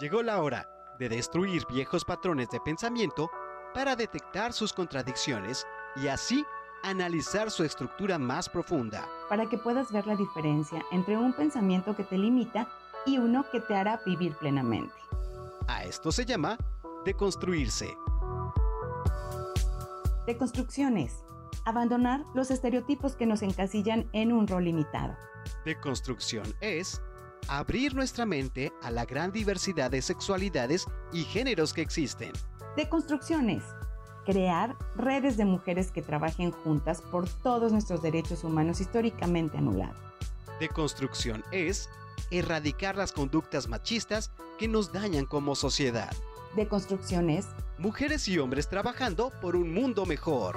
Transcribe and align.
Llegó 0.00 0.22
la 0.22 0.40
hora 0.40 0.66
de 0.98 1.10
destruir 1.10 1.66
viejos 1.66 2.06
patrones 2.06 2.48
de 2.48 2.58
pensamiento 2.58 3.30
para 3.74 3.96
detectar 3.96 4.54
sus 4.54 4.72
contradicciones 4.72 5.66
y 5.94 6.08
así 6.08 6.42
analizar 6.82 7.50
su 7.50 7.64
estructura 7.64 8.18
más 8.18 8.48
profunda. 8.48 9.06
Para 9.28 9.46
que 9.50 9.58
puedas 9.58 9.92
ver 9.92 10.06
la 10.06 10.16
diferencia 10.16 10.82
entre 10.90 11.18
un 11.18 11.34
pensamiento 11.34 11.94
que 11.94 12.04
te 12.04 12.16
limita 12.16 12.66
y 13.04 13.18
uno 13.18 13.44
que 13.52 13.60
te 13.60 13.76
hará 13.76 14.00
vivir 14.06 14.34
plenamente. 14.36 14.94
A 15.68 15.84
esto 15.84 16.10
se 16.10 16.24
llama 16.24 16.56
deconstruirse. 17.04 17.94
Deconstrucciones. 20.26 21.22
Abandonar 21.66 22.24
los 22.34 22.50
estereotipos 22.50 23.16
que 23.16 23.26
nos 23.26 23.42
encasillan 23.42 24.08
en 24.14 24.32
un 24.32 24.48
rol 24.48 24.64
limitado. 24.64 25.14
Deconstrucción 25.66 26.54
es 26.62 27.02
abrir 27.48 27.94
nuestra 27.94 28.26
mente 28.26 28.72
a 28.82 28.90
la 28.90 29.04
gran 29.04 29.32
diversidad 29.32 29.90
de 29.90 30.02
sexualidades 30.02 30.86
y 31.12 31.24
géneros 31.24 31.72
que 31.72 31.82
existen. 31.82 32.32
Deconstrucciones. 32.76 33.62
Crear 34.24 34.76
redes 34.96 35.36
de 35.36 35.44
mujeres 35.44 35.90
que 35.90 36.02
trabajen 36.02 36.52
juntas 36.52 37.02
por 37.02 37.28
todos 37.28 37.72
nuestros 37.72 38.02
derechos 38.02 38.44
humanos 38.44 38.80
históricamente 38.80 39.58
anulados. 39.58 39.96
Deconstrucción 40.60 41.42
es 41.52 41.88
erradicar 42.30 42.96
las 42.96 43.12
conductas 43.12 43.68
machistas 43.68 44.30
que 44.58 44.68
nos 44.68 44.92
dañan 44.92 45.24
como 45.24 45.54
sociedad. 45.54 46.12
Deconstrucciones. 46.54 47.46
Mujeres 47.78 48.28
y 48.28 48.38
hombres 48.38 48.68
trabajando 48.68 49.32
por 49.40 49.56
un 49.56 49.72
mundo 49.72 50.04
mejor. 50.04 50.56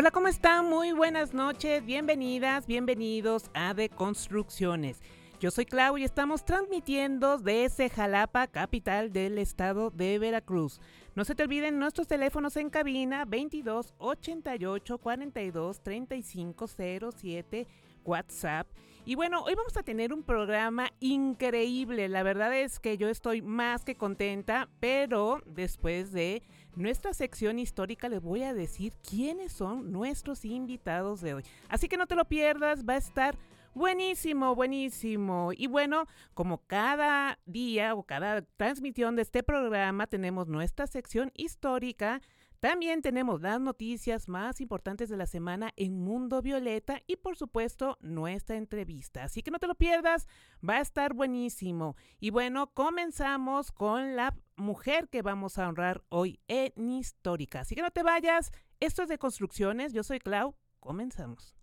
Hola, 0.00 0.12
¿cómo 0.12 0.28
están? 0.28 0.64
Muy 0.64 0.92
buenas 0.92 1.34
noches, 1.34 1.84
bienvenidas, 1.84 2.66
bienvenidos 2.66 3.50
a 3.52 3.74
Deconstrucciones. 3.74 5.02
Yo 5.40 5.50
soy 5.50 5.66
Clau 5.66 5.98
y 5.98 6.04
estamos 6.04 6.46
transmitiendo 6.46 7.36
desde 7.36 7.90
Jalapa, 7.90 8.46
capital 8.46 9.12
del 9.12 9.36
estado 9.36 9.90
de 9.90 10.18
Veracruz. 10.18 10.80
No 11.14 11.26
se 11.26 11.34
te 11.34 11.42
olviden 11.42 11.78
nuestros 11.78 12.08
teléfonos 12.08 12.56
en 12.56 12.70
cabina 12.70 13.26
22 13.26 13.92
88 13.98 14.96
42 14.96 15.82
35 15.82 16.66
07 16.66 17.66
WhatsApp. 18.02 18.68
Y 19.04 19.16
bueno, 19.16 19.42
hoy 19.42 19.54
vamos 19.54 19.76
a 19.76 19.82
tener 19.82 20.14
un 20.14 20.22
programa 20.22 20.88
increíble. 21.00 22.08
La 22.08 22.22
verdad 22.22 22.54
es 22.54 22.80
que 22.80 22.96
yo 22.96 23.10
estoy 23.10 23.42
más 23.42 23.84
que 23.84 23.96
contenta, 23.96 24.70
pero 24.80 25.42
después 25.44 26.12
de 26.12 26.42
nuestra 26.76 27.14
sección 27.14 27.58
histórica 27.58 28.08
les 28.08 28.20
voy 28.20 28.42
a 28.42 28.54
decir 28.54 28.92
quiénes 29.08 29.52
son 29.52 29.92
nuestros 29.92 30.44
invitados 30.44 31.20
de 31.20 31.34
hoy. 31.34 31.44
Así 31.68 31.88
que 31.88 31.96
no 31.96 32.06
te 32.06 32.14
lo 32.14 32.24
pierdas, 32.24 32.84
va 32.88 32.94
a 32.94 32.98
estar 32.98 33.36
buenísimo, 33.74 34.54
buenísimo. 34.54 35.50
Y 35.56 35.66
bueno, 35.66 36.06
como 36.34 36.58
cada 36.66 37.38
día 37.46 37.94
o 37.94 38.02
cada 38.02 38.42
transmisión 38.42 39.16
de 39.16 39.22
este 39.22 39.42
programa 39.42 40.06
tenemos 40.06 40.48
nuestra 40.48 40.86
sección 40.86 41.30
histórica, 41.34 42.20
también 42.60 43.00
tenemos 43.00 43.40
las 43.40 43.58
noticias 43.58 44.28
más 44.28 44.60
importantes 44.60 45.08
de 45.08 45.16
la 45.16 45.24
semana 45.24 45.72
en 45.76 45.98
Mundo 45.98 46.42
Violeta 46.42 47.00
y 47.06 47.16
por 47.16 47.38
supuesto 47.38 47.96
nuestra 48.00 48.56
entrevista. 48.56 49.24
Así 49.24 49.42
que 49.42 49.50
no 49.50 49.58
te 49.58 49.66
lo 49.66 49.74
pierdas, 49.74 50.28
va 50.66 50.74
a 50.74 50.80
estar 50.80 51.14
buenísimo. 51.14 51.96
Y 52.20 52.28
bueno, 52.28 52.70
comenzamos 52.74 53.72
con 53.72 54.14
la 54.14 54.36
mujer 54.56 55.08
que 55.08 55.22
vamos 55.22 55.56
a 55.56 55.68
honrar 55.68 56.04
hoy 56.10 56.38
en 56.48 56.90
Histórica. 56.90 57.60
Así 57.60 57.74
que 57.74 57.80
no 57.80 57.90
te 57.90 58.02
vayas, 58.02 58.52
esto 58.78 59.02
es 59.02 59.08
de 59.08 59.16
construcciones, 59.16 59.94
yo 59.94 60.02
soy 60.02 60.18
Clau, 60.18 60.54
comenzamos. 60.80 61.56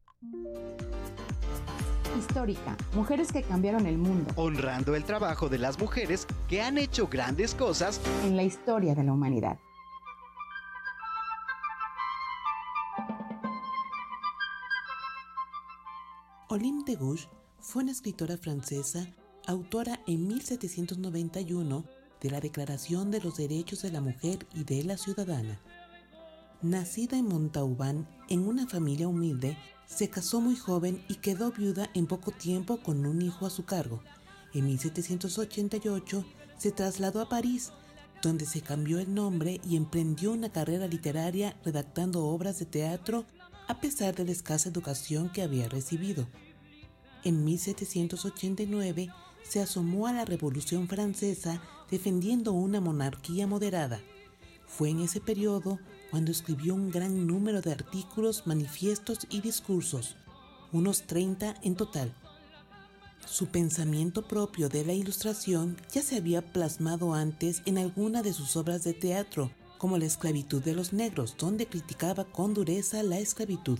Histórica, 2.17 2.75
mujeres 2.95 3.31
que 3.31 3.43
cambiaron 3.43 3.85
el 3.85 3.99
mundo. 3.99 4.33
Honrando 4.35 4.95
el 4.95 5.03
trabajo 5.03 5.47
de 5.47 5.59
las 5.59 5.77
mujeres 5.77 6.25
que 6.49 6.63
han 6.63 6.79
hecho 6.79 7.07
grandes 7.07 7.53
cosas 7.53 8.01
en 8.23 8.35
la 8.35 8.41
historia 8.41 8.95
de 8.95 9.03
la 9.03 9.13
humanidad. 9.13 9.59
Olympe 16.49 16.93
de 16.93 16.97
Gouges 16.97 17.27
fue 17.59 17.83
una 17.83 17.91
escritora 17.91 18.37
francesa, 18.37 19.05
autora 19.47 19.99
en 20.07 20.29
1791 20.29 21.83
de 22.21 22.29
la 22.29 22.39
Declaración 22.39 23.11
de 23.11 23.19
los 23.19 23.35
Derechos 23.35 23.81
de 23.81 23.91
la 23.91 23.99
Mujer 23.99 24.47
y 24.55 24.63
de 24.63 24.81
la 24.85 24.95
Ciudadana. 24.95 25.59
Nacida 26.61 27.17
en 27.17 27.27
Montauban, 27.27 28.07
en 28.29 28.47
una 28.47 28.65
familia 28.65 29.09
humilde, 29.09 29.57
se 29.87 30.09
casó 30.09 30.39
muy 30.39 30.55
joven 30.55 31.03
y 31.09 31.15
quedó 31.15 31.51
viuda 31.51 31.89
en 31.93 32.07
poco 32.07 32.31
tiempo 32.31 32.77
con 32.77 33.05
un 33.05 33.21
hijo 33.21 33.45
a 33.45 33.49
su 33.49 33.65
cargo. 33.65 34.01
En 34.53 34.67
1788 34.67 36.23
se 36.57 36.71
trasladó 36.71 37.19
a 37.19 37.27
París, 37.27 37.73
donde 38.23 38.45
se 38.45 38.61
cambió 38.61 38.99
el 38.99 39.13
nombre 39.13 39.59
y 39.67 39.75
emprendió 39.75 40.31
una 40.31 40.49
carrera 40.49 40.87
literaria 40.87 41.57
redactando 41.65 42.25
obras 42.25 42.57
de 42.57 42.65
teatro 42.65 43.25
a 43.67 43.79
pesar 43.79 44.15
de 44.15 44.25
la 44.25 44.31
escasa 44.31 44.69
educación 44.69 45.29
que 45.29 45.41
había 45.41 45.67
recibido. 45.69 46.27
En 47.23 47.43
1789 47.43 49.09
se 49.43 49.61
asomó 49.61 50.07
a 50.07 50.13
la 50.13 50.25
Revolución 50.25 50.87
Francesa 50.87 51.61
defendiendo 51.89 52.53
una 52.53 52.81
monarquía 52.81 53.47
moderada. 53.47 54.01
Fue 54.65 54.89
en 54.89 55.01
ese 55.01 55.21
periodo 55.21 55.79
cuando 56.11 56.31
escribió 56.31 56.75
un 56.75 56.91
gran 56.91 57.27
número 57.27 57.61
de 57.61 57.71
artículos, 57.71 58.45
manifiestos 58.45 59.19
y 59.29 59.41
discursos, 59.41 60.15
unos 60.71 61.03
30 61.03 61.55
en 61.63 61.75
total. 61.75 62.13
Su 63.25 63.47
pensamiento 63.47 64.27
propio 64.27 64.69
de 64.69 64.85
la 64.85 64.93
ilustración 64.93 65.75
ya 65.91 66.01
se 66.01 66.15
había 66.15 66.53
plasmado 66.53 67.13
antes 67.13 67.61
en 67.65 67.77
alguna 67.77 68.21
de 68.23 68.31
sus 68.31 68.55
obras 68.55 68.83
de 68.83 68.93
teatro, 68.93 69.51
como 69.77 69.97
La 69.97 70.05
esclavitud 70.05 70.61
de 70.63 70.73
los 70.73 70.93
negros, 70.93 71.35
donde 71.37 71.67
criticaba 71.67 72.25
con 72.25 72.53
dureza 72.53 73.03
la 73.03 73.19
esclavitud. 73.19 73.79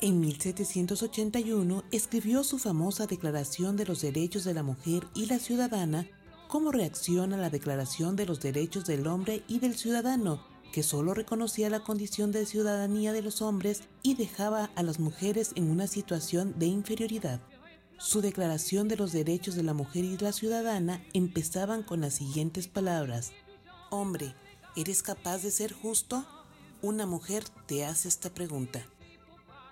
En 0.00 0.20
1781 0.20 1.84
escribió 1.90 2.44
su 2.44 2.58
famosa 2.58 3.06
Declaración 3.06 3.76
de 3.76 3.84
los 3.84 4.00
Derechos 4.00 4.44
de 4.44 4.54
la 4.54 4.62
Mujer 4.62 5.06
y 5.14 5.26
la 5.26 5.38
Ciudadana 5.38 6.06
como 6.46 6.72
reacción 6.72 7.32
a 7.32 7.36
la 7.36 7.50
Declaración 7.50 8.16
de 8.16 8.24
los 8.24 8.40
Derechos 8.40 8.86
del 8.86 9.06
Hombre 9.06 9.42
y 9.48 9.58
del 9.58 9.76
Ciudadano, 9.76 10.40
que 10.72 10.82
solo 10.82 11.14
reconocía 11.14 11.68
la 11.68 11.80
condición 11.80 12.32
de 12.32 12.46
ciudadanía 12.46 13.12
de 13.12 13.22
los 13.22 13.42
hombres 13.42 13.82
y 14.02 14.14
dejaba 14.14 14.70
a 14.74 14.82
las 14.82 14.98
mujeres 15.00 15.52
en 15.56 15.70
una 15.70 15.86
situación 15.86 16.58
de 16.58 16.66
inferioridad. 16.66 17.40
Su 17.98 18.20
Declaración 18.20 18.86
de 18.86 18.96
los 18.96 19.12
Derechos 19.12 19.56
de 19.56 19.64
la 19.64 19.74
Mujer 19.74 20.04
y 20.04 20.16
la 20.18 20.32
Ciudadana 20.32 21.04
empezaban 21.12 21.82
con 21.82 22.00
las 22.00 22.14
siguientes 22.14 22.68
palabras. 22.68 23.32
Hombre, 23.90 24.34
¿Eres 24.76 25.02
capaz 25.02 25.42
de 25.42 25.50
ser 25.50 25.72
justo? 25.72 26.24
Una 26.82 27.06
mujer 27.06 27.44
te 27.66 27.84
hace 27.84 28.08
esta 28.08 28.30
pregunta. 28.30 28.84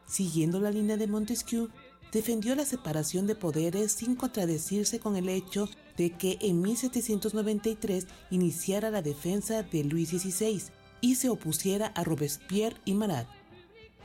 Siguiendo 0.06 0.60
la 0.60 0.70
línea 0.70 0.96
de 0.96 1.06
Montesquieu, 1.06 1.68
defendió 2.12 2.54
la 2.54 2.64
separación 2.64 3.26
de 3.26 3.34
poderes 3.34 3.92
sin 3.92 4.16
contradecirse 4.16 5.00
con 5.00 5.16
el 5.16 5.28
hecho 5.28 5.68
de 5.96 6.10
que 6.10 6.38
en 6.40 6.62
1793 6.62 8.06
iniciara 8.30 8.90
la 8.90 9.02
defensa 9.02 9.62
de 9.62 9.84
Luis 9.84 10.08
XVI 10.10 10.62
y 11.00 11.16
se 11.16 11.28
opusiera 11.28 11.88
a 11.88 12.04
Robespierre 12.04 12.76
y 12.84 12.94
Marat. 12.94 13.26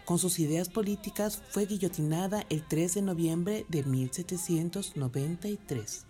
Con 0.06 0.18
sus 0.20 0.40
ideas 0.40 0.70
políticas 0.70 1.42
fue 1.50 1.66
guillotinada 1.66 2.46
el 2.50 2.66
3 2.68 2.96
de 2.96 3.02
noviembre 3.02 3.66
de 3.70 3.84
1793. 3.84 6.06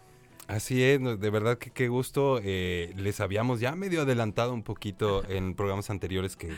Así 0.46 0.82
es, 0.82 1.00
de 1.00 1.30
verdad 1.30 1.56
que 1.56 1.70
qué 1.70 1.88
gusto. 1.88 2.38
Eh, 2.42 2.92
les 2.96 3.20
habíamos 3.20 3.60
ya 3.60 3.74
medio 3.74 4.02
adelantado 4.02 4.52
un 4.52 4.62
poquito 4.62 5.26
en 5.28 5.54
programas 5.54 5.88
anteriores 5.88 6.36
que 6.36 6.52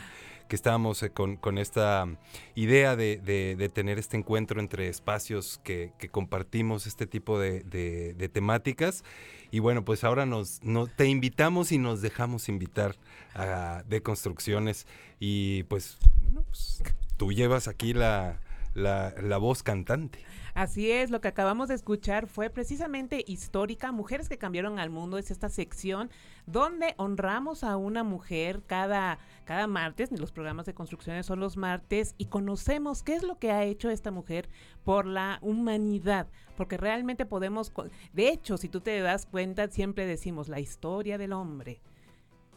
que 0.48 0.56
estábamos 0.56 1.02
eh, 1.02 1.10
con, 1.10 1.58
esta 1.58 2.06
idea 2.54 2.96
de, 2.96 3.18
de, 3.18 3.68
tener 3.68 3.98
este 3.98 4.16
encuentro 4.16 4.60
entre 4.60 4.88
espacios 4.88 5.60
que, 5.64 5.92
compartimos 6.10 6.86
este 6.86 7.06
tipo 7.06 7.38
de, 7.38 8.30
temáticas. 8.32 9.04
Y 9.50 9.60
bueno, 9.60 9.84
pues 9.84 10.04
ahora 10.04 10.26
nos, 10.26 10.62
no, 10.62 10.86
te 10.86 11.06
invitamos 11.06 11.72
y 11.72 11.78
nos 11.78 12.02
dejamos 12.02 12.48
invitar 12.48 12.96
a 13.34 13.82
de 13.88 14.02
construcciones. 14.02 14.86
Y 15.20 15.64
pues, 15.64 15.98
pues 16.34 16.82
tú 17.16 17.32
llevas 17.32 17.68
aquí 17.68 17.94
la, 17.94 18.40
la, 18.74 19.14
la 19.20 19.38
voz 19.38 19.62
cantante. 19.62 20.18
Así 20.56 20.90
es, 20.90 21.10
lo 21.10 21.20
que 21.20 21.28
acabamos 21.28 21.68
de 21.68 21.74
escuchar 21.74 22.28
fue 22.28 22.48
precisamente 22.48 23.22
histórica, 23.26 23.92
Mujeres 23.92 24.30
que 24.30 24.38
cambiaron 24.38 24.78
al 24.78 24.88
mundo, 24.88 25.18
es 25.18 25.30
esta 25.30 25.50
sección 25.50 26.08
donde 26.46 26.94
honramos 26.96 27.62
a 27.62 27.76
una 27.76 28.02
mujer 28.04 28.62
cada, 28.66 29.18
cada 29.44 29.66
martes, 29.66 30.10
los 30.18 30.32
programas 30.32 30.64
de 30.64 30.72
construcciones 30.72 31.26
son 31.26 31.40
los 31.40 31.58
martes, 31.58 32.14
y 32.16 32.28
conocemos 32.28 33.02
qué 33.02 33.16
es 33.16 33.22
lo 33.22 33.38
que 33.38 33.52
ha 33.52 33.64
hecho 33.64 33.90
esta 33.90 34.10
mujer 34.10 34.48
por 34.82 35.04
la 35.04 35.40
humanidad, 35.42 36.26
porque 36.56 36.78
realmente 36.78 37.26
podemos, 37.26 37.70
de 38.14 38.30
hecho, 38.30 38.56
si 38.56 38.70
tú 38.70 38.80
te 38.80 38.98
das 39.00 39.26
cuenta, 39.26 39.68
siempre 39.68 40.06
decimos 40.06 40.48
la 40.48 40.58
historia 40.58 41.18
del 41.18 41.34
hombre 41.34 41.82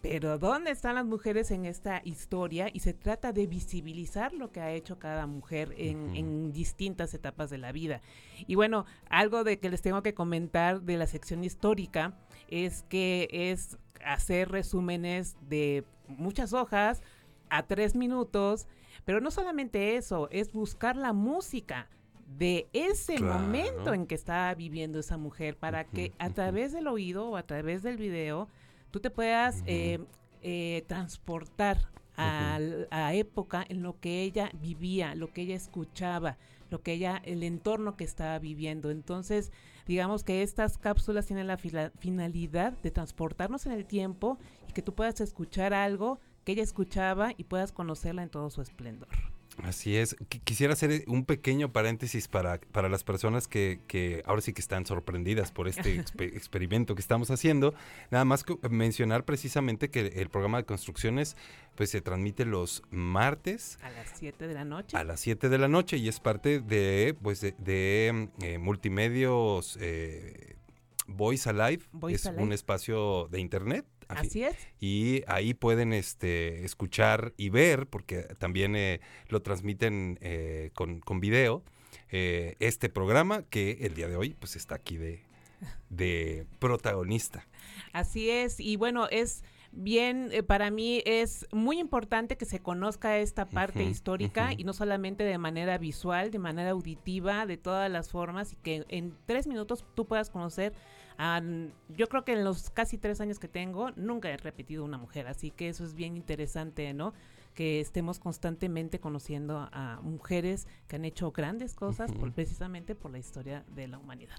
pero 0.02 0.38
¿dónde 0.38 0.72
están 0.72 0.96
las 0.96 1.06
mujeres 1.06 1.52
en 1.52 1.66
esta 1.66 2.02
historia? 2.04 2.70
Y 2.72 2.80
se 2.80 2.94
trata 2.94 3.34
de 3.34 3.48
visibilizar 3.48 4.34
lo 4.34 4.52
que 4.52 4.62
ha 4.62 4.72
hecho 4.72 4.98
cada 5.00 5.28
mujer 5.28 5.74
en, 5.78 6.52
distintas 6.54 7.14
etapas 7.14 7.50
de 7.50 7.58
la 7.58 7.72
vida. 7.72 8.02
Y 8.48 8.56
bueno, 8.56 8.86
algo 9.10 9.44
de 9.44 9.60
que 9.60 9.70
les 9.70 9.82
tengo 9.82 10.02
que 10.02 10.14
comentar 10.14 10.82
de 10.82 10.98
la 10.98 11.08
sección 11.08 11.44
histórica 11.44 12.18
es 12.48 12.84
que 12.84 13.28
es 13.32 13.78
hacer 14.04 14.50
resúmenes 14.50 15.36
de 15.42 15.84
muchas 16.08 16.54
hojas 16.54 17.02
a 17.50 17.64
tres 17.64 17.96
minutos, 17.96 18.68
pero 19.06 19.22
no 19.22 19.32
solamente 19.32 19.96
eso, 19.96 20.30
es 20.32 20.52
buscar 20.52 20.96
la 20.96 21.14
música 21.14 21.90
de 22.38 22.70
ese 22.74 23.20
momento 23.20 23.94
en 23.94 24.06
que 24.06 24.16
estaba 24.16 24.54
viviendo 24.54 25.00
esa 25.00 25.18
mujer 25.18 25.58
para 25.58 25.84
que 25.84 26.14
a 26.20 26.30
través 26.30 26.72
del 26.72 26.88
oído 26.88 27.30
o 27.30 27.38
a 27.38 27.44
través 27.44 27.82
del 27.82 27.98
video 27.98 28.48
tú 28.92 29.00
te 29.00 29.10
puedas 29.10 29.64
eh, 29.66 30.00
eh, 30.42 30.84
transportar 30.88 31.90
a, 32.16 32.60
a, 32.92 33.14
época 33.14 33.66
en 33.68 33.82
lo 33.82 34.00
que 34.00 34.24
ella 34.24 34.52
vivía, 34.62 35.16
lo 35.16 35.32
que 35.32 35.42
ella 35.42 35.56
escuchaba, 35.56 36.38
lo 36.70 36.82
que 36.82 36.94
ella, 36.94 37.22
el 37.24 37.44
entorno 37.44 37.96
que 37.96 38.04
estaba 38.04 38.38
viviendo. 38.40 38.92
Entonces, 38.92 39.52
digamos 39.88 40.24
que 40.24 40.44
estas 40.44 40.78
cápsulas 40.78 41.26
tienen 41.26 41.48
la 41.48 41.58
finalidad 41.58 42.74
de 42.74 42.92
transportarnos 42.92 43.66
en 43.66 43.72
el 43.72 43.86
tiempo 43.86 44.38
y 44.68 44.74
que 44.74 44.82
tú 44.82 44.94
puedas 44.94 45.22
escuchar 45.22 45.74
algo 45.74 46.20
que 46.44 46.54
ella 46.54 46.64
escuchaba 46.64 47.32
y 47.38 47.46
puedas 47.46 47.72
conocerla 47.72 48.24
en 48.24 48.30
todo 48.30 48.50
su 48.50 48.62
esplendor. 48.62 49.10
Así 49.64 49.96
es. 49.98 50.16
quisiera 50.44 50.74
hacer 50.74 51.04
un 51.08 51.26
pequeño 51.26 51.72
paréntesis 51.72 52.28
para, 52.28 52.60
para 52.60 52.90
las 52.90 53.04
personas 53.04 53.48
que, 53.48 53.80
que, 53.88 54.22
ahora 54.26 54.42
sí 54.42 54.54
que 54.54 54.62
están 54.62 54.86
sorprendidas 54.86 55.52
por 55.52 55.68
este 55.68 55.96
experimento 56.20 56.96
que 56.96 57.02
estamos 57.02 57.32
haciendo. 57.32 57.74
Nada 58.12 58.26
más 58.26 58.44
que 58.44 58.58
mencionar 58.70 59.26
precisamente 59.26 59.90
que 59.90 60.08
el 60.08 60.30
programa 60.30 60.58
de 60.58 60.66
construcciones 60.66 61.36
pues 61.76 61.90
se 61.90 62.02
transmite 62.02 62.46
los 62.46 62.84
martes. 62.90 63.80
A 63.82 63.90
las 63.92 64.10
7 64.16 64.48
de 64.48 64.54
la 64.54 64.66
noche. 64.66 64.98
A 64.98 65.04
las 65.04 65.20
7 65.20 65.50
de 65.50 65.58
la 65.58 65.68
noche 65.68 65.98
y 65.98 66.08
es 66.08 66.20
parte 66.20 66.60
de, 66.60 67.16
pues 67.22 67.42
de, 67.42 68.30
eh, 68.42 68.58
multimedios 68.58 69.78
eh, 69.82 70.56
Voice 71.08 71.50
Alive. 71.50 71.84
es 72.10 72.26
un 72.26 72.54
espacio 72.54 73.28
de 73.30 73.40
internet 73.40 73.86
Así 74.10 74.44
es. 74.44 74.56
Y 74.80 75.24
ahí 75.28 75.54
pueden 75.54 75.94
este, 75.94 76.66
escuchar 76.66 77.34
y 77.38 77.50
ver, 77.50 77.88
porque 77.88 78.24
también 78.40 78.76
eh, 78.76 79.02
lo 79.28 79.42
transmiten 79.42 80.18
eh, 80.22 80.72
con, 80.74 81.00
con, 81.00 81.20
video, 81.20 81.64
eh, 82.10 82.56
este 82.60 82.90
programa 82.90 83.44
que 83.44 83.78
el 83.82 83.94
día 83.94 84.08
de 84.08 84.16
hoy 84.16 84.36
pues 84.40 84.56
está 84.56 84.76
aquí 84.76 84.98
de, 84.98 85.22
de 85.90 86.46
protagonista. 86.58 87.48
Así 87.94 88.30
es, 88.30 88.60
y 88.60 88.78
bueno, 88.78 89.08
es 89.10 89.44
bien, 89.72 90.32
para 90.48 90.72
mí 90.72 91.04
es 91.06 91.46
muy 91.52 91.80
importante 91.80 92.36
que 92.36 92.46
se 92.46 92.60
conozca 92.60 93.20
esta 93.20 93.46
parte 93.46 93.84
histórica 93.84 94.54
y 94.58 94.64
no 94.64 94.74
solamente 94.74 95.24
de 95.24 95.38
manera 95.38 95.78
visual, 95.78 96.32
de 96.32 96.40
manera 96.40 96.72
auditiva, 96.72 97.46
de 97.46 97.58
todas 97.58 97.92
las 97.92 98.10
formas 98.10 98.54
y 98.54 98.56
que 98.56 98.86
en 98.90 99.16
tres 99.28 99.46
minutos 99.46 99.86
tú 99.94 100.08
puedas 100.08 100.32
conocer 100.32 100.74
yo 101.90 102.08
creo 102.08 102.24
que 102.24 102.32
en 102.34 102.44
los 102.46 102.70
casi 102.70 102.98
tres 102.98 103.20
años 103.20 103.40
que 103.40 103.50
tengo 103.50 103.92
nunca 103.98 104.30
he 104.30 104.38
repetido 104.38 104.86
una 104.86 104.98
mujer, 104.98 105.28
así 105.28 105.52
que 105.52 105.68
eso 105.68 105.84
es 105.84 105.94
bien 105.94 106.16
interesante, 106.16 106.94
¿no? 106.94 107.14
Que 107.56 107.82
estemos 107.82 108.20
constantemente 108.20 109.00
conociendo 109.00 109.68
a 109.74 110.00
mujeres 110.02 110.66
que 110.88 110.96
han 110.96 111.04
hecho 111.04 111.32
grandes 111.32 111.74
cosas 111.74 112.10
precisamente 112.34 112.96
por 112.96 113.12
la 113.12 113.20
historia 113.20 113.66
de 113.76 113.90
la 113.90 113.98
humanidad. 113.98 114.38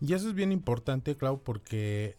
Y 0.00 0.14
eso 0.14 0.28
es 0.28 0.34
bien 0.34 0.50
importante, 0.50 1.14
Clau, 1.14 1.42
porque 1.42 2.16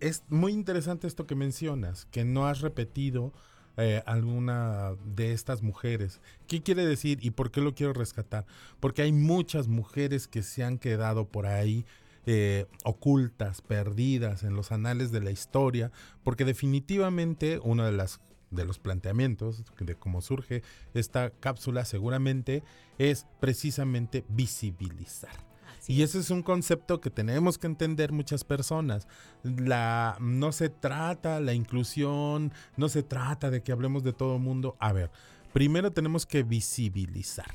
es 0.00 0.22
muy 0.28 0.52
interesante 0.52 1.08
esto 1.08 1.26
que 1.26 1.34
mencionas, 1.34 2.06
que 2.12 2.24
no 2.24 2.46
has 2.46 2.60
repetido 2.60 3.32
eh, 3.76 4.02
alguna 4.06 4.94
de 5.16 5.32
estas 5.32 5.62
mujeres. 5.62 6.20
¿Qué 6.46 6.62
quiere 6.62 6.86
decir 6.86 7.18
y 7.22 7.30
por 7.30 7.50
qué 7.50 7.60
lo 7.60 7.74
quiero 7.74 7.92
rescatar? 7.92 8.46
Porque 8.78 9.02
hay 9.02 9.10
muchas 9.10 9.66
mujeres 9.66 10.28
que 10.28 10.42
se 10.42 10.62
han 10.62 10.78
quedado 10.78 11.26
por 11.26 11.46
ahí 11.46 11.84
eh, 12.26 12.66
ocultas, 12.84 13.62
perdidas 13.62 14.42
en 14.42 14.54
los 14.54 14.72
anales 14.72 15.10
de 15.10 15.20
la 15.20 15.30
historia, 15.30 15.90
porque 16.22 16.44
definitivamente 16.44 17.60
uno 17.62 17.84
de 17.84 17.92
las 17.92 18.20
de 18.50 18.64
los 18.64 18.78
planteamientos 18.78 19.64
de 19.78 19.94
cómo 19.94 20.20
surge 20.20 20.62
esta 20.92 21.30
cápsula 21.30 21.84
seguramente 21.84 22.62
es 22.98 23.26
precisamente 23.38 24.24
visibilizar. 24.28 25.48
y 25.86 26.02
ese 26.02 26.18
es 26.18 26.30
un 26.30 26.42
concepto 26.42 27.00
que 27.00 27.10
tenemos 27.10 27.58
que 27.58 27.66
entender 27.66 28.12
muchas 28.12 28.44
personas. 28.44 29.08
La, 29.42 30.16
no 30.20 30.52
se 30.52 30.68
trata 30.68 31.40
la 31.40 31.54
inclusión, 31.54 32.52
no 32.76 32.88
se 32.88 33.02
trata 33.02 33.50
de 33.50 33.62
que 33.62 33.72
hablemos 33.72 34.04
de 34.04 34.12
todo 34.12 34.36
el 34.36 34.42
mundo. 34.42 34.76
A 34.78 34.92
ver, 34.92 35.10
primero 35.52 35.90
tenemos 35.90 36.26
que 36.26 36.42
visibilizar. 36.42 37.54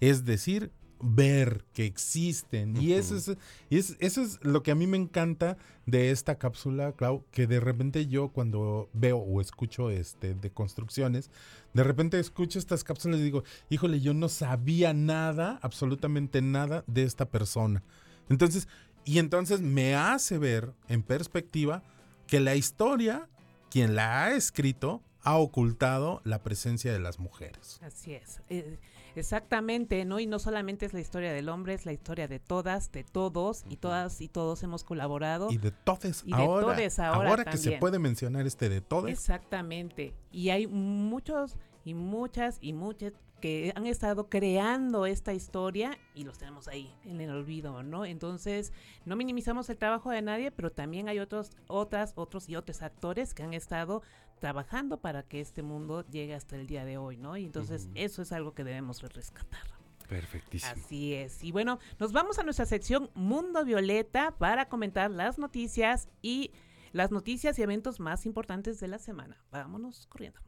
Es 0.00 0.24
decir, 0.24 0.72
ver 1.00 1.64
que 1.72 1.86
existen. 1.86 2.76
Y 2.80 2.92
eso 2.92 3.16
es, 3.16 3.36
eso 3.70 4.22
es 4.22 4.38
lo 4.42 4.62
que 4.62 4.70
a 4.70 4.74
mí 4.74 4.86
me 4.86 4.96
encanta 4.96 5.56
de 5.86 6.10
esta 6.10 6.38
cápsula, 6.38 6.92
Clau, 6.92 7.24
que 7.30 7.46
de 7.46 7.60
repente 7.60 8.06
yo 8.06 8.28
cuando 8.28 8.90
veo 8.92 9.18
o 9.18 9.40
escucho 9.40 9.90
este 9.90 10.34
de 10.34 10.50
construcciones, 10.50 11.30
de 11.74 11.84
repente 11.84 12.18
escucho 12.18 12.58
estas 12.58 12.84
cápsulas 12.84 13.20
y 13.20 13.24
digo, 13.24 13.44
híjole, 13.70 14.00
yo 14.00 14.14
no 14.14 14.28
sabía 14.28 14.92
nada, 14.92 15.58
absolutamente 15.62 16.42
nada 16.42 16.84
de 16.86 17.04
esta 17.04 17.30
persona. 17.30 17.82
Entonces, 18.28 18.68
y 19.04 19.18
entonces 19.18 19.62
me 19.62 19.94
hace 19.94 20.38
ver 20.38 20.74
en 20.88 21.02
perspectiva 21.02 21.82
que 22.26 22.40
la 22.40 22.56
historia, 22.56 23.28
quien 23.70 23.94
la 23.94 24.24
ha 24.24 24.34
escrito, 24.34 25.02
ha 25.22 25.36
ocultado 25.36 26.20
la 26.24 26.42
presencia 26.42 26.92
de 26.92 27.00
las 27.00 27.18
mujeres. 27.18 27.80
Así 27.82 28.14
es. 28.14 28.40
Eh, 28.48 28.78
Exactamente, 29.18 30.04
¿no? 30.04 30.20
Y 30.20 30.26
no 30.26 30.38
solamente 30.38 30.86
es 30.86 30.92
la 30.92 31.00
historia 31.00 31.32
del 31.32 31.48
hombre, 31.48 31.74
es 31.74 31.86
la 31.86 31.92
historia 31.92 32.28
de 32.28 32.38
todas, 32.38 32.92
de 32.92 33.04
todos, 33.04 33.64
y 33.68 33.76
todas 33.76 34.20
y 34.20 34.28
todos 34.28 34.62
hemos 34.62 34.84
colaborado. 34.84 35.50
Y 35.50 35.58
de 35.58 35.70
todos 35.70 36.24
ahora. 36.32 36.76
ahora. 36.98 37.30
Ahora 37.30 37.44
que 37.44 37.56
se 37.56 37.72
puede 37.72 37.98
mencionar 37.98 38.46
este 38.46 38.68
de 38.68 38.80
todos. 38.80 39.10
Exactamente. 39.10 40.14
Y 40.30 40.50
hay 40.50 40.66
muchos 40.66 41.56
y 41.84 41.94
muchas 41.94 42.58
y 42.60 42.72
muchas 42.72 43.12
que 43.40 43.72
han 43.76 43.86
estado 43.86 44.28
creando 44.28 45.06
esta 45.06 45.32
historia 45.32 45.96
y 46.14 46.24
los 46.24 46.38
tenemos 46.38 46.68
ahí 46.68 46.92
en 47.04 47.20
el 47.20 47.30
olvido, 47.30 47.82
¿no? 47.82 48.04
Entonces, 48.04 48.72
no 49.04 49.16
minimizamos 49.16 49.70
el 49.70 49.78
trabajo 49.78 50.10
de 50.10 50.22
nadie, 50.22 50.50
pero 50.50 50.72
también 50.72 51.08
hay 51.08 51.18
otros, 51.18 51.52
otras, 51.68 52.12
otros 52.16 52.48
y 52.48 52.56
otros 52.56 52.82
actores 52.82 53.34
que 53.34 53.44
han 53.44 53.54
estado 53.54 54.02
trabajando 54.38 55.00
para 55.00 55.22
que 55.22 55.40
este 55.40 55.62
mundo 55.62 56.04
llegue 56.10 56.34
hasta 56.34 56.56
el 56.56 56.66
día 56.66 56.84
de 56.84 56.98
hoy, 56.98 57.16
¿no? 57.16 57.36
Y 57.36 57.44
entonces 57.44 57.88
eso 57.94 58.22
es 58.22 58.32
algo 58.32 58.54
que 58.54 58.64
debemos 58.64 59.02
rescatar. 59.02 59.62
Perfectísimo. 60.08 60.72
Así 60.72 61.14
es. 61.14 61.44
Y 61.44 61.52
bueno, 61.52 61.78
nos 61.98 62.12
vamos 62.12 62.38
a 62.38 62.42
nuestra 62.42 62.64
sección 62.64 63.10
Mundo 63.14 63.64
Violeta 63.64 64.34
para 64.38 64.68
comentar 64.68 65.10
las 65.10 65.38
noticias 65.38 66.08
y 66.22 66.50
las 66.92 67.10
noticias 67.10 67.58
y 67.58 67.62
eventos 67.62 68.00
más 68.00 68.24
importantes 68.24 68.80
de 68.80 68.88
la 68.88 68.98
semana. 68.98 69.36
Vámonos 69.50 70.06
corriendo. 70.06 70.40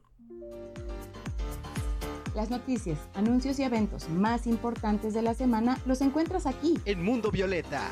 Las 2.35 2.49
noticias, 2.49 2.97
anuncios 3.13 3.59
y 3.59 3.63
eventos 3.63 4.09
más 4.09 4.47
importantes 4.47 5.13
de 5.13 5.21
la 5.21 5.33
semana 5.33 5.77
los 5.85 6.01
encuentras 6.01 6.45
aquí 6.45 6.75
en 6.85 7.03
Mundo 7.03 7.29
Violeta. 7.29 7.91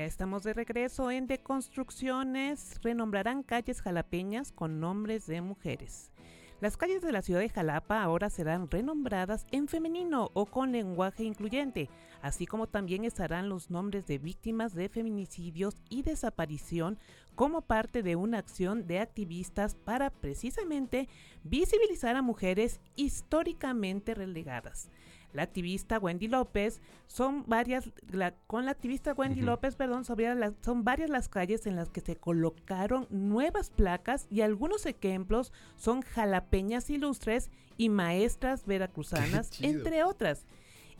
Ya 0.00 0.06
estamos 0.06 0.44
de 0.44 0.54
regreso 0.54 1.10
en 1.10 1.26
Deconstrucciones. 1.26 2.80
Renombrarán 2.82 3.42
calles 3.42 3.82
jalapeñas 3.82 4.50
con 4.50 4.80
nombres 4.80 5.26
de 5.26 5.42
mujeres. 5.42 6.10
Las 6.62 6.78
calles 6.78 7.02
de 7.02 7.12
la 7.12 7.20
ciudad 7.20 7.40
de 7.40 7.50
Jalapa 7.50 8.02
ahora 8.02 8.30
serán 8.30 8.70
renombradas 8.70 9.46
en 9.50 9.68
femenino 9.68 10.30
o 10.32 10.46
con 10.46 10.72
lenguaje 10.72 11.24
incluyente, 11.24 11.90
así 12.22 12.46
como 12.46 12.66
también 12.66 13.04
estarán 13.04 13.50
los 13.50 13.68
nombres 13.68 14.06
de 14.06 14.16
víctimas 14.16 14.74
de 14.74 14.88
feminicidios 14.88 15.76
y 15.90 16.00
desaparición 16.00 16.98
como 17.34 17.60
parte 17.60 18.02
de 18.02 18.16
una 18.16 18.38
acción 18.38 18.86
de 18.86 19.00
activistas 19.00 19.74
para 19.74 20.08
precisamente 20.08 21.10
visibilizar 21.44 22.16
a 22.16 22.22
mujeres 22.22 22.80
históricamente 22.96 24.14
relegadas. 24.14 24.88
La 25.32 25.42
activista 25.42 25.98
Wendy 25.98 26.28
López 26.28 26.80
son 27.06 27.44
varias, 27.46 27.90
con 28.46 28.64
la 28.64 28.72
activista 28.72 29.12
Wendy 29.12 29.42
López, 29.42 29.76
perdón, 29.76 30.04
son 30.04 30.84
varias 30.84 31.10
las 31.10 31.28
calles 31.28 31.66
en 31.66 31.76
las 31.76 31.88
que 31.90 32.00
se 32.00 32.16
colocaron 32.16 33.06
nuevas 33.10 33.70
placas 33.70 34.26
y 34.30 34.40
algunos 34.40 34.86
ejemplos 34.86 35.52
son 35.76 36.02
jalapeñas 36.02 36.90
ilustres 36.90 37.50
y 37.76 37.88
maestras 37.88 38.66
veracruzanas, 38.66 39.50
entre 39.62 40.04
otras. 40.04 40.46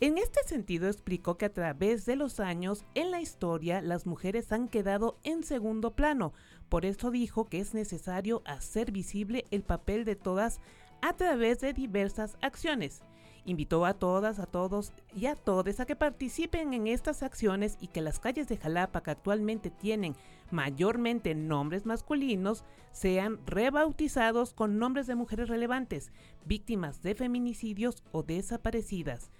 En 0.00 0.16
este 0.16 0.42
sentido 0.46 0.88
explicó 0.88 1.36
que 1.36 1.44
a 1.44 1.52
través 1.52 2.06
de 2.06 2.16
los 2.16 2.40
años 2.40 2.86
en 2.94 3.10
la 3.10 3.20
historia 3.20 3.82
las 3.82 4.06
mujeres 4.06 4.50
han 4.50 4.68
quedado 4.68 5.18
en 5.24 5.42
segundo 5.42 5.94
plano. 5.94 6.32
Por 6.70 6.86
eso 6.86 7.10
dijo 7.10 7.50
que 7.50 7.60
es 7.60 7.74
necesario 7.74 8.42
hacer 8.46 8.92
visible 8.92 9.44
el 9.50 9.62
papel 9.62 10.06
de 10.06 10.16
todas 10.16 10.60
a 11.02 11.14
través 11.16 11.60
de 11.60 11.74
diversas 11.74 12.38
acciones. 12.40 13.02
Invitó 13.44 13.86
a 13.86 13.94
todas, 13.94 14.38
a 14.38 14.46
todos 14.46 14.92
y 15.14 15.26
a 15.26 15.34
todos 15.34 15.80
a 15.80 15.86
que 15.86 15.96
participen 15.96 16.72
en 16.74 16.86
estas 16.86 17.22
acciones 17.22 17.76
y 17.80 17.88
que 17.88 18.00
las 18.00 18.18
calles 18.18 18.48
de 18.48 18.56
Jalapa 18.56 19.02
que 19.02 19.10
actualmente 19.10 19.70
tienen 19.70 20.16
mayormente 20.50 21.34
nombres 21.34 21.86
masculinos 21.86 22.64
sean 22.92 23.38
rebautizados 23.46 24.52
con 24.52 24.78
nombres 24.78 25.06
de 25.06 25.14
mujeres 25.14 25.48
relevantes, 25.48 26.12
víctimas 26.44 27.02
de 27.02 27.14
feminicidios 27.14 28.02
o 28.12 28.22
desaparecidas. 28.22 29.30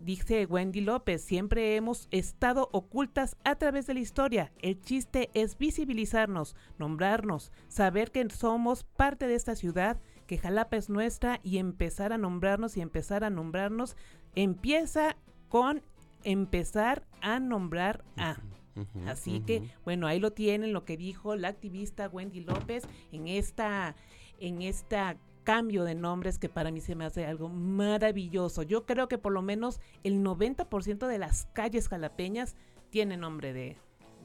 Dice 0.00 0.44
Wendy 0.44 0.82
López, 0.82 1.22
siempre 1.22 1.76
hemos 1.76 2.08
estado 2.10 2.68
ocultas 2.72 3.36
a 3.42 3.54
través 3.54 3.86
de 3.86 3.94
la 3.94 4.00
historia. 4.00 4.52
El 4.60 4.80
chiste 4.82 5.30
es 5.32 5.56
visibilizarnos, 5.56 6.56
nombrarnos, 6.78 7.52
saber 7.68 8.10
que 8.10 8.28
somos 8.28 8.84
parte 8.84 9.26
de 9.26 9.34
esta 9.34 9.54
ciudad, 9.54 9.98
que 10.26 10.38
Jalapa 10.38 10.76
es 10.76 10.88
nuestra 10.88 11.40
y 11.42 11.58
empezar 11.58 12.12
a 12.12 12.18
nombrarnos 12.18 12.76
y 12.76 12.80
empezar 12.80 13.24
a 13.24 13.30
nombrarnos 13.30 13.96
empieza 14.34 15.16
con 15.48 15.82
empezar 16.24 17.06
a 17.20 17.38
nombrar 17.38 18.04
a. 18.16 18.36
Así 19.06 19.40
que, 19.40 19.70
bueno, 19.84 20.08
ahí 20.08 20.18
lo 20.18 20.32
tienen 20.32 20.72
lo 20.72 20.84
que 20.84 20.96
dijo 20.96 21.36
la 21.36 21.46
activista 21.46 22.08
Wendy 22.08 22.40
López 22.40 22.82
en 23.12 23.28
esta, 23.28 23.94
en 24.40 24.62
esta 24.62 25.16
cambio 25.44 25.84
de 25.84 25.94
nombres 25.94 26.38
que 26.38 26.48
para 26.48 26.72
mí 26.72 26.80
se 26.80 26.96
me 26.96 27.04
hace 27.04 27.24
algo 27.24 27.48
maravilloso. 27.48 28.62
Yo 28.62 28.84
creo 28.84 29.06
que 29.06 29.18
por 29.18 29.32
lo 29.32 29.42
menos 29.42 29.80
el 30.02 30.24
90% 30.24 31.06
de 31.06 31.18
las 31.18 31.46
calles 31.52 31.88
jalapeñas 31.88 32.56
tiene 32.90 33.16
nombre 33.16 33.52
de, 33.52 33.76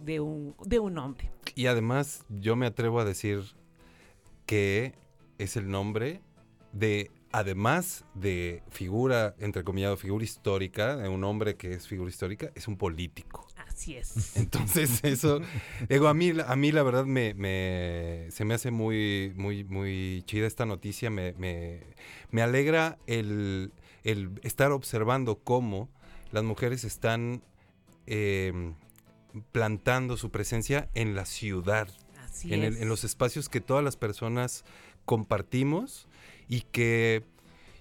de, 0.04 0.20
un, 0.20 0.56
de 0.66 0.80
un 0.80 0.98
hombre. 0.98 1.30
Y 1.54 1.68
además 1.68 2.26
yo 2.30 2.56
me 2.56 2.66
atrevo 2.66 3.00
a 3.00 3.06
decir 3.06 3.44
que 4.46 4.96
es 5.40 5.56
el 5.56 5.70
nombre 5.70 6.22
de, 6.72 7.12
además 7.32 8.06
de 8.14 8.62
figura, 8.70 9.36
entre 9.40 9.64
comillas, 9.64 10.00
figura 10.00 10.24
histórica, 10.24 10.98
de 10.98 11.10
un 11.10 11.24
hombre 11.24 11.56
que 11.56 11.74
es 11.74 11.88
figura 11.88 12.10
histórica, 12.10 12.52
es 12.56 12.68
un 12.68 12.78
político. 12.78 13.48
Así 13.56 13.96
es. 13.96 14.36
Entonces, 14.36 15.04
eso, 15.04 15.42
digo, 15.88 16.08
a 16.08 16.14
mí, 16.14 16.34
a 16.46 16.56
mí 16.56 16.72
la 16.72 16.84
verdad 16.84 17.06
me, 17.06 17.34
me, 17.34 18.28
se 18.30 18.46
me 18.46 18.54
hace 18.54 18.72
muy, 18.72 19.34
muy, 19.36 19.64
muy 19.64 20.24
chida 20.26 20.46
esta 20.46 20.66
noticia. 20.66 21.10
Me, 21.10 21.34
me, 21.34 21.82
me 22.30 22.42
alegra 22.42 22.98
el, 23.08 23.72
el, 24.04 24.32
estar 24.44 24.72
observando 24.72 25.40
cómo 25.40 25.90
las 26.32 26.44
mujeres 26.44 26.84
están 26.84 27.42
em, 28.06 28.76
plantando 29.52 30.18
su 30.18 30.30
presencia 30.30 30.90
en 30.94 31.16
la 31.16 31.26
ciudad. 31.26 31.88
Así 32.18 32.54
en, 32.54 32.64
es. 32.64 32.76
El, 32.76 32.84
en 32.84 32.90
los 32.90 33.04
espacios 33.04 33.50
que 33.50 33.62
todas 33.62 33.84
las 33.84 33.96
personas 33.96 34.66
compartimos 35.10 36.08
y 36.48 36.62
que 36.72 37.24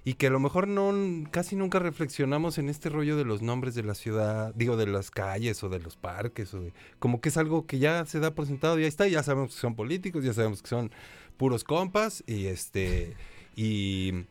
y 0.02 0.14
que 0.14 0.28
a 0.28 0.30
lo 0.30 0.40
mejor 0.40 0.66
no 0.66 0.94
casi 1.30 1.56
nunca 1.56 1.78
reflexionamos 1.78 2.56
en 2.56 2.70
este 2.70 2.88
rollo 2.88 3.18
de 3.18 3.26
los 3.26 3.42
nombres 3.42 3.74
de 3.74 3.82
la 3.82 3.94
ciudad, 3.94 4.54
digo 4.54 4.78
de 4.78 4.86
las 4.86 5.10
calles 5.10 5.62
o 5.62 5.68
de 5.68 5.78
los 5.78 5.96
parques 5.96 6.54
o 6.54 6.62
de, 6.62 6.72
como 6.98 7.20
que 7.20 7.28
es 7.28 7.36
algo 7.36 7.66
que 7.66 7.78
ya 7.78 8.06
se 8.06 8.18
da 8.18 8.34
por 8.34 8.46
sentado 8.46 8.78
y 8.78 8.84
ahí 8.84 8.88
está, 8.88 9.06
ya 9.08 9.22
sabemos 9.22 9.54
que 9.54 9.60
son 9.60 9.74
políticos, 9.74 10.24
ya 10.24 10.32
sabemos 10.32 10.62
que 10.62 10.68
son 10.68 10.90
puros 11.36 11.64
compas 11.64 12.24
y 12.26 12.46
este 12.46 13.14
y 13.54 14.24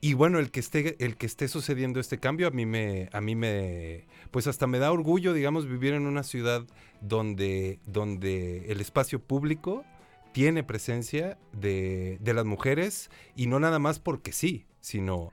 y 0.00 0.14
bueno, 0.14 0.38
el 0.38 0.52
que 0.52 0.60
esté 0.60 1.04
el 1.04 1.16
que 1.16 1.26
esté 1.26 1.48
sucediendo 1.48 1.98
este 1.98 2.18
cambio 2.18 2.46
a 2.46 2.52
mí 2.52 2.64
me 2.64 3.08
a 3.12 3.20
mí 3.20 3.34
me 3.34 4.04
pues 4.30 4.46
hasta 4.46 4.68
me 4.68 4.78
da 4.78 4.92
orgullo, 4.92 5.32
digamos, 5.32 5.66
vivir 5.66 5.94
en 5.94 6.06
una 6.06 6.22
ciudad 6.22 6.64
donde 7.00 7.80
donde 7.86 8.70
el 8.70 8.80
espacio 8.80 9.18
público 9.18 9.84
tiene 10.36 10.62
presencia 10.62 11.38
de, 11.54 12.18
de, 12.20 12.34
las 12.34 12.44
mujeres 12.44 13.08
y 13.36 13.46
no 13.46 13.58
nada 13.58 13.78
más 13.78 14.00
porque 14.00 14.32
sí, 14.32 14.66
sino, 14.82 15.32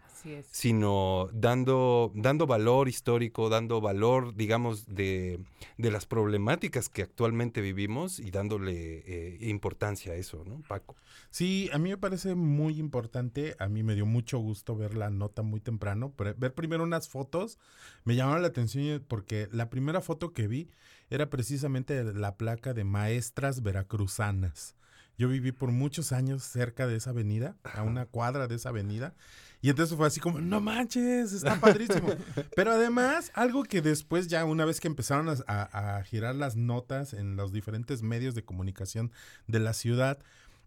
sino 0.50 1.28
dando, 1.34 2.14
dando 2.16 2.48
valor 2.48 2.88
histórico, 2.88 3.50
dando 3.50 3.82
valor, 3.82 4.34
digamos, 4.34 4.86
de, 4.86 5.44
de, 5.78 5.92
las 5.92 6.06
problemáticas 6.06 6.88
que 6.88 7.02
actualmente 7.02 7.60
vivimos 7.60 8.18
y 8.18 8.32
dándole 8.32 9.04
eh, 9.06 9.40
importancia 9.42 10.14
a 10.14 10.16
eso, 10.16 10.46
¿no, 10.48 10.62
Paco? 10.70 10.96
Sí, 11.32 11.70
a 11.74 11.80
mí 11.80 11.90
me 11.90 11.98
parece 11.98 12.34
muy 12.36 12.80
importante, 12.80 13.58
a 13.60 13.68
mí 13.68 13.84
me 13.84 13.96
dio 13.96 14.06
mucho 14.06 14.40
gusto 14.40 14.78
ver 14.78 14.96
la 14.96 15.10
nota 15.10 15.42
muy 15.42 15.60
temprano, 15.60 16.14
ver 16.18 16.54
primero 16.54 16.82
unas 16.82 17.10
fotos, 17.10 17.60
me 18.06 18.16
llamaron 18.16 18.42
la 18.42 18.48
atención 18.48 19.04
porque 19.06 19.50
la 19.52 19.70
primera 19.70 20.00
foto 20.00 20.32
que 20.32 20.48
vi 20.48 20.70
era 21.10 21.30
precisamente 21.30 22.06
la 22.06 22.38
placa 22.38 22.74
de 22.74 22.86
maestras 22.86 23.64
veracruzanas. 23.64 24.78
Yo 25.18 25.28
viví 25.28 25.52
por 25.52 25.72
muchos 25.72 26.12
años 26.12 26.44
cerca 26.44 26.88
de 26.88 26.96
esa 26.96 27.12
avenida, 27.12 27.56
a 27.64 27.84
una 27.84 28.06
cuadra 28.06 28.48
de 28.48 28.56
esa 28.56 28.70
avenida. 28.70 29.14
Y 29.62 29.70
entonces 29.70 29.96
fue 29.96 30.08
así 30.08 30.20
como, 30.20 30.42
no 30.42 30.60
manches, 30.60 31.32
está 31.32 31.60
padrísimo. 31.60 32.10
Pero 32.56 32.72
además, 32.72 33.32
algo 33.34 33.64
que 33.64 33.82
después 33.82 34.28
ya 34.28 34.44
una 34.44 34.66
vez 34.66 34.82
que 34.82 34.88
empezaron 34.88 35.30
a, 35.30 35.36
a, 35.48 35.98
a, 35.98 36.04
girar 36.04 36.36
las 36.36 36.56
notas 36.58 37.14
en 37.14 37.38
los 37.38 37.54
diferentes 37.54 38.02
medios 38.02 38.36
de 38.36 38.44
comunicación 38.44 39.12
de 39.48 39.60
la 39.60 39.74
ciudad, 39.74 40.20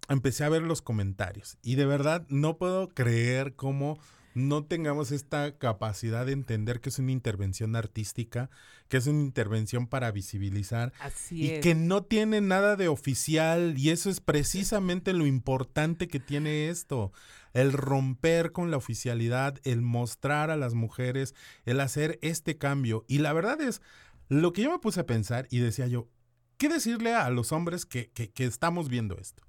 empecé 0.09 0.45
a 0.45 0.49
ver 0.49 0.63
los 0.63 0.81
comentarios. 0.81 1.59
Y 1.63 1.75
de 1.75 1.87
verdad 1.87 2.25
no 2.29 2.57
puedo 2.57 2.89
creer 2.89 3.55
cómo 3.55 3.99
no 4.37 4.67
tengamos 4.67 5.13
esta 5.13 5.57
capacidad 5.57 6.27
de 6.27 6.33
entender 6.33 6.83
que 6.83 6.91
es 6.91 6.99
una 6.99 7.11
intervención 7.11 7.75
artística, 7.75 8.51
que 8.89 8.99
es 8.99 9.07
una 9.07 9.23
intervención 9.23 9.87
para 9.87 10.13
visibilizar 10.13 10.93
Así 11.01 11.43
y 11.43 11.51
es. 11.53 11.63
que 11.63 11.75
no 11.75 12.05
tiene 12.05 12.43
nada 12.43 12.77
de 12.77 12.89
oficial 12.89 13.79
y 13.79 13.89
eso 13.89 14.11
es 14.11 14.21
precisamente 14.21 15.15
lo 15.15 15.27
importante 15.27 16.07
que 16.07 16.21
tiene 16.21 16.69
esto, 16.69 17.13
el 17.55 17.73
romper 17.73 18.53
con 18.53 18.71
la 18.71 18.77
oficialidad, 18.77 19.59
el 19.65 19.81
mostrar 19.81 20.51
a 20.51 20.57
las 20.57 20.75
mujeres, 20.75 21.35
el 21.65 21.81
hacer 21.81 22.19
este 22.21 22.59
cambio 22.59 23.07
y 23.09 23.19
la 23.19 23.33
verdad 23.33 23.59
es 23.63 23.81
lo 24.29 24.53
que 24.53 24.61
yo 24.61 24.71
me 24.71 24.81
puse 24.81 25.01
a 25.01 25.07
pensar 25.07 25.49
y 25.51 25.61
decía 25.61 25.87
yo, 25.87 26.11
¿qué 26.59 26.69
decirle 26.69 27.15
a 27.15 27.31
los 27.31 27.53
hombres 27.53 27.87
que, 27.87 28.11
que, 28.11 28.31
que 28.31 28.45
estamos 28.45 28.91
viendo 28.91 29.17
esto? 29.19 29.45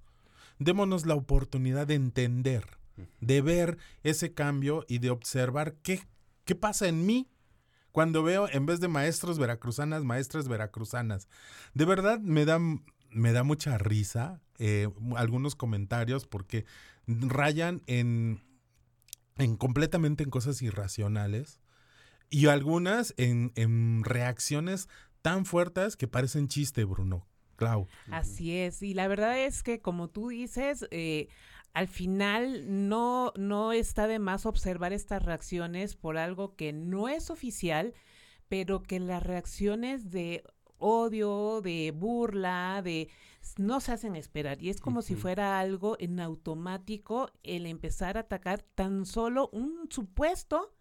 Démonos 0.60 1.06
la 1.06 1.16
oportunidad 1.16 1.88
de 1.88 1.96
entender 1.96 2.78
de 3.22 3.42
ver 3.42 3.78
ese 4.04 4.34
cambio 4.34 4.86
y 4.88 5.00
de 5.00 5.10
observar 5.10 5.76
qué, 5.84 6.02
qué 6.46 6.56
pasa 6.56 6.88
en 6.88 7.06
mí 7.06 7.30
cuando 7.92 8.24
veo 8.24 8.48
en 8.52 8.66
vez 8.66 8.80
de 8.80 8.88
maestros 8.88 9.40
veracruzanas, 9.40 10.04
maestras 10.04 10.48
veracruzanas. 10.48 11.28
De 11.74 11.86
verdad 11.86 12.20
me 12.20 12.46
da, 12.46 12.60
me 13.10 13.32
da 13.32 13.44
mucha 13.44 13.78
risa 13.78 14.42
eh, 14.60 14.88
algunos 15.16 15.56
comentarios 15.56 16.28
porque 16.28 16.66
rayan 17.08 17.82
en, 17.88 18.44
en 19.38 19.56
completamente 19.56 20.24
en 20.24 20.30
cosas 20.30 20.62
irracionales 20.62 21.60
y 22.30 22.48
algunas 22.48 23.14
en, 23.18 23.52
en 23.56 24.04
reacciones 24.04 24.90
tan 25.22 25.46
fuertes 25.46 25.96
que 25.98 26.08
parecen 26.08 26.48
chiste, 26.48 26.84
Bruno. 26.84 27.28
Clau. 27.58 27.88
Así 28.12 28.56
es, 28.56 28.84
y 28.84 28.94
la 28.94 29.08
verdad 29.08 29.40
es 29.40 29.64
que 29.64 29.82
como 29.82 30.10
tú 30.10 30.30
dices, 30.30 30.86
eh, 30.92 31.28
al 31.78 31.88
final 31.88 32.90
no, 32.90 33.32
no 33.38 33.72
está 33.72 34.08
de 34.08 34.18
más 34.18 34.48
observar 34.48 34.94
estas 34.94 35.22
reacciones 35.22 35.96
por 35.96 36.18
algo 36.18 36.56
que 36.56 36.74
no 36.74 37.08
es 37.08 37.30
oficial, 37.30 37.94
pero 38.48 38.82
que 38.82 39.00
las 39.00 39.22
reacciones 39.22 40.10
de 40.10 40.44
odio, 40.80 41.62
de 41.62 41.92
burla, 41.92 42.82
de 42.84 43.12
no 43.58 43.80
se 43.80 43.92
hacen 43.92 44.16
esperar. 44.16 44.60
Y 44.60 44.72
es 44.72 44.82
como 44.82 45.04
si 45.04 45.14
fuera 45.14 45.60
algo 45.60 45.98
en 46.00 46.20
automático 46.20 47.30
el 47.44 47.68
empezar 47.68 48.18
a 48.18 48.22
atacar 48.22 48.64
tan 48.64 49.06
solo 49.06 49.48
un 49.54 49.88
supuesto 49.92 50.74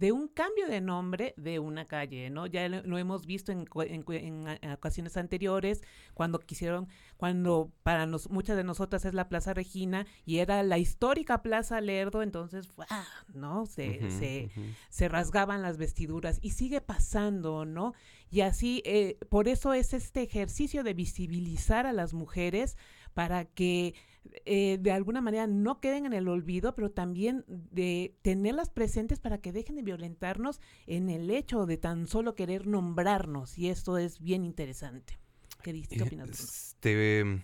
de 0.00 0.12
un 0.12 0.28
cambio 0.28 0.66
de 0.66 0.80
nombre 0.80 1.34
de 1.36 1.58
una 1.58 1.84
calle, 1.84 2.30
¿no? 2.30 2.46
Ya 2.46 2.66
lo, 2.70 2.96
hemos 2.96 3.26
visto 3.26 3.52
en, 3.52 3.68
en, 3.86 4.72
ocasiones 4.72 5.18
anteriores, 5.18 5.82
cuando 6.14 6.38
quisieron, 6.38 6.88
cuando 7.18 7.70
para 7.82 8.06
nos, 8.06 8.30
muchas 8.30 8.56
de 8.56 8.64
nosotras 8.64 9.04
es 9.04 9.12
la 9.12 9.28
Plaza 9.28 9.52
Regina 9.52 10.06
y 10.24 10.38
era 10.38 10.62
la 10.62 10.78
histórica 10.78 11.42
Plaza 11.42 11.82
Lerdo, 11.82 12.22
entonces, 12.22 12.70
¡ah! 12.88 13.04
¿no? 13.34 13.66
Se, 13.66 14.10
se, 14.10 14.50
se 14.88 15.08
rasgaban 15.10 15.60
las 15.60 15.76
vestiduras 15.76 16.38
y 16.40 16.52
sigue 16.52 16.80
pasando, 16.80 17.66
¿no? 17.66 17.92
Y 18.30 18.40
así, 18.40 18.82
eh, 18.86 19.18
por 19.28 19.48
eso 19.48 19.74
es 19.74 19.92
este 19.92 20.22
ejercicio 20.22 20.82
de 20.82 20.94
visibilizar 20.94 21.84
a 21.84 21.92
las 21.92 22.14
mujeres 22.14 22.78
para 23.12 23.44
que 23.44 23.94
eh, 24.44 24.78
de 24.80 24.92
alguna 24.92 25.20
manera 25.20 25.46
no 25.46 25.80
queden 25.80 26.06
en 26.06 26.12
el 26.12 26.28
olvido, 26.28 26.74
pero 26.74 26.90
también 26.90 27.44
de 27.46 28.16
tenerlas 28.22 28.70
presentes 28.70 29.18
para 29.18 29.38
que 29.38 29.52
dejen 29.52 29.76
de 29.76 29.82
violentarnos 29.82 30.60
en 30.86 31.08
el 31.08 31.30
hecho 31.30 31.66
de 31.66 31.76
tan 31.76 32.06
solo 32.06 32.34
querer 32.34 32.66
nombrarnos. 32.66 33.58
Y 33.58 33.68
esto 33.68 33.98
es 33.98 34.20
bien 34.20 34.44
interesante. 34.44 35.18
¿Qué, 35.62 35.82
qué 35.82 36.02
opinas? 36.02 36.40
Este, 36.40 37.42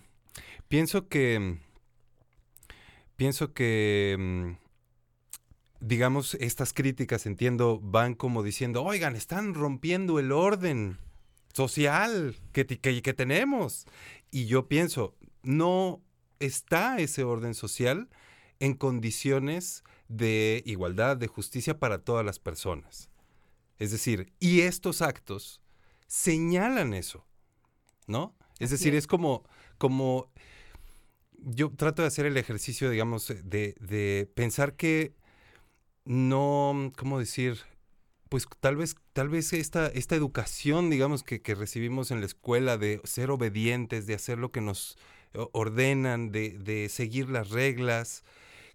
pienso 0.67 1.07
que 1.07 1.59
pienso 3.15 3.53
que 3.53 4.15
mm, 4.17 5.85
digamos 5.85 6.35
estas 6.35 6.73
críticas 6.73 7.25
entiendo 7.25 7.79
van 7.81 8.15
como 8.15 8.43
diciendo 8.43 8.83
oigan 8.83 9.15
están 9.15 9.53
rompiendo 9.53 10.19
el 10.19 10.31
orden 10.31 10.97
social 11.53 12.35
que, 12.51 12.65
que, 12.65 13.01
que 13.01 13.13
tenemos 13.13 13.85
y 14.31 14.45
yo 14.45 14.67
pienso 14.67 15.15
no 15.43 16.01
está 16.39 16.97
ese 16.99 17.23
orden 17.23 17.53
social 17.53 18.09
en 18.59 18.73
condiciones 18.73 19.83
de 20.07 20.63
igualdad, 20.65 21.17
de 21.17 21.27
justicia 21.27 21.79
para 21.79 21.99
todas 21.99 22.25
las 22.25 22.39
personas. 22.39 23.09
Es 23.77 23.91
decir, 23.91 24.33
y 24.39 24.61
estos 24.61 25.01
actos 25.01 25.61
señalan 26.07 26.93
eso, 26.93 27.25
¿no? 28.07 28.35
Es 28.59 28.71
decir, 28.71 28.95
es. 28.95 29.05
como, 29.05 29.43
como, 29.77 30.31
yo 31.37 31.69
trato 31.69 32.01
de 32.01 32.07
hacer 32.07 32.25
el 32.25 32.37
ejercicio, 32.37 32.89
digamos, 32.89 33.27
de, 33.27 33.75
de 33.79 34.31
pensar 34.33 34.75
que 34.75 35.15
no, 36.05 36.91
¿cómo 36.97 37.19
decir? 37.19 37.59
Pues 38.29 38.47
tal 38.59 38.75
vez, 38.75 38.95
tal 39.13 39.29
vez 39.29 39.53
esta, 39.53 39.87
esta 39.87 40.15
educación, 40.15 40.89
digamos, 40.89 41.23
que, 41.23 41.41
que 41.41 41.53
recibimos 41.53 42.11
en 42.11 42.19
la 42.21 42.25
escuela 42.25 42.77
de 42.77 42.99
ser 43.03 43.29
obedientes, 43.29 44.07
de 44.07 44.15
hacer 44.15 44.37
lo 44.37 44.51
que 44.51 44.61
nos, 44.61 44.97
ordenan, 45.51 46.31
de, 46.31 46.57
de 46.57 46.89
seguir 46.89 47.29
las 47.29 47.49
reglas, 47.49 48.23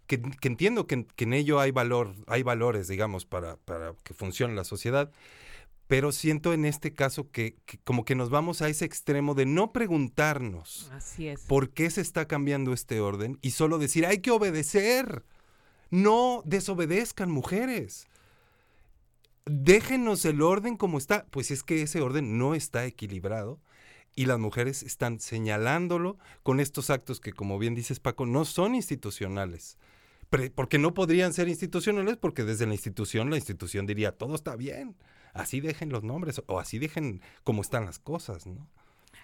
que, 0.06 0.48
entiendo 0.48 0.86
que, 0.86 1.06
en 1.16 1.32
ello 1.32 1.60
hay 1.60 1.70
valor, 1.70 2.14
hay 2.26 2.42
valores, 2.42 2.88
digamos, 2.88 3.24
para, 3.24 3.56
para, 3.56 3.94
que 4.02 4.14
funcione 4.14 4.54
la 4.54 4.64
sociedad, 4.64 5.10
pero 5.86 6.12
siento 6.12 6.52
en 6.52 6.64
este 6.64 6.94
caso 6.94 7.30
que, 7.30 7.56
como 7.84 8.04
que 8.04 8.14
nos 8.14 8.30
vamos 8.30 8.62
a 8.62 8.68
ese 8.68 8.84
extremo 8.84 9.34
de 9.34 9.46
no 9.46 9.72
preguntarnos 9.72 10.90
por 11.48 11.70
qué 11.70 11.90
se 11.90 12.00
está 12.00 12.26
cambiando 12.26 12.72
este 12.72 13.00
orden 13.00 13.38
y 13.42 13.50
solo 13.52 13.78
decir, 13.78 14.06
hay 14.06 14.18
que 14.18 14.30
obedecer. 14.30 15.24
No 15.90 16.42
desobedezcan 16.46 17.30
mujeres. 17.30 18.06
Déjenos 19.44 20.24
el 20.24 20.40
orden 20.40 20.78
como 20.78 20.96
está. 20.96 21.26
Pues 21.26 21.50
es 21.50 21.62
que 21.62 21.82
ese 21.82 22.00
orden 22.00 22.38
no 22.38 22.54
está 22.54 22.86
equilibrado 22.86 23.60
y 24.14 24.26
las 24.26 24.38
mujeres 24.38 24.82
están 24.82 25.20
señalándolo 25.20 26.18
con 26.42 26.60
estos 26.60 26.90
actos 26.90 27.20
que, 27.20 27.32
como 27.32 27.58
bien 27.58 27.74
dices 27.74 28.00
Paco, 28.00 28.26
no 28.26 28.44
son 28.44 28.74
institucionales. 28.74 29.78
Porque 30.54 30.78
no 30.78 30.94
podrían 30.94 31.34
ser 31.34 31.48
institucionales 31.48 32.16
porque 32.16 32.44
desde 32.44 32.66
la 32.66 32.72
institución 32.72 33.28
la 33.28 33.36
institución 33.36 33.86
diría, 33.86 34.12
todo 34.12 34.34
está 34.34 34.56
bien, 34.56 34.96
así 35.34 35.60
dejen 35.60 35.90
los 35.90 36.04
nombres 36.04 36.42
o 36.46 36.58
así 36.58 36.78
dejen 36.78 37.20
como 37.44 37.60
están 37.60 37.84
las 37.84 37.98
cosas, 37.98 38.46
¿no? 38.46 38.66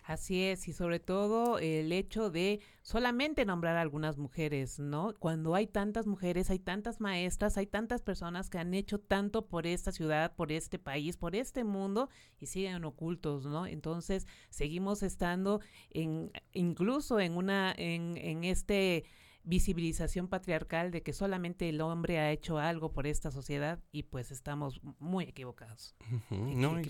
Así 0.09 0.43
es, 0.43 0.69
y 0.69 0.73
sobre 0.73 1.01
todo 1.01 1.59
el 1.59 1.93
hecho 1.93 2.31
de 2.31 2.61
solamente 2.81 3.45
nombrar 3.45 3.77
a 3.77 3.83
algunas 3.83 4.17
mujeres, 4.17 4.79
¿no? 4.79 5.13
Cuando 5.19 5.55
hay 5.55 5.67
tantas 5.67 6.07
mujeres, 6.07 6.49
hay 6.49 6.59
tantas 6.59 6.99
maestras, 6.99 7.59
hay 7.59 7.67
tantas 7.67 8.01
personas 8.01 8.49
que 8.49 8.57
han 8.57 8.73
hecho 8.73 8.99
tanto 8.99 9.49
por 9.49 9.67
esta 9.67 9.93
ciudad, 9.93 10.35
por 10.35 10.51
este 10.51 10.79
país, 10.79 11.19
por 11.19 11.37
este 11.37 11.63
mundo 11.63 12.09
y 12.41 12.47
siguen 12.47 12.87
ocultos, 12.87 13.45
¿no? 13.45 13.67
Entonces, 13.67 14.27
seguimos 14.49 15.03
estando 15.03 15.61
en 15.91 16.33
incluso 16.55 17.21
en 17.21 17.37
una 17.37 17.75
en 17.77 18.17
en 18.17 18.45
este 18.45 19.05
visibilización 19.45 20.29
patriarcal 20.29 20.91
de 20.91 21.03
que 21.03 21.13
solamente 21.13 21.69
el 21.69 21.81
hombre 21.81 22.19
ha 22.19 22.31
hecho 22.31 22.59
algo 22.59 22.93
por 22.93 23.07
esta 23.07 23.31
sociedad 23.31 23.79
y 23.93 24.03
pues 24.05 24.31
estamos 24.31 24.81
muy 24.99 25.25
equivocados. 25.25 25.95
no, 26.31 26.81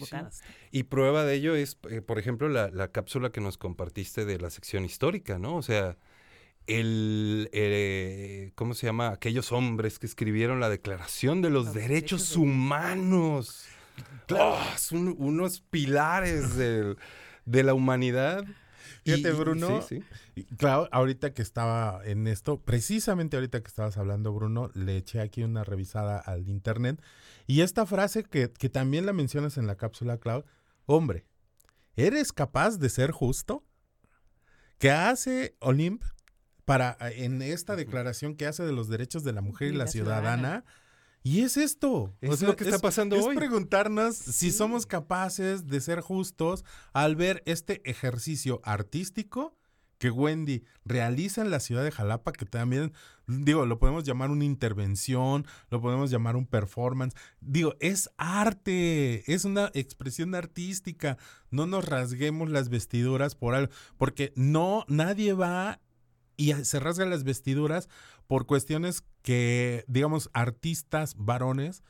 y, 0.70 0.82
prueba 0.84 1.24
de 1.24 1.34
ello 1.34 1.54
es, 1.54 1.78
eh, 1.90 2.02
por 2.02 2.18
ejemplo, 2.18 2.48
la, 2.48 2.88
cápsula 2.88 3.30
que 3.30 3.40
nos 3.40 3.58
compartiste 3.58 4.24
de 4.24 4.38
la 4.38 4.50
sección 4.50 4.84
histórica, 4.84 5.38
¿no? 5.38 5.56
O 5.56 5.62
sea, 5.62 5.96
el, 6.66 7.48
eh, 7.52 8.52
¿cómo 8.54 8.74
se 8.74 8.87
llama? 8.87 9.11
Aquellos 9.11 9.52
hombres 9.52 9.98
que 9.98 10.06
escribieron 10.06 10.61
la 10.61 10.68
Declaración 10.68 11.42
de 11.42 11.50
los, 11.50 11.72
Derechos, 11.74 12.37
Humanos. 12.37 13.66
¡Oh! 14.30 14.61
son 14.76 15.14
unos 15.18 15.61
pilares 15.61 16.56
de 16.56 16.96
la 17.46 17.74
humanidad. 17.74 18.44
Fíjate, 19.16 19.32
Bruno. 19.34 19.80
Claro, 20.56 20.88
ahorita 20.92 21.32
que 21.32 21.42
estaba 21.42 22.00
en 22.04 22.26
esto, 22.26 22.60
precisamente 22.60 23.36
ahorita 23.36 23.60
que 23.60 23.68
estabas 23.68 23.96
hablando, 23.96 24.32
Bruno, 24.32 24.70
le 24.74 24.96
eché 24.96 25.20
aquí 25.20 25.42
una 25.42 25.64
revisada 25.64 26.18
al 26.18 26.48
internet. 26.48 27.02
Y 27.46 27.62
esta 27.62 27.86
frase 27.86 28.24
que, 28.24 28.50
que 28.50 28.68
también 28.68 29.06
la 29.06 29.12
mencionas 29.12 29.56
en 29.56 29.66
la 29.66 29.76
cápsula, 29.76 30.18
Cloud, 30.18 30.44
hombre, 30.86 31.26
¿eres 31.96 32.32
capaz 32.32 32.78
de 32.78 32.88
ser 32.88 33.10
justo? 33.10 33.64
¿Qué 34.78 34.90
hace 34.90 35.56
Olimp 35.60 36.02
para 36.64 36.98
en 37.00 37.40
esta 37.40 37.76
declaración 37.76 38.36
que 38.36 38.46
hace 38.46 38.62
de 38.62 38.72
los 38.72 38.88
derechos 38.88 39.24
de 39.24 39.32
la 39.32 39.40
mujer 39.40 39.72
y, 39.72 39.76
la, 39.76 39.86
ciudadana 39.86 40.64
y 41.22 41.40
es 41.40 41.57
esto. 41.57 42.14
Es 42.20 42.42
lo 42.42 42.57
que 42.57 42.64
está 42.64 42.78
pasando 42.78 43.16
hoy. 43.16 43.35
Es 43.35 43.37
preguntarnos 43.37 44.16
si 44.16 44.50
somos 44.50 44.87
capaces 44.87 45.66
de 45.66 45.81
ser 45.81 46.00
justos 46.00 46.64
al 46.92 47.16
ver 47.16 47.42
este 47.46 47.88
ejercicio 47.88 48.61
artístico 48.64 49.59
que 49.98 50.11
Wendy 50.11 50.64
realiza 50.85 51.42
en 51.42 51.50
la 51.50 51.61
ciudad 51.61 51.85
de 51.85 51.90
Jalapa, 51.90 52.33
que 52.33 52.46
también, 52.46 52.92
digo, 53.26 53.66
lo 53.66 53.78
podemos 53.78 54.04
llamar 54.04 54.31
una 54.31 54.44
intervención, 54.44 55.44
lo 55.70 55.81
podemos 55.81 56.11
llamar 56.11 56.37
un 56.37 56.46
performance. 56.46 57.16
Digo, 57.40 57.74
es 57.81 58.09
arte, 58.16 59.31
es 59.33 59.44
una 59.44 59.70
expresión 59.74 60.35
artística. 60.35 61.18
No 61.50 61.66
nos 61.66 61.85
rasguemos 61.85 62.48
las 62.48 62.68
vestiduras 62.68 63.35
por 63.35 63.54
algo, 63.54 63.72
porque 63.96 64.33
no, 64.37 64.85
nadie 64.88 65.33
va 65.33 65.81
y 66.37 66.52
se 66.52 66.78
rasga 66.78 67.04
las 67.04 67.24
vestiduras 67.24 67.88
por 68.28 68.46
cuestiones 68.46 69.02
que, 69.22 69.84
digamos, 69.88 70.30
artistas 70.32 71.16
varones 71.18 71.82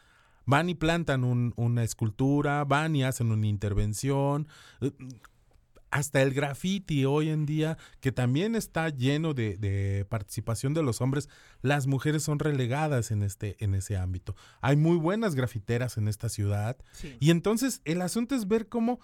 van 0.47 0.71
y 0.71 0.75
plantan 0.75 1.25
una 1.25 1.85
escultura, 1.85 2.65
van 2.65 2.97
y 2.97 3.05
hacen 3.05 3.31
una 3.31 3.47
intervención. 3.47 4.49
Eh, 4.81 4.93
hasta 5.91 6.23
el 6.23 6.33
graffiti 6.33 7.05
hoy 7.05 7.29
en 7.31 7.45
día, 7.45 7.77
que 8.01 8.13
también 8.13 8.55
está 8.55 8.89
lleno 8.89 9.35
de, 9.35 10.07
participación 10.09 10.75
de 10.75 10.83
los 10.83 11.01
hombres, 11.01 11.29
las 11.63 11.87
mujeres 11.87 12.23
son 12.23 12.39
relegadas 12.39 13.11
en, 13.11 13.23
este, 13.23 13.63
en 13.63 13.75
ese 13.75 13.97
ámbito. 13.97 14.35
Hay 14.61 14.77
muy 14.77 14.97
buenas 14.97 15.35
grafiteras 15.35 15.97
en 15.97 16.09
esta 16.09 16.29
ciudad. 16.29 16.77
Y 17.21 17.31
entonces 17.31 17.81
el 17.85 18.03
asunto 18.03 18.35
es 18.35 18.49
ver 18.49 18.69
cómo 18.69 19.01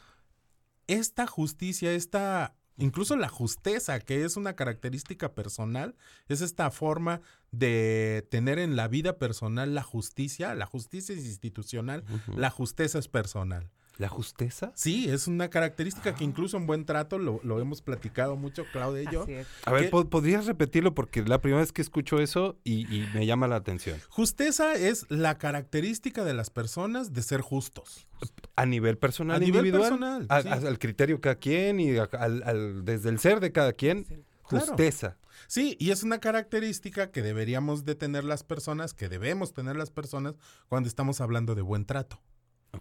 esta 0.86 1.26
justicia, 1.26 1.92
esta 1.92 2.54
Incluso 2.76 3.16
la 3.16 3.28
justeza, 3.28 4.00
que 4.00 4.24
es 4.24 4.36
una 4.36 4.56
característica 4.56 5.32
personal, 5.34 5.94
es 6.28 6.40
esta 6.40 6.70
forma 6.70 7.20
de 7.52 8.26
tener 8.30 8.58
en 8.58 8.74
la 8.74 8.88
vida 8.88 9.18
personal 9.18 9.74
la 9.74 9.82
justicia. 9.82 10.54
La 10.54 10.66
justicia 10.66 11.14
es 11.14 11.24
institucional, 11.24 12.04
la 12.36 12.50
justeza 12.50 12.98
es 12.98 13.08
personal. 13.08 13.70
¿La 13.96 14.08
justeza? 14.08 14.72
Sí, 14.74 15.08
es 15.08 15.28
una 15.28 15.50
característica 15.50 16.16
que 16.16 16.24
incluso 16.24 16.56
en 16.56 16.66
buen 16.66 16.84
trato 16.84 17.16
lo, 17.18 17.40
lo 17.44 17.60
hemos 17.60 17.80
platicado 17.80 18.34
mucho, 18.34 18.64
Claudia 18.72 19.02
y 19.04 19.12
yo. 19.12 19.22
Así 19.22 19.32
es. 19.34 19.46
A 19.64 19.70
ver, 19.70 19.84
¿Qué? 19.84 19.90
¿pod- 19.92 20.08
¿podrías 20.08 20.46
repetirlo? 20.46 20.94
Porque 20.94 21.22
la 21.22 21.40
primera 21.40 21.60
vez 21.60 21.70
que 21.70 21.80
escucho 21.80 22.18
eso 22.18 22.58
y, 22.64 22.92
y 22.92 23.06
me 23.14 23.24
llama 23.24 23.46
la 23.46 23.54
atención. 23.56 24.00
Justeza 24.08 24.74
es 24.74 25.06
la 25.10 25.38
característica 25.38 26.24
de 26.24 26.34
las 26.34 26.50
personas 26.50 27.12
de 27.12 27.22
ser 27.22 27.40
justos. 27.40 28.08
A 28.56 28.66
nivel 28.66 28.98
personal, 28.98 29.36
A 29.36 29.38
nivel 29.38 29.66
individual, 29.66 29.82
personal, 29.82 30.26
a- 30.28 30.42
sí. 30.42 30.48
a- 30.48 30.54
al 30.68 30.78
criterio 30.80 31.16
de 31.16 31.20
cada 31.20 31.36
quien 31.36 31.78
y 31.78 31.96
a- 31.96 32.08
al- 32.18 32.42
al- 32.42 32.84
desde 32.84 33.10
el 33.10 33.20
ser 33.20 33.38
de 33.38 33.52
cada 33.52 33.74
quien, 33.74 34.24
Claro. 34.48 34.66
justeza. 34.66 35.18
Sí, 35.46 35.76
y 35.78 35.90
es 35.90 36.02
una 36.02 36.18
característica 36.18 37.12
que 37.12 37.22
deberíamos 37.22 37.84
de 37.84 37.94
tener 37.94 38.24
las 38.24 38.42
personas, 38.42 38.92
que 38.92 39.08
debemos 39.08 39.52
tener 39.52 39.76
las 39.76 39.90
personas 39.90 40.34
cuando 40.68 40.88
estamos 40.88 41.20
hablando 41.20 41.54
de 41.54 41.62
buen 41.62 41.84
trato, 41.84 42.20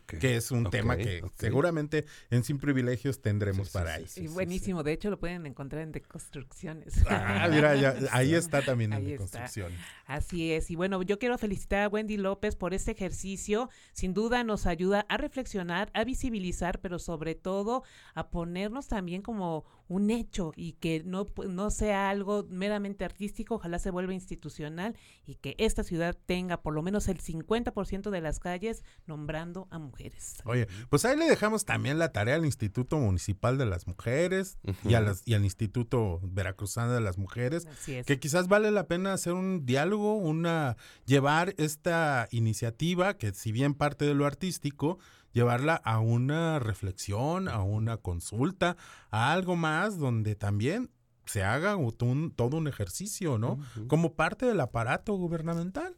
Que 0.05 0.35
es 0.37 0.51
un 0.51 0.69
tema 0.69 0.97
que 0.97 1.23
seguramente 1.35 2.05
en 2.29 2.43
Sin 2.43 2.59
Privilegios 2.59 3.21
tendremos 3.21 3.67
Sí, 3.67 3.71
sí, 3.71 3.77
para 3.77 3.95
sí, 3.95 4.01
ahí. 4.01 4.07
sí, 4.07 4.23
Y 4.23 4.27
sí, 4.27 4.33
buenísimo, 4.33 4.83
de 4.83 4.93
hecho 4.93 5.09
lo 5.09 5.19
pueden 5.19 5.45
encontrar 5.45 5.81
en 5.83 5.91
Deconstrucciones. 5.91 7.03
Ah, 7.09 7.47
mira, 7.51 7.75
ya, 7.75 7.95
ahí 8.11 8.33
está 8.33 8.61
también 8.61 8.93
en 8.93 8.97
Ahí 8.99 9.03
la 9.03 9.09
está. 9.11 9.19
construcción. 9.39 9.71
Así 10.05 10.51
es, 10.51 10.69
y 10.71 10.75
bueno, 10.75 11.01
yo 11.03 11.19
quiero 11.19 11.37
felicitar 11.37 11.83
a 11.83 11.87
Wendy 11.89 12.17
López 12.17 12.55
por 12.55 12.73
este 12.73 12.91
ejercicio. 12.91 13.69
Sin 13.93 14.13
duda 14.13 14.43
nos 14.43 14.65
ayuda 14.65 15.05
a 15.09 15.17
reflexionar, 15.17 15.89
a 15.93 16.03
visibilizar, 16.03 16.79
pero 16.79 16.99
sobre 16.99 17.35
todo 17.35 17.83
a 18.13 18.29
ponernos 18.29 18.87
también 18.87 19.21
como 19.21 19.65
un 19.87 20.09
hecho 20.09 20.53
y 20.55 20.73
que 20.73 21.03
no, 21.05 21.27
no 21.49 21.69
sea 21.69 22.09
algo 22.09 22.45
meramente 22.49 23.05
artístico, 23.05 23.55
ojalá 23.55 23.79
se 23.79 23.91
vuelva 23.91 24.13
institucional 24.13 24.95
y 25.25 25.35
que 25.35 25.55
esta 25.59 25.83
ciudad 25.83 26.17
tenga 26.25 26.61
por 26.61 26.73
lo 26.73 26.81
menos 26.81 27.07
el 27.09 27.19
50% 27.21 28.09
de 28.09 28.21
las 28.21 28.39
calles 28.39 28.83
nombrando 29.05 29.67
a 29.71 29.79
mujeres. 29.83 30.35
Oye, 30.45 30.67
pues 30.89 31.05
ahí 31.05 31.15
le 31.17 31.25
dejamos 31.25 31.65
también 31.65 31.99
la 31.99 32.11
tarea 32.11 32.35
al 32.35 32.45
Instituto 32.45 32.97
Municipal 32.97 33.57
de 33.57 33.65
las 33.65 33.85
Mujeres 33.87 34.57
y, 34.83 34.95
a 34.95 35.01
las, 35.01 35.21
y 35.25 35.33
al 35.35 35.43
Instituto 35.43 36.19
Veracruzano 36.23 36.91
de 36.93 37.01
las 37.01 37.17
Mujeres, 37.17 37.65
Así 37.67 37.95
es. 37.95 38.05
que 38.05 38.19
quizás 38.19 38.47
vale 38.47 38.71
la 38.71 38.87
pena 38.87 39.13
hacer 39.13 39.33
un 39.33 39.65
diálogo, 39.65 40.15
una 40.15 40.75
llevar 41.05 41.53
esta 41.57 42.27
iniciativa, 42.31 43.15
que 43.17 43.33
si 43.33 43.51
bien 43.51 43.73
parte 43.75 44.05
de 44.05 44.13
lo 44.15 44.25
artístico, 44.25 44.97
llevarla 45.33 45.75
a 45.75 45.99
una 45.99 46.59
reflexión, 46.59 47.47
a 47.47 47.61
una 47.63 47.97
consulta, 47.97 48.77
a 49.11 49.33
algo 49.33 49.55
más 49.55 49.97
donde 49.97 50.35
también 50.35 50.89
se 51.25 51.41
haga 51.43 51.75
un- 51.77 52.31
todo 52.35 52.57
un 52.57 52.67
ejercicio, 52.67 53.37
¿no? 53.37 53.57
Como 53.87 54.13
parte 54.13 54.45
del 54.45 54.59
aparato 54.59 55.13
gubernamental. 55.15 55.95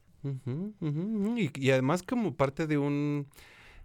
Y, 1.37 1.51
y 1.59 1.71
además 1.71 2.03
como 2.03 2.35
parte 2.35 2.67
de 2.67 2.77
un 2.77 3.27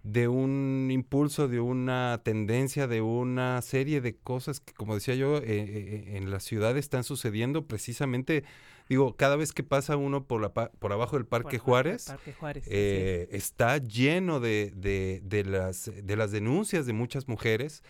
de 0.03 0.29
un 0.29 0.89
impulso, 0.91 1.47
de 1.49 1.61
una 1.61 2.21
tendencia, 2.25 2.87
de 2.87 3.03
una 3.03 3.61
serie 3.63 4.01
de 4.01 4.17
cosas 4.17 4.61
que, 4.61 4.73
como 4.73 4.95
decía 4.95 5.15
yo, 5.15 5.39
eh, 5.39 5.43
eh, 5.47 6.17
en 6.17 6.31
la 6.31 6.41
ciudad 6.41 6.77
están 6.79 7.05
sucediendo 7.05 7.67
precisamente, 7.67 8.45
digo, 8.89 9.15
cada 9.15 9.37
vez 9.37 9.53
que 9.53 9.63
pasa 9.63 9.99
uno 9.99 10.25
por, 10.25 10.41
la, 10.41 10.53
por 10.55 10.93
abajo 10.95 11.17
del 11.17 11.27
Parque 11.27 11.59
Juárez, 11.59 12.07
Parque 12.07 12.33
eh, 12.67 13.29
está 13.31 13.77
lleno 13.77 14.41
de, 14.41 14.73
de- 14.75 15.21
de 15.23 15.45
las, 15.45 15.91
de 16.03 16.17
las 16.17 16.31
denuncias 16.33 16.87
de 16.87 16.95
muchas 16.95 17.29
mujeres 17.29 17.83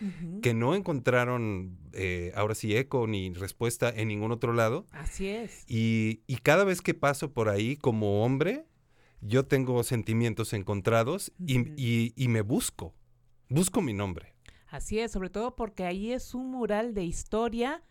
que 0.43 0.53
no 0.53 0.75
encontraron, 0.75 1.79
eh, 1.93 2.33
ahora 2.35 2.55
sí, 2.57 2.77
eco 2.77 3.07
ni 3.07 3.33
respuesta 3.35 3.89
en 3.89 4.09
ningún 4.09 4.33
otro 4.33 4.53
lado. 4.53 4.87
Así 4.91 5.29
es. 5.29 5.65
Y, 5.69 6.23
y 6.27 6.39
cada 6.39 6.65
vez 6.65 6.83
que 6.83 6.93
paso 6.95 7.33
por 7.33 7.49
ahí 7.49 7.77
como 7.77 8.25
hombre, 8.25 8.65
yo 9.21 9.47
tengo 9.47 9.83
sentimientos 9.83 10.53
encontrados 10.53 11.33
y, 11.47 11.59
y- 11.81 12.13
y 12.17 12.29
me 12.29 12.43
busco. 12.43 12.95
Busco 13.49 13.83
mi 13.83 13.93
nombre. 13.93 14.35
Así 14.69 14.99
es, 15.01 15.11
sobre 15.13 15.31
todo 15.31 15.57
porque 15.57 15.85
ahí 15.85 16.13
es 16.13 16.35
un 16.35 16.51
mural 16.51 16.95
de 16.95 17.05
historia 17.05 17.83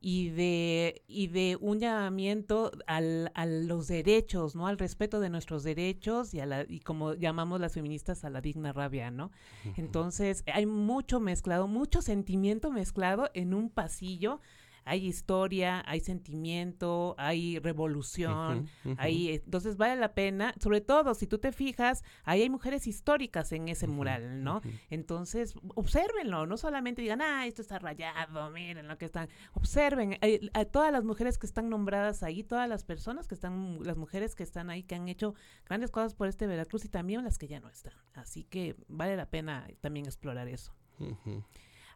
y 0.00 0.28
de, 0.30 1.02
y 1.08 1.26
de 1.26 1.58
un 1.60 1.80
llamamiento 1.80 2.70
al, 2.86 3.32
a 3.34 3.44
los 3.46 3.88
derechos, 3.88 4.54
¿no? 4.54 4.68
Al 4.68 4.78
respeto 4.78 5.18
de 5.18 5.28
nuestros 5.28 5.64
derechos 5.64 6.32
y, 6.34 6.38
a 6.40 6.46
la, 6.46 6.64
y 6.68 6.78
como 6.78 7.14
llamamos 7.14 7.60
las 7.60 7.72
feministas, 7.74 8.24
a 8.24 8.30
la 8.30 8.40
digna 8.40 8.72
rabia, 8.72 9.10
¿no? 9.10 9.32
Entonces, 9.76 10.44
hay 10.54 10.66
mucho 10.66 11.18
mezclado, 11.18 11.66
mucho 11.66 12.00
sentimiento 12.00 12.70
mezclado 12.70 13.28
en 13.34 13.52
un 13.54 13.70
pasillo. 13.70 14.40
Hay 14.88 15.06
historia, 15.06 15.82
hay 15.86 16.00
sentimiento, 16.00 17.14
hay 17.18 17.58
revolución. 17.58 18.68
Ahí, 18.96 19.28
eh, 19.28 19.42
entonces 19.44 19.76
vale 19.76 19.96
la 19.96 20.14
pena, 20.14 20.54
sobre 20.60 20.80
todo 20.80 21.14
si 21.14 21.26
tú 21.26 21.38
te 21.38 21.52
fijas, 21.52 22.02
ahí 22.24 22.42
hay 22.42 22.48
mujeres 22.48 22.86
históricas 22.86 23.52
en 23.52 23.68
ese 23.68 23.86
mural, 23.86 24.42
¿no? 24.42 24.62
Entonces, 24.88 25.54
obsérvenlo, 25.74 26.46
no 26.46 26.56
solamente 26.56 27.02
digan, 27.02 27.20
ah, 27.20 27.46
esto 27.46 27.60
está 27.60 27.78
rayado, 27.78 28.50
miren 28.50 28.88
lo 28.88 28.96
que 28.96 29.04
están. 29.04 29.28
Observen 29.52 30.16
eh, 30.22 30.48
a 30.54 30.64
todas 30.64 30.90
las 30.90 31.04
mujeres 31.04 31.38
que 31.38 31.46
están 31.46 31.68
nombradas 31.68 32.22
ahí, 32.22 32.42
todas 32.42 32.68
las 32.68 32.84
personas 32.84 33.28
que 33.28 33.34
están, 33.34 33.80
las 33.82 33.96
mujeres 33.98 34.34
que 34.34 34.42
están 34.42 34.70
ahí, 34.70 34.82
que 34.82 34.94
han 34.94 35.08
hecho 35.08 35.34
grandes 35.66 35.90
cosas 35.90 36.14
por 36.14 36.28
este 36.28 36.46
Veracruz 36.46 36.84
y 36.86 36.88
también 36.88 37.22
las 37.24 37.36
que 37.36 37.46
ya 37.46 37.60
no 37.60 37.68
están. 37.68 37.94
Así 38.14 38.44
que 38.44 38.74
vale 38.88 39.16
la 39.16 39.26
pena 39.26 39.68
también 39.80 40.06
explorar 40.06 40.48
eso. 40.48 40.72
Ujú. 40.98 41.44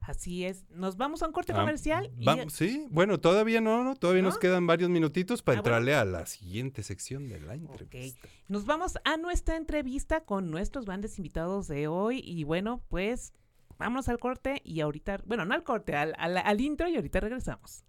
Así 0.03 0.45
es. 0.45 0.65
Nos 0.71 0.97
vamos 0.97 1.23
a 1.23 1.27
un 1.29 1.33
corte 1.33 1.53
Ah, 1.53 1.61
comercial 1.61 2.11
y 2.19 2.27
sí, 2.51 2.87
bueno, 2.91 3.21
todavía 3.21 3.61
no, 3.61 3.85
no, 3.85 3.95
todavía 3.95 4.23
nos 4.23 4.35
¿No? 4.35 4.41
quedan 4.41 4.67
varios 4.67 4.91
minutitos 4.91 5.43
para 5.43 5.59
Ah, 5.59 5.63
bueno. 5.63 5.77
entrarle 5.77 5.95
a 5.95 6.05
la 6.05 6.27
siguiente 6.27 6.83
sección 6.83 7.29
de 7.29 7.41
la 7.41 7.55
entrevista. 7.55 8.29
Nos 8.49 8.67
vamos 8.67 8.95
a 9.05 9.17
nuestra 9.17 9.57
entrevista 9.57 10.25
con 10.25 10.51
nuestros 10.51 10.87
grandes 10.87 11.17
invitados 11.19 11.69
de 11.69 11.87
hoy 11.87 12.21
y 12.25 12.43
bueno, 12.45 12.83
pues 12.89 13.33
vámonos 13.79 14.09
al 14.09 14.19
corte 14.19 14.61
y 14.65 14.81
ahorita, 14.81 15.21
bueno, 15.25 15.45
no 15.45 15.55
al 15.55 15.63
corte, 15.63 15.95
al, 15.97 16.15
al, 16.19 16.37
al 16.37 16.61
intro 16.61 16.89
y 16.89 16.97
ahorita 16.97 17.21
regresamos. 17.21 17.85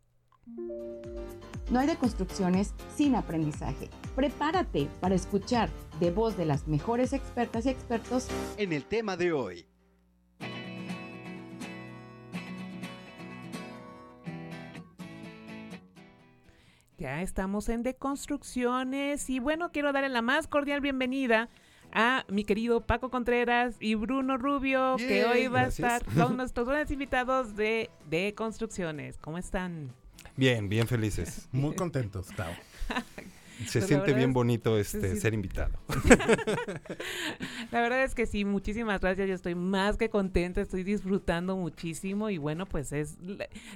No 1.72 1.80
hay 1.80 1.88
deconstrucciones 1.88 2.74
sin 2.96 3.16
aprendizaje. 3.16 3.90
Prepárate 4.16 4.88
para 5.00 5.16
escuchar 5.16 5.70
de 6.00 6.12
voz 6.12 6.38
de 6.38 6.46
las 6.46 6.68
mejores 6.68 7.14
expertas 7.14 7.66
y 7.66 7.70
expertos 7.70 8.28
En 8.58 8.74
el 8.74 8.84
tema 8.86 9.16
de 9.18 9.32
hoy, 9.32 9.66
Ya 17.04 17.22
estamos 17.22 17.68
en 17.68 17.84
Deconstrucciones 17.84 19.30
y 19.30 19.40
bueno, 19.40 19.74
quiero 19.74 19.92
darle 19.92 20.08
la 20.08 20.22
más 20.22 20.48
cordial 20.48 20.80
bienvenida 20.80 21.50
a 21.92 22.24
mi 22.30 22.46
querido 22.46 22.80
Paco 22.80 23.12
Contreras 23.12 23.76
y 23.82 23.96
Bruno 23.96 24.38
Rubio, 24.38 24.96
que 24.96 25.26
hoy 25.26 25.48
va 25.48 25.64
gracias. 25.64 25.92
a 25.92 25.98
estar, 25.98 26.16
son 26.16 26.38
nuestros 26.38 26.66
grandes 26.66 26.92
invitados 26.92 27.58
de 27.58 27.90
Deconstrucciones. 28.10 29.18
¿Cómo 29.18 29.38
están? 29.38 29.92
Bien, 30.38 30.70
bien 30.70 30.88
felices. 30.88 31.50
Muy 31.52 31.76
contentos, 31.76 32.28
Clau. 32.32 32.54
Se 33.68 33.82
la 33.82 33.88
siente 33.88 34.14
bien 34.14 34.30
es- 34.30 34.34
bonito 34.34 34.78
este 34.78 35.16
sí. 35.16 35.22
ser 35.22 35.34
invitado. 35.34 35.74
La 37.72 37.82
verdad 37.82 38.04
es 38.04 38.16
que 38.16 38.26
sí, 38.26 38.46
muchísimas 38.46 39.00
gracias. 39.02 39.28
Yo 39.28 39.34
estoy 39.36 39.56
más 39.56 39.98
que 39.98 40.10
contenta, 40.10 40.62
estoy 40.62 40.84
disfrutando 40.84 41.56
muchísimo 41.58 42.30
y 42.30 42.38
bueno, 42.38 42.66
pues 42.66 42.92
es. 42.92 43.18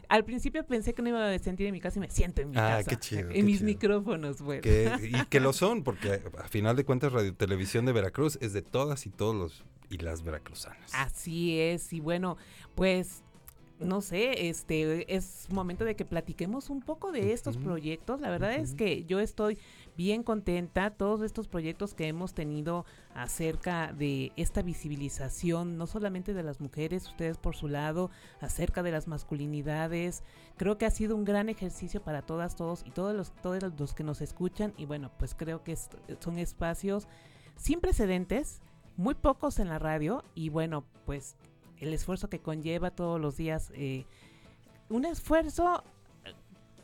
Al 0.09 0.23
principio 0.25 0.65
pensé 0.65 0.93
que 0.93 1.01
no 1.01 1.09
iba 1.09 1.29
a 1.31 1.39
sentir 1.39 1.67
en 1.67 1.73
mi 1.73 1.79
casa 1.81 1.99
y 1.99 2.01
me 2.01 2.09
siento 2.09 2.41
en 2.41 2.51
mi 2.51 2.57
Ah, 2.57 2.77
casa. 2.77 2.89
qué 2.89 2.97
chido, 2.97 3.21
En 3.21 3.29
qué 3.29 3.43
mis 3.43 3.57
chido. 3.59 3.67
micrófonos, 3.67 4.41
bueno. 4.41 4.61
Que- 4.61 4.91
y 5.11 5.25
que 5.25 5.39
lo 5.39 5.53
son, 5.53 5.83
porque 5.83 6.21
a 6.37 6.47
final 6.47 6.75
de 6.75 6.85
cuentas 6.85 7.11
Radio 7.11 7.33
Televisión 7.33 7.85
de 7.85 7.93
Veracruz 7.93 8.37
es 8.41 8.53
de 8.53 8.61
todas 8.61 9.05
y 9.05 9.09
todos 9.09 9.35
los 9.35 9.63
y 9.89 9.99
las 9.99 10.21
veracruzanas. 10.21 10.91
Así 10.93 11.59
es, 11.59 11.93
y 11.93 12.01
bueno, 12.01 12.35
pues 12.75 13.23
no 13.79 14.01
sé, 14.01 14.49
este 14.49 15.13
es 15.15 15.47
momento 15.51 15.85
de 15.85 15.95
que 15.95 16.03
platiquemos 16.05 16.69
un 16.69 16.81
poco 16.81 17.11
de 17.11 17.33
estos 17.33 17.57
proyectos. 17.57 18.19
La 18.21 18.29
verdad 18.29 18.53
es 18.55 18.73
que 18.73 19.05
yo 19.05 19.19
estoy 19.19 19.57
bien 19.95 20.23
contenta 20.23 20.91
todos 20.91 21.21
estos 21.21 21.47
proyectos 21.47 21.93
que 21.93 22.07
hemos 22.07 22.33
tenido 22.33 22.85
acerca 23.13 23.93
de 23.93 24.31
esta 24.35 24.61
visibilización, 24.63 25.77
no 25.77 25.87
solamente 25.87 26.33
de 26.33 26.43
las 26.43 26.59
mujeres, 26.59 27.07
ustedes 27.07 27.37
por 27.37 27.55
su 27.55 27.67
lado, 27.67 28.09
acerca 28.41 28.83
de 28.83 28.91
las 28.91 29.07
masculinidades. 29.07 30.23
Creo 30.57 30.77
que 30.77 30.85
ha 30.85 30.91
sido 30.91 31.15
un 31.15 31.25
gran 31.25 31.49
ejercicio 31.49 32.01
para 32.01 32.21
todas, 32.21 32.55
todos 32.55 32.83
y 32.85 32.91
todos 32.91 33.15
los 33.15 33.31
todos 33.41 33.61
los 33.79 33.93
que 33.93 34.03
nos 34.03 34.21
escuchan 34.21 34.73
y 34.77 34.85
bueno, 34.85 35.11
pues 35.17 35.35
creo 35.35 35.63
que 35.63 35.73
es- 35.73 35.89
son 36.19 36.39
espacios 36.39 37.07
sin 37.55 37.79
precedentes, 37.79 38.61
muy 38.97 39.13
pocos 39.15 39.59
en 39.59 39.69
la 39.69 39.79
radio 39.79 40.23
y 40.35 40.49
bueno, 40.49 40.83
pues 41.05 41.35
el 41.79 41.93
esfuerzo 41.93 42.29
que 42.29 42.39
conlleva 42.39 42.91
todos 42.91 43.19
los 43.19 43.37
días, 43.37 43.71
eh, 43.75 44.05
un 44.89 45.05
esfuerzo 45.05 45.83
eh, 46.25 46.33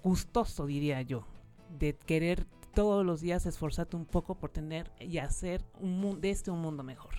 gustoso 0.04 0.66
diría 0.66 1.02
yo, 1.02 1.26
de 1.80 1.94
querer 1.94 2.46
todos 2.74 3.06
los 3.06 3.22
días 3.22 3.46
esforzarte 3.46 3.96
un 3.96 4.06
poco 4.06 4.36
por 4.36 4.50
tener 4.50 4.92
y 5.00 5.20
hacer 5.20 5.64
un 5.80 6.20
de 6.20 6.32
este 6.32 6.52
un 6.52 6.62
mundo 6.62 6.84
mejor. 6.84 7.14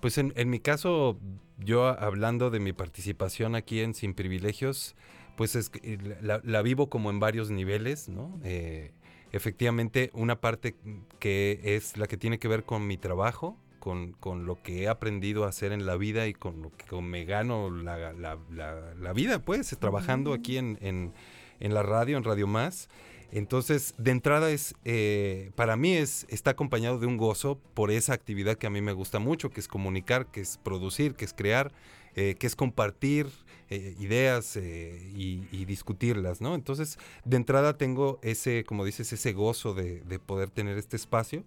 Pues 0.00 0.16
en, 0.16 0.32
en 0.36 0.48
mi 0.48 0.60
caso, 0.60 1.18
yo 1.58 1.86
hablando 1.86 2.50
de 2.50 2.60
mi 2.60 2.72
participación 2.72 3.56
aquí 3.56 3.80
en 3.80 3.94
Sin 3.94 4.14
Privilegios, 4.14 4.94
pues 5.36 5.56
es 5.56 5.70
que 5.70 5.98
la, 6.22 6.40
la 6.44 6.62
vivo 6.62 6.88
como 6.88 7.10
en 7.10 7.18
varios 7.20 7.50
niveles, 7.50 8.08
¿no? 8.08 8.38
Eh, 8.44 8.92
efectivamente, 9.32 10.10
una 10.14 10.40
parte 10.40 10.76
que 11.18 11.60
es 11.64 11.96
la 11.96 12.06
que 12.06 12.16
tiene 12.16 12.38
que 12.38 12.48
ver 12.48 12.64
con 12.64 12.86
mi 12.86 12.96
trabajo, 12.96 13.56
con, 13.88 14.12
con, 14.12 14.44
lo 14.44 14.62
que 14.62 14.82
he 14.82 14.88
aprendido 14.88 15.44
a 15.44 15.48
hacer 15.48 15.72
en 15.72 15.86
la 15.86 15.96
vida 15.96 16.26
y 16.26 16.34
con 16.34 16.60
lo 16.60 16.70
que 16.76 17.00
me 17.00 17.24
gano 17.24 17.70
la, 17.70 18.12
la, 18.12 18.36
la, 18.50 19.12
vida, 19.14 19.38
pues, 19.38 19.74
trabajando 19.80 20.34
aquí 20.34 20.58
en, 20.58 20.76
en, 20.82 21.14
en, 21.58 21.72
la 21.72 21.82
radio, 21.82 22.18
en 22.18 22.24
Radio 22.24 22.46
Más. 22.46 22.90
Entonces, 23.32 23.94
de 23.96 24.10
entrada 24.10 24.50
es, 24.50 24.74
eh, 24.84 25.52
para 25.54 25.78
mí 25.78 25.94
es, 25.94 26.26
está 26.28 26.50
acompañado 26.50 26.98
de 26.98 27.06
un 27.06 27.16
gozo 27.16 27.58
por 27.72 27.90
esa 27.90 28.12
actividad 28.12 28.58
que 28.58 28.66
a 28.66 28.70
mí 28.70 28.82
me 28.82 28.92
gusta 28.92 29.20
mucho, 29.20 29.48
que 29.48 29.60
es 29.60 29.68
comunicar, 29.68 30.26
que 30.26 30.42
es 30.42 30.58
producir, 30.58 31.14
que 31.14 31.24
es 31.24 31.32
crear, 31.32 31.72
eh, 32.14 32.34
que 32.38 32.46
es 32.46 32.54
compartir 32.54 33.26
eh, 33.70 33.96
ideas 34.00 34.54
y, 34.56 35.64
discutirlas, 35.64 36.42
¿no? 36.42 36.54
Entonces, 36.54 36.98
de 37.24 37.38
entrada 37.38 37.78
tengo 37.78 38.18
ese, 38.20 38.64
como 38.64 38.84
dices, 38.84 39.14
ese 39.14 39.32
gozo 39.32 39.72
de, 39.72 40.02
poder 40.18 40.50
tener 40.50 40.76
este 40.76 40.96
espacio. 40.96 41.42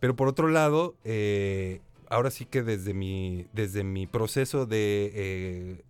Pero 0.00 0.16
por 0.16 0.28
otro 0.28 0.48
lado, 0.48 0.96
ahora 2.08 2.30
sí 2.30 2.44
que 2.44 2.62
desde 2.62 2.94
mi, 2.94 3.46
desde 3.52 3.84
mi 3.84 4.06
proceso 4.06 4.66
de 4.66 5.84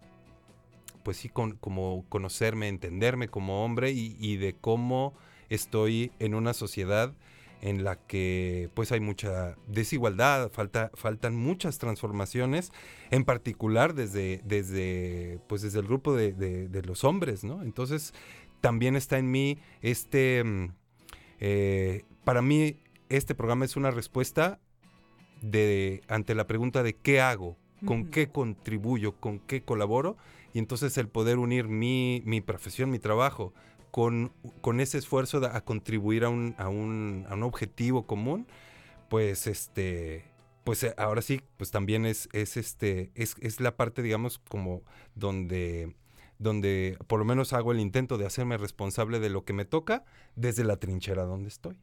pues 1.07 1.19
sí, 1.19 1.29
con, 1.29 1.53
como 1.53 2.05
conocerme, 2.09 2.67
entenderme 2.67 3.29
como 3.29 3.65
hombre 3.65 3.93
y, 3.93 4.37
de 4.39 4.57
cómo 4.61 5.15
estoy 5.49 6.11
en 6.19 6.35
una 6.35 6.53
sociedad 6.53 7.15
en 7.63 7.85
la 7.85 7.95
que 7.95 8.71
pues 8.75 8.91
hay 8.91 8.99
mucha 8.99 9.55
desigualdad, 9.69 10.51
falta, 10.51 10.91
faltan 10.95 11.37
muchas 11.37 11.79
transformaciones, 11.79 12.73
en 13.13 13.25
particular 13.25 13.95
desde, 13.95 14.41
desde, 14.45 15.39
pues 15.47 15.63
desde 15.63 15.79
el 15.79 15.87
grupo 15.87 16.13
de, 16.13 16.83
los 16.85 17.05
hombres, 17.05 17.45
¿no? 17.45 17.63
Entonces 17.63 18.13
también 18.61 18.97
está 18.97 19.17
en 19.17 19.31
mí 19.31 19.59
este, 19.83 20.43
mm, 20.43 20.73
eh, 21.39 22.03
para 22.25 22.43
mí 22.43 22.81
este 23.09 23.35
programa 23.35 23.65
es 23.65 23.77
una 23.77 23.91
respuesta 23.91 24.61
de, 25.43 26.03
ante 26.09 26.35
la 26.35 26.47
pregunta 26.47 26.83
de 26.83 26.95
qué 26.95 27.21
hago, 27.21 27.57
con 27.85 28.07
qué 28.07 28.29
contribuyo, 28.29 29.13
con 29.13 29.39
qué 29.39 29.63
colaboro 29.63 30.17
y 30.53 30.59
entonces 30.59 30.97
el 30.99 31.09
poder 31.09 31.39
unir 31.39 31.69
mi, 31.69 32.23
mi 32.25 32.41
profesión, 32.41 32.91
mi 32.91 32.99
trabajo, 32.99 33.53
con, 33.91 34.33
con 34.61 34.81
ese 34.81 34.99
esfuerzo 34.99 35.45
a 35.45 35.61
contribuir 35.63 36.25
a 36.25 36.29
un, 36.29 36.55
a, 36.59 36.69
un, 36.69 37.27
a 37.29 37.35
un, 37.35 37.43
objetivo 37.43 38.07
común, 38.07 38.47
pues 39.09 39.47
este 39.47 40.25
pues 40.65 40.83
eh, 40.83 40.95
ahora 40.99 41.23
sí, 41.23 41.41
pues 41.57 41.71
también 41.71 42.07
es, 42.07 42.29
es 42.33 42.57
este, 42.57 43.13
es, 43.15 43.37
es 43.41 43.61
la 43.61 43.77
parte, 43.77 44.03
digamos, 44.03 44.39
como 44.39 44.83
donde 45.15 45.95
donde 46.39 46.99
por 47.07 47.19
lo 47.19 47.25
menos 47.25 47.53
hago 47.53 47.73
el 47.73 47.81
intento 47.81 48.19
de 48.19 48.27
hacerme 48.27 48.59
responsable 48.59 49.21
de 49.21 49.31
lo 49.31 49.45
que 49.45 49.53
me 49.53 49.65
toca 49.65 50.05
desde 50.35 50.65
la 50.65 50.77
trinchera 50.77 51.25
donde 51.25 51.49
estoy. 51.49 51.79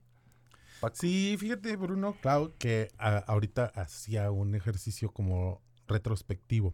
Sí, 0.93 1.35
fíjate, 1.39 1.75
Bruno, 1.75 2.15
claro 2.21 2.53
que 2.57 2.89
ahorita 2.97 3.65
hacía 3.75 4.31
un 4.31 4.55
ejercicio 4.55 5.11
como 5.11 5.61
retrospectivo. 5.87 6.73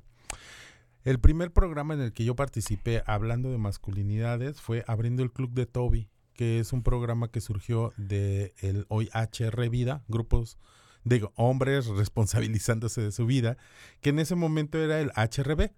El 1.04 1.20
primer 1.20 1.52
programa 1.52 1.94
en 1.94 2.02
el 2.02 2.14
que 2.14 2.26
yo 2.26 2.36
participé 2.36 3.04
hablando 3.06 3.52
de 3.52 3.58
masculinidades 3.58 4.62
fue 4.62 4.84
Abriendo 4.88 5.24
el 5.24 5.32
Club 5.32 5.52
de 5.54 5.66
Toby, 5.66 6.10
que 6.34 6.60
es 6.60 6.74
un 6.74 6.84
programa 6.84 7.32
que 7.32 7.42
surgió 7.42 7.94
de 7.98 8.54
el 8.60 8.86
hoy 8.90 9.10
HR 9.14 9.70
Vida, 9.70 10.04
grupos 10.08 10.58
de 11.04 11.28
hombres 11.36 11.88
responsabilizándose 11.88 13.02
de 13.02 13.12
su 13.12 13.26
vida, 13.26 13.58
que 14.02 14.10
en 14.10 14.20
ese 14.20 14.36
momento 14.36 14.78
era 14.78 15.00
el 15.00 15.12
HRB, 15.12 15.72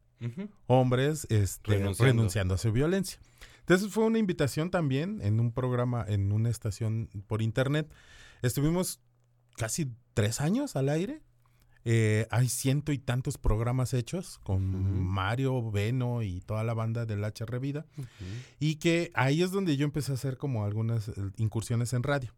hombres 0.68 1.28
este, 1.30 1.78
renunciando. 1.98 2.56
a 2.56 2.58
su 2.58 2.72
violencia. 2.72 3.20
Entonces 3.62 3.92
fue 3.92 4.06
una 4.06 4.20
invitación 4.20 4.70
también 4.70 5.20
en 5.22 5.40
un 5.40 5.52
programa, 5.52 6.06
en 6.08 6.32
una 6.32 6.50
estación 6.50 7.10
por 7.28 7.42
internet. 7.42 7.92
Estuvimos 8.42 9.00
casi 9.56 9.92
tres 10.14 10.42
años 10.42 10.76
al 10.76 10.90
aire 10.90 11.22
eh, 11.84 12.28
hay 12.30 12.48
ciento 12.48 12.92
y 12.92 13.00
tantos 13.00 13.38
programas 13.38 13.94
hechos 13.94 14.40
con 14.44 15.04
Mario, 15.04 15.72
Beno 15.72 16.22
y 16.22 16.42
toda 16.42 16.64
la 16.64 16.74
banda 16.74 17.06
del 17.06 17.24
HR 17.24 17.60
Vida. 17.60 17.86
Y 18.60 18.76
que 18.76 19.12
ahí 19.16 19.42
es 19.42 19.52
donde 19.52 19.78
yo 19.78 19.86
empecé 19.86 20.12
a 20.12 20.16
hacer 20.16 20.38
como 20.38 20.64
algunas 20.64 21.10
eh, 21.10 21.14
incursiones 21.38 21.94
en 21.94 22.04
radio. 22.04 22.34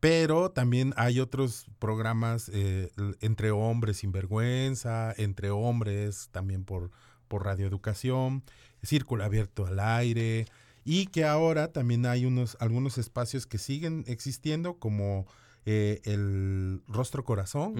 Pero 0.00 0.50
también 0.50 0.94
hay 0.96 1.18
otros 1.18 1.66
programas 1.78 2.50
eh, 2.52 2.90
entre 3.20 3.50
hombres 3.50 3.98
sin 3.98 4.12
vergüenza, 4.12 5.12
entre 5.16 5.50
hombres 5.50 6.28
también 6.30 6.64
por, 6.64 6.90
por 7.26 7.44
radioeducación, 7.44 8.44
Círculo 8.82 9.24
Abierto 9.24 9.66
al 9.66 9.80
Aire, 9.80 10.46
y 10.84 11.06
que 11.06 11.24
ahora 11.24 11.72
también 11.72 12.06
hay 12.06 12.24
unos, 12.24 12.56
algunos 12.60 12.98
espacios 12.98 13.46
que 13.46 13.58
siguen 13.58 14.04
existiendo 14.06 14.74
como 14.74 15.26
eh, 15.70 16.00
el 16.04 16.80
Rostro 16.88 17.24
Corazón, 17.24 17.74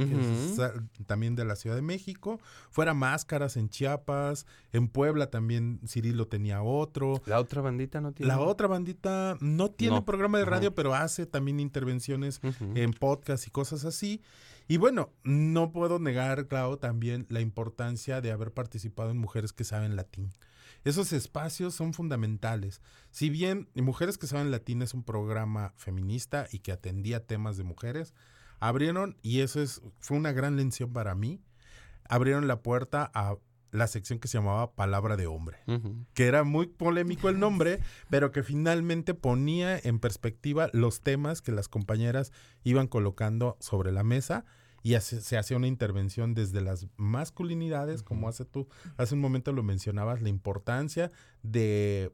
también 1.07 1.35
de 1.37 1.47
la 1.47 1.57
Ciudad 1.57 1.75
de 1.75 1.81
México, 1.81 2.39
fuera 2.71 2.93
Máscaras 2.93 3.57
en 3.57 3.71
Chiapas, 3.71 4.45
en 4.75 4.89
Puebla 4.89 5.31
también 5.31 5.81
Cirilo 5.87 6.29
tenía 6.29 6.61
otro. 6.61 7.23
¿La 7.25 7.41
otra 7.41 7.63
bandita 7.63 8.03
no 8.03 8.13
tiene? 8.13 8.29
La 8.29 8.41
otra 8.41 8.67
bandita 8.67 9.39
no 9.41 9.71
tiene 9.71 10.03
programa 10.03 10.37
de 10.37 10.45
radio, 10.45 10.75
pero 10.75 10.95
hace 10.95 11.25
también 11.25 11.61
intervenciones 11.61 12.43
en 12.75 12.93
podcast 12.93 13.47
y 13.47 13.51
cosas 13.51 13.87
así. 13.87 14.21
Y 14.67 14.77
bueno, 14.77 15.09
no 15.25 15.73
puedo 15.73 15.99
negar, 15.99 16.47
claro, 16.47 16.77
también 16.77 17.25
la 17.31 17.41
importancia 17.41 18.21
de 18.21 18.33
haber 18.33 18.53
participado 18.53 19.11
en 19.11 19.17
Mujeres 19.17 19.55
que 19.55 19.65
Saben 19.65 19.97
Latín. 19.97 20.31
Esos 20.89 21.13
espacios 21.13 21.75
son 21.75 21.93
fundamentales. 21.93 22.81
Si 23.11 23.29
bien 23.29 23.69
Mujeres 23.75 24.17
que 24.17 24.27
Saben 24.27 24.51
Latín 24.51 24.81
es 24.81 24.95
un 24.95 25.05
programa 25.05 25.75
feminista 25.77 26.47
y 26.51 26.61
que 26.61 26.73
atendía 26.73 27.27
temas 27.27 27.59
de 27.59 27.65
mujeres, 27.65 28.15
abrieron, 28.59 29.19
y 29.21 29.41
eso 29.41 29.61
es, 29.61 29.83
fue 30.01 30.17
una 30.17 30.33
gran 30.33 30.57
lección 30.57 30.95
para 30.95 31.15
mí, 31.15 31.43
abrieron 32.09 32.49
la 32.49 32.63
puerta 32.63 33.11
a 33.13 33.37
la 33.71 33.87
sección 33.87 34.19
que 34.19 34.29
se 34.29 34.39
llamaba 34.39 34.73
Palabra 34.77 35.19
de 35.19 35.27
Hombre, 35.27 35.59
que 36.15 36.27
era 36.27 36.43
muy 36.43 36.67
polémico 36.69 37.29
el 37.29 37.39
nombre, 37.39 37.81
pero 38.09 38.33
que 38.33 38.43
finalmente 38.43 39.13
ponía 39.13 39.79
en 39.79 39.99
perspectiva 39.99 40.71
los 40.73 41.03
temas 41.03 41.43
que 41.43 41.53
las 41.53 41.69
compañeras 41.69 42.33
iban 42.65 42.87
colocando 42.87 43.59
sobre 43.61 43.93
la 43.93 44.05
mesa 44.05 44.47
y 44.89 44.99
se 45.01 45.37
hace 45.37 45.55
una 45.55 45.67
intervención 45.67 46.33
desde 46.33 46.63
las 46.63 46.87
masculinidades, 46.97 48.03
como 48.03 48.27
hace 48.27 48.47
tú, 48.47 48.69
hace 48.97 49.15
un 49.15 49.21
momento 49.21 49.53
lo 49.53 49.63
mencionabas, 49.63 50.23
la 50.23 50.31
importancia 50.31 51.11
de, 51.43 52.11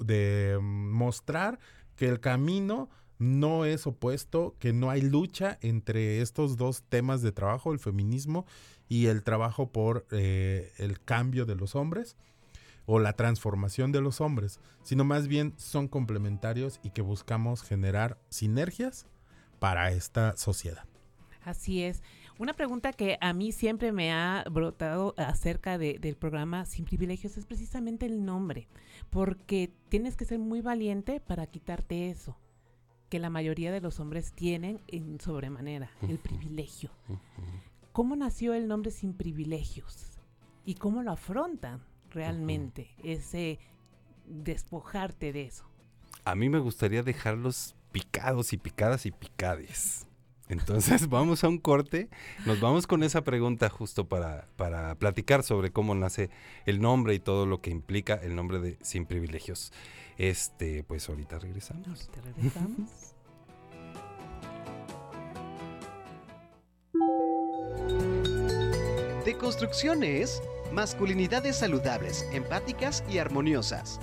de 0.00 0.58
mostrar 0.60 1.60
que 1.94 2.08
el 2.08 2.18
camino 2.18 2.90
no 3.20 3.64
es 3.64 3.86
opuesto, 3.86 4.56
que 4.58 4.72
no 4.72 4.90
hay 4.90 5.02
lucha 5.02 5.56
entre 5.60 6.20
estos 6.20 6.56
dos 6.56 6.82
temas 6.82 7.22
de 7.22 7.30
trabajo, 7.30 7.72
el 7.72 7.78
feminismo 7.78 8.44
y 8.88 9.06
el 9.06 9.22
trabajo 9.22 9.70
por 9.70 10.04
eh, 10.10 10.72
el 10.78 11.00
cambio 11.00 11.46
de 11.46 11.54
los 11.54 11.76
hombres 11.76 12.16
o 12.86 12.98
la 12.98 13.12
transformación 13.12 13.92
de 13.92 14.00
los 14.00 14.20
hombres, 14.20 14.58
sino 14.82 15.04
más 15.04 15.28
bien 15.28 15.54
son 15.58 15.86
complementarios 15.86 16.80
y 16.82 16.90
que 16.90 17.02
buscamos 17.02 17.62
generar 17.62 18.18
sinergias 18.30 19.06
para 19.60 19.92
esta 19.92 20.36
sociedad. 20.36 20.89
Así 21.42 21.82
es. 21.82 22.02
Una 22.38 22.54
pregunta 22.54 22.92
que 22.92 23.18
a 23.20 23.32
mí 23.32 23.52
siempre 23.52 23.92
me 23.92 24.12
ha 24.12 24.44
brotado 24.50 25.14
acerca 25.16 25.78
del 25.78 26.16
programa 26.16 26.64
Sin 26.66 26.84
Privilegios 26.84 27.36
es 27.36 27.46
precisamente 27.46 28.06
el 28.06 28.24
nombre, 28.24 28.68
porque 29.10 29.72
tienes 29.88 30.16
que 30.16 30.24
ser 30.24 30.38
muy 30.38 30.60
valiente 30.60 31.20
para 31.20 31.46
quitarte 31.46 32.10
eso 32.10 32.36
que 33.10 33.18
la 33.18 33.28
mayoría 33.28 33.72
de 33.72 33.80
los 33.80 33.98
hombres 34.00 34.32
tienen 34.32 34.80
en 34.86 35.20
sobremanera, 35.20 35.90
el 36.08 36.18
privilegio. 36.18 36.90
¿Cómo 37.92 38.14
nació 38.14 38.54
el 38.54 38.68
nombre 38.68 38.92
Sin 38.92 39.14
Privilegios? 39.14 40.20
¿Y 40.64 40.76
cómo 40.76 41.02
lo 41.02 41.10
afrontan 41.10 41.82
realmente 42.10 42.94
ese 43.02 43.58
despojarte 44.26 45.32
de 45.32 45.42
eso? 45.42 45.64
A 46.24 46.36
mí 46.36 46.48
me 46.48 46.60
gustaría 46.60 47.02
dejarlos 47.02 47.74
picados 47.90 48.52
y 48.52 48.58
picadas 48.58 49.06
y 49.06 49.10
picades. 49.10 50.06
Entonces 50.50 51.08
vamos 51.08 51.44
a 51.44 51.48
un 51.48 51.58
corte, 51.58 52.10
nos 52.44 52.60
vamos 52.60 52.86
con 52.86 53.04
esa 53.04 53.22
pregunta 53.22 53.70
justo 53.70 54.08
para, 54.08 54.48
para 54.56 54.96
platicar 54.96 55.44
sobre 55.44 55.70
cómo 55.70 55.94
nace 55.94 56.28
el 56.66 56.80
nombre 56.80 57.14
y 57.14 57.20
todo 57.20 57.46
lo 57.46 57.60
que 57.60 57.70
implica 57.70 58.14
el 58.14 58.34
nombre 58.34 58.58
de 58.58 58.76
Sin 58.82 59.06
Privilegios. 59.06 59.72
Este, 60.18 60.82
pues 60.84 61.08
ahorita 61.08 61.38
regresamos. 61.38 61.86
Ahorita 61.86 62.20
regresamos. 62.20 62.90
De 69.24 69.36
construcciones, 69.38 70.42
masculinidades 70.72 71.58
saludables, 71.58 72.26
empáticas 72.32 73.04
y 73.08 73.18
armoniosas. 73.18 74.00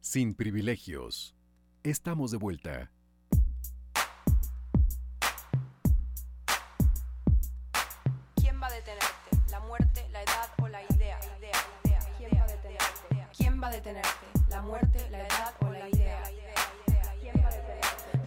Sin 0.00 0.34
privilegios. 0.34 1.34
Estamos 1.82 2.30
de 2.30 2.36
vuelta. 2.36 2.90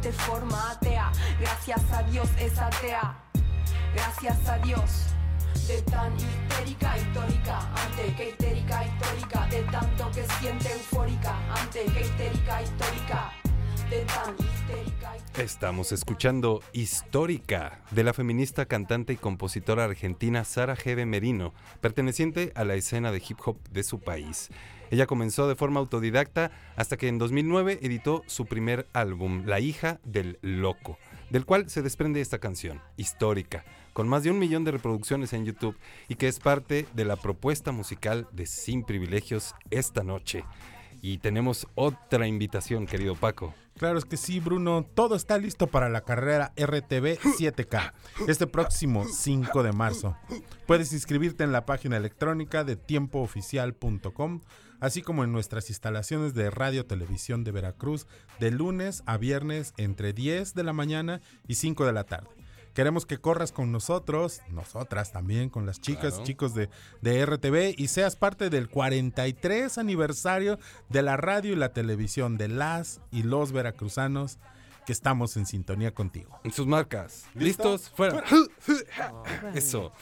te 0.00 0.12
forma 0.12 0.70
atea, 0.72 1.10
gracias 1.40 1.80
a 1.92 2.02
Dios 2.04 2.28
es 2.38 2.58
atea, 2.58 3.16
gracias 3.94 4.48
a 4.48 4.58
Dios 4.58 5.14
de 5.68 5.80
tan 5.82 6.14
histérica 6.16 6.98
histórica, 6.98 7.58
antes 7.74 8.14
que 8.16 8.28
histérica 8.30 8.84
histórica, 8.84 9.46
de 9.46 9.62
tanto 9.62 10.10
que 10.10 10.26
siente 10.38 10.72
eufórica, 10.72 11.34
antes 11.54 11.90
que 11.92 12.00
histérica 12.02 12.62
histórica, 12.62 13.32
de 13.88 14.00
tan 14.04 14.34
histérica 14.34 15.16
histórica. 15.16 15.42
Estamos 15.42 15.92
escuchando 15.92 16.62
Histórica 16.72 17.80
de 17.92 18.04
la 18.04 18.12
feminista 18.12 18.66
cantante 18.66 19.14
y 19.14 19.16
compositora 19.16 19.84
argentina 19.84 20.44
Sara 20.44 20.76
G. 20.76 21.06
Merino, 21.06 21.54
perteneciente 21.80 22.52
a 22.54 22.64
la 22.64 22.74
escena 22.74 23.10
de 23.10 23.22
hip 23.26 23.38
hop 23.44 23.56
de 23.70 23.84
su 23.84 24.00
país. 24.00 24.50
Ella 24.94 25.08
comenzó 25.08 25.48
de 25.48 25.56
forma 25.56 25.80
autodidacta 25.80 26.52
hasta 26.76 26.96
que 26.96 27.08
en 27.08 27.18
2009 27.18 27.80
editó 27.82 28.22
su 28.28 28.46
primer 28.46 28.86
álbum, 28.92 29.42
La 29.44 29.58
hija 29.58 29.98
del 30.04 30.38
loco, 30.40 30.98
del 31.30 31.44
cual 31.44 31.68
se 31.68 31.82
desprende 31.82 32.20
esta 32.20 32.38
canción, 32.38 32.80
Histórica, 32.96 33.64
con 33.92 34.06
más 34.06 34.22
de 34.22 34.30
un 34.30 34.38
millón 34.38 34.62
de 34.62 34.70
reproducciones 34.70 35.32
en 35.32 35.46
YouTube 35.46 35.76
y 36.06 36.14
que 36.14 36.28
es 36.28 36.38
parte 36.38 36.86
de 36.94 37.04
la 37.04 37.16
propuesta 37.16 37.72
musical 37.72 38.28
de 38.30 38.46
Sin 38.46 38.84
Privilegios 38.84 39.56
esta 39.68 40.04
noche. 40.04 40.44
Y 41.02 41.18
tenemos 41.18 41.66
otra 41.74 42.28
invitación, 42.28 42.86
querido 42.86 43.16
Paco. 43.16 43.52
Claro 43.76 43.98
es 43.98 44.04
que 44.04 44.16
sí, 44.16 44.38
Bruno. 44.40 44.86
Todo 44.94 45.16
está 45.16 45.36
listo 45.36 45.66
para 45.66 45.88
la 45.88 46.02
carrera 46.02 46.52
RTV 46.56 47.18
7K 47.18 47.92
este 48.28 48.46
próximo 48.46 49.04
5 49.04 49.62
de 49.62 49.72
marzo. 49.72 50.16
Puedes 50.66 50.92
inscribirte 50.92 51.42
en 51.44 51.52
la 51.52 51.66
página 51.66 51.96
electrónica 51.96 52.62
de 52.62 52.76
tiempooficial.com, 52.76 54.40
así 54.80 55.02
como 55.02 55.24
en 55.24 55.32
nuestras 55.32 55.70
instalaciones 55.70 56.34
de 56.34 56.50
Radio 56.50 56.86
Televisión 56.86 57.42
de 57.42 57.50
Veracruz 57.50 58.06
de 58.38 58.52
lunes 58.52 59.02
a 59.06 59.16
viernes 59.16 59.74
entre 59.76 60.12
10 60.12 60.54
de 60.54 60.62
la 60.62 60.72
mañana 60.72 61.20
y 61.48 61.56
5 61.56 61.84
de 61.84 61.92
la 61.92 62.04
tarde. 62.04 62.43
Queremos 62.74 63.06
que 63.06 63.18
corras 63.18 63.52
con 63.52 63.70
nosotros, 63.72 64.40
nosotras 64.50 65.12
también, 65.12 65.48
con 65.48 65.64
las 65.64 65.80
chicas, 65.80 66.14
Claro. 66.14 66.24
chicos 66.24 66.54
de, 66.54 66.68
de 67.02 67.24
RTV 67.24 67.74
y 67.78 67.88
seas 67.88 68.16
parte 68.16 68.50
del 68.50 68.68
43 68.68 69.78
aniversario 69.78 70.58
de 70.88 71.02
la 71.02 71.16
radio 71.16 71.52
y 71.52 71.56
la 71.56 71.72
televisión 71.72 72.36
de 72.36 72.48
las 72.48 73.00
y 73.12 73.22
los 73.22 73.52
veracruzanos 73.52 74.38
que 74.86 74.92
estamos 74.92 75.36
en 75.38 75.46
sintonía 75.46 75.94
contigo. 75.94 76.38
En 76.44 76.52
sus 76.52 76.66
marcas. 76.66 77.24
¿Listos? 77.34 77.90
Fuera. 77.94 78.22
Eso. 79.54 79.92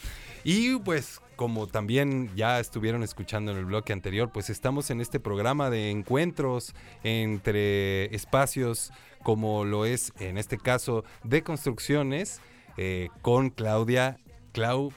Y 0.44 0.76
pues 0.80 1.20
como 1.36 1.66
también 1.66 2.30
ya 2.36 2.58
estuvieron 2.58 3.02
escuchando 3.02 3.52
en 3.52 3.58
el 3.58 3.64
bloque 3.64 3.92
anterior, 3.92 4.30
pues 4.32 4.50
estamos 4.50 4.90
en 4.90 5.00
este 5.00 5.20
programa 5.20 5.70
de 5.70 5.90
encuentros 5.90 6.74
entre 7.04 8.14
espacios 8.14 8.92
como 9.22 9.64
lo 9.64 9.84
es 9.84 10.12
en 10.18 10.36
este 10.36 10.58
caso 10.58 11.04
de 11.22 11.42
construcciones 11.42 12.40
eh, 12.76 13.08
con 13.20 13.50
Claudia. 13.50 14.18
Clau, 14.52 14.92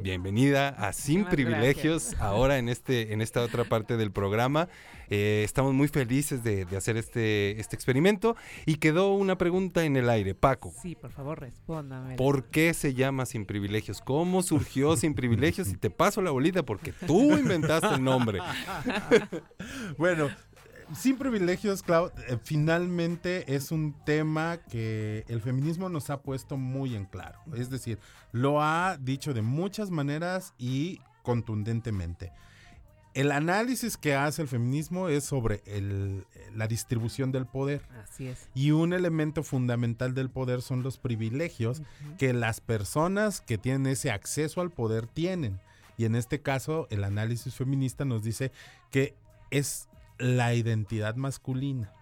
bienvenida 0.00 0.70
a 0.70 0.92
Sin 0.92 1.24
Privilegios, 1.26 2.10
gracias. 2.10 2.20
ahora 2.20 2.58
en, 2.58 2.68
este, 2.68 3.12
en 3.12 3.20
esta 3.20 3.42
otra 3.42 3.64
parte 3.64 3.96
del 3.96 4.10
programa. 4.10 4.68
Eh, 5.10 5.42
estamos 5.44 5.74
muy 5.74 5.88
felices 5.88 6.42
de, 6.42 6.64
de 6.64 6.76
hacer 6.76 6.96
este, 6.96 7.60
este 7.60 7.76
experimento 7.76 8.34
y 8.64 8.76
quedó 8.76 9.12
una 9.12 9.36
pregunta 9.36 9.84
en 9.84 9.98
el 9.98 10.08
aire. 10.08 10.34
Paco, 10.34 10.72
Sí, 10.80 10.94
por 10.94 11.10
favor, 11.10 11.38
respóndame. 11.38 12.16
¿Por 12.16 12.44
qué 12.44 12.72
se 12.72 12.94
llama 12.94 13.26
Sin 13.26 13.44
Privilegios? 13.44 14.00
¿Cómo 14.00 14.42
surgió 14.42 14.96
Sin 14.96 15.12
Privilegios? 15.12 15.68
Y 15.68 15.76
te 15.76 15.90
paso 15.90 16.22
la 16.22 16.30
bolita 16.30 16.62
porque 16.62 16.92
tú 16.92 17.36
inventaste 17.36 17.88
el 17.94 18.02
nombre. 18.02 18.38
Bueno, 19.98 20.30
sin 20.94 21.16
privilegios, 21.16 21.82
Clau, 21.82 22.10
eh, 22.28 22.38
finalmente 22.42 23.54
es 23.54 23.70
un 23.72 23.94
tema 24.04 24.58
que 24.70 25.24
el 25.28 25.40
feminismo 25.40 25.88
nos 25.88 26.10
ha 26.10 26.22
puesto 26.22 26.56
muy 26.56 26.94
en 26.94 27.04
claro. 27.06 27.38
Es 27.56 27.70
decir, 27.70 27.98
lo 28.32 28.62
ha 28.62 28.96
dicho 28.98 29.34
de 29.34 29.42
muchas 29.42 29.90
maneras 29.90 30.54
y 30.58 31.00
contundentemente. 31.22 32.32
El 33.14 33.30
análisis 33.30 33.98
que 33.98 34.14
hace 34.14 34.40
el 34.40 34.48
feminismo 34.48 35.08
es 35.08 35.24
sobre 35.24 35.62
el- 35.66 36.24
la 36.54 36.66
distribución 36.66 37.30
del 37.30 37.44
poder. 37.44 37.82
Así 38.02 38.28
es. 38.28 38.48
Y 38.54 38.70
un 38.70 38.94
elemento 38.94 39.42
fundamental 39.42 40.14
del 40.14 40.30
poder 40.30 40.62
son 40.62 40.82
los 40.82 40.96
privilegios 40.96 41.82
que 42.16 42.32
las 42.32 42.60
personas 42.62 43.42
que 43.42 43.58
tienen 43.58 43.86
ese 43.86 44.10
acceso 44.10 44.62
al 44.62 44.70
poder 44.70 45.06
tienen. 45.06 45.60
Y 45.98 46.06
en 46.06 46.16
este 46.16 46.40
caso, 46.40 46.86
el 46.90 47.04
análisis 47.04 47.54
feminista 47.54 48.06
nos 48.06 48.22
dice 48.24 48.50
que 48.90 49.14
es 49.50 49.88
la 50.22 50.54
identidad 50.54 51.16
masculina. 51.16 51.92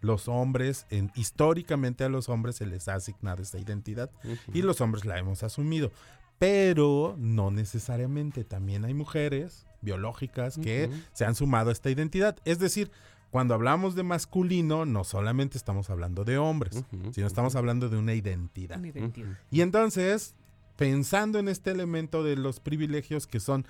Los 0.00 0.28
hombres, 0.28 0.86
en- 0.90 1.10
históricamente 1.14 2.04
a 2.04 2.08
los 2.10 2.28
hombres 2.28 2.56
se 2.56 2.66
les 2.66 2.88
ha 2.88 2.94
asignado 2.94 3.42
esta 3.42 3.58
identidad 3.58 4.10
y 4.52 4.60
los 4.62 4.80
hombres 4.82 5.04
la 5.06 5.18
hemos 5.18 5.42
asumido. 5.42 5.90
Pero 6.38 7.14
no 7.18 7.50
necesariamente, 7.50 8.44
también 8.44 8.84
hay 8.84 8.92
mujeres 8.92 9.66
biológicas 9.80 10.58
que 10.58 10.90
se 11.12 11.24
han 11.24 11.34
sumado 11.34 11.70
a 11.70 11.72
esta 11.72 11.90
identidad. 11.90 12.36
Es 12.44 12.58
decir, 12.58 12.90
cuando 13.30 13.54
hablamos 13.54 13.94
de 13.94 14.02
masculino, 14.02 14.84
no 14.84 15.04
solamente 15.04 15.56
estamos 15.58 15.90
hablando 15.90 16.24
de 16.24 16.36
hombres, 16.38 16.84
sino 17.12 17.26
estamos 17.26 17.54
hablando 17.56 17.88
de 17.88 17.96
una 17.96 18.14
identidad. 18.14 18.78
Una 18.78 18.88
identidad. 18.88 19.38
Y 19.50 19.60
entonces, 19.60 20.34
pensando 20.76 21.38
en 21.38 21.48
este 21.48 21.70
elemento 21.70 22.22
de 22.24 22.36
los 22.36 22.60
privilegios 22.60 23.26
que 23.26 23.40
son 23.40 23.66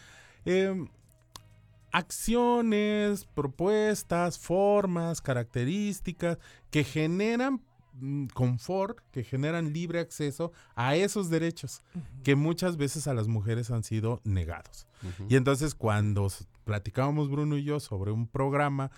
eh, 0.47 0.87
acciones, 1.95 3.25
propuestas, 3.25 4.37
formas, 4.37 5.23
características 5.23 6.39
que 6.73 6.83
generan 6.83 7.63
mm, 7.93 8.27
confort, 8.35 8.99
que 9.13 9.23
generan 9.23 9.73
libre 9.73 10.01
acceso 10.01 10.51
a 10.75 10.97
esos 10.97 11.31
derechos 11.31 11.85
que 12.25 12.35
muchas 12.35 12.77
veces 12.77 13.07
a 13.07 13.15
las 13.15 13.29
mujeres 13.29 13.71
han 13.71 13.85
sido 13.85 14.21
negados. 14.25 14.89
Y 15.29 15.37
entonces 15.37 15.77
cuando 15.77 16.27
platicábamos 16.65 17.31
Bruno 17.31 17.57
y 17.59 17.63
yo 17.63 17.79
sobre 17.79 18.11
un 18.11 18.27
programa 18.27 18.91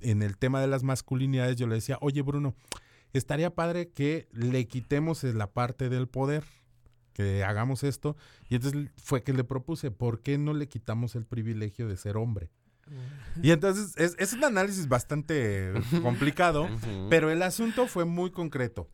en 0.00 0.22
el 0.22 0.38
tema 0.38 0.60
de 0.60 0.68
las 0.68 0.84
masculinidades, 0.84 1.56
yo 1.56 1.66
le 1.66 1.74
decía, 1.74 1.98
oye 2.00 2.22
Bruno, 2.22 2.54
estaría 3.12 3.52
padre 3.52 3.88
que 3.88 4.28
le 4.30 4.68
quitemos 4.68 5.24
la 5.24 5.48
parte 5.48 5.88
del 5.88 6.06
poder, 6.06 6.44
que 7.12 7.44
hagamos 7.44 7.82
esto. 7.84 8.16
Y 8.48 8.56
entonces 8.56 8.90
fue 8.96 9.22
que 9.22 9.32
le 9.32 9.44
propuse, 9.44 9.90
¿por 9.90 10.20
qué 10.20 10.38
no 10.38 10.54
le 10.54 10.68
quitamos 10.68 11.14
el 11.14 11.24
privilegio 11.24 11.88
de 11.88 11.96
ser 11.96 12.16
hombre? 12.16 12.50
Y 13.42 13.52
entonces 13.52 13.96
es, 13.96 14.16
es 14.18 14.32
un 14.32 14.44
análisis 14.44 14.88
bastante 14.88 15.72
complicado, 16.02 16.68
pero 17.08 17.30
el 17.30 17.42
asunto 17.42 17.86
fue 17.86 18.04
muy 18.04 18.30
concreto. 18.30 18.88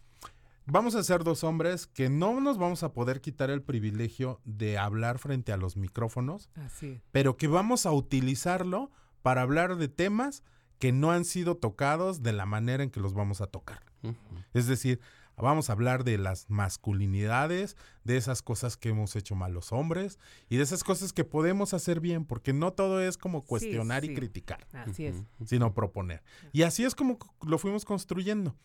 Vamos 0.67 0.95
a 0.95 1.03
ser 1.03 1.25
dos 1.25 1.45
hombres 1.45 1.87
que 1.87 2.11
no 2.11 2.41
nos 2.41 2.59
vamos 2.59 2.83
a 2.83 2.93
poder 2.93 3.23
quitar 3.23 3.49
el 3.49 3.63
privilegio 3.63 4.41
de 4.45 4.77
hablar 4.77 5.19
frente 5.19 5.51
a 5.51 5.57
los 5.57 5.79
micrófonos, 5.79 6.51
Así 6.57 7.01
pero 7.11 7.39
que 7.39 7.49
vamos 7.49 7.87
a 7.87 7.93
utilizarlo 7.93 8.91
para 9.23 9.41
hablar 9.41 9.77
de 9.77 9.89
temas 9.89 10.43
que 10.79 10.93
no 10.93 11.11
han 11.11 11.25
sido 11.25 11.57
tocados 11.57 12.23
de 12.23 12.33
la 12.33 12.45
manera 12.45 12.85
en 12.85 12.91
que 12.91 13.01
los 13.01 13.15
vamos 13.15 13.41
a 13.41 13.47
tocar. 13.47 13.83
Es 14.55 14.67
decir, 14.67 15.01
Vamos 15.41 15.71
a 15.71 15.73
hablar 15.73 16.05
de 16.05 16.19
las 16.19 16.49
masculinidades, 16.49 17.77
de 18.05 18.17
esas 18.17 18.43
cosas 18.43 18.77
que 18.77 18.91
hemos 18.91 19.15
hecho 19.17 19.35
mal 19.35 19.53
los 19.53 19.73
hombres 19.73 20.19
y 20.49 20.57
de 20.57 20.63
esas 20.63 20.85
cosas 20.85 21.13
que 21.13 21.25
podemos 21.25 21.75
hacer 21.75 22.01
bien, 22.01 22.25
porque 22.25 22.53
no 22.53 22.73
todo 22.73 23.01
es 23.03 23.17
como 23.17 23.45
cuestionar 23.45 24.05
y 24.05 24.09
sí. 24.09 24.15
criticar, 24.15 24.67
Así 24.73 25.07
es. 25.07 25.23
sino 25.45 25.75
proponer. 25.75 26.23
Y 26.53 26.63
así 26.63 26.85
es 26.85 26.95
como 26.95 27.19
lo 27.47 27.59
fuimos 27.59 27.85
construyendo. 27.85 28.57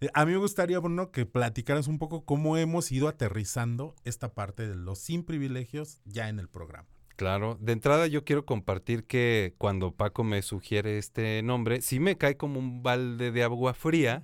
Eh, 0.00 0.08
A 0.14 0.24
mí 0.26 0.32
me 0.32 0.38
gustaría, 0.38 0.78
Bruno, 0.78 1.10
que 1.10 1.26
platicaras 1.26 1.88
un 1.88 1.98
poco 1.98 2.24
cómo 2.24 2.56
hemos 2.56 2.92
ido 2.92 3.08
aterrizando 3.08 3.94
esta 4.04 4.32
parte 4.34 4.68
de 4.68 4.76
los 4.76 4.98
sin 4.98 5.24
privilegios 5.24 6.00
ya 6.04 6.28
en 6.28 6.38
el 6.38 6.48
programa. 6.48 6.88
Claro, 7.16 7.58
de 7.60 7.72
entrada 7.72 8.06
yo 8.06 8.24
quiero 8.24 8.46
compartir 8.46 9.02
que 9.04 9.52
cuando 9.58 9.90
Paco 9.90 10.22
me 10.22 10.40
sugiere 10.40 10.98
este 10.98 11.42
nombre, 11.42 11.82
sí 11.82 11.98
me 11.98 12.16
cae 12.16 12.36
como 12.36 12.60
un 12.60 12.84
balde 12.84 13.32
de 13.32 13.42
agua 13.42 13.74
fría. 13.74 14.22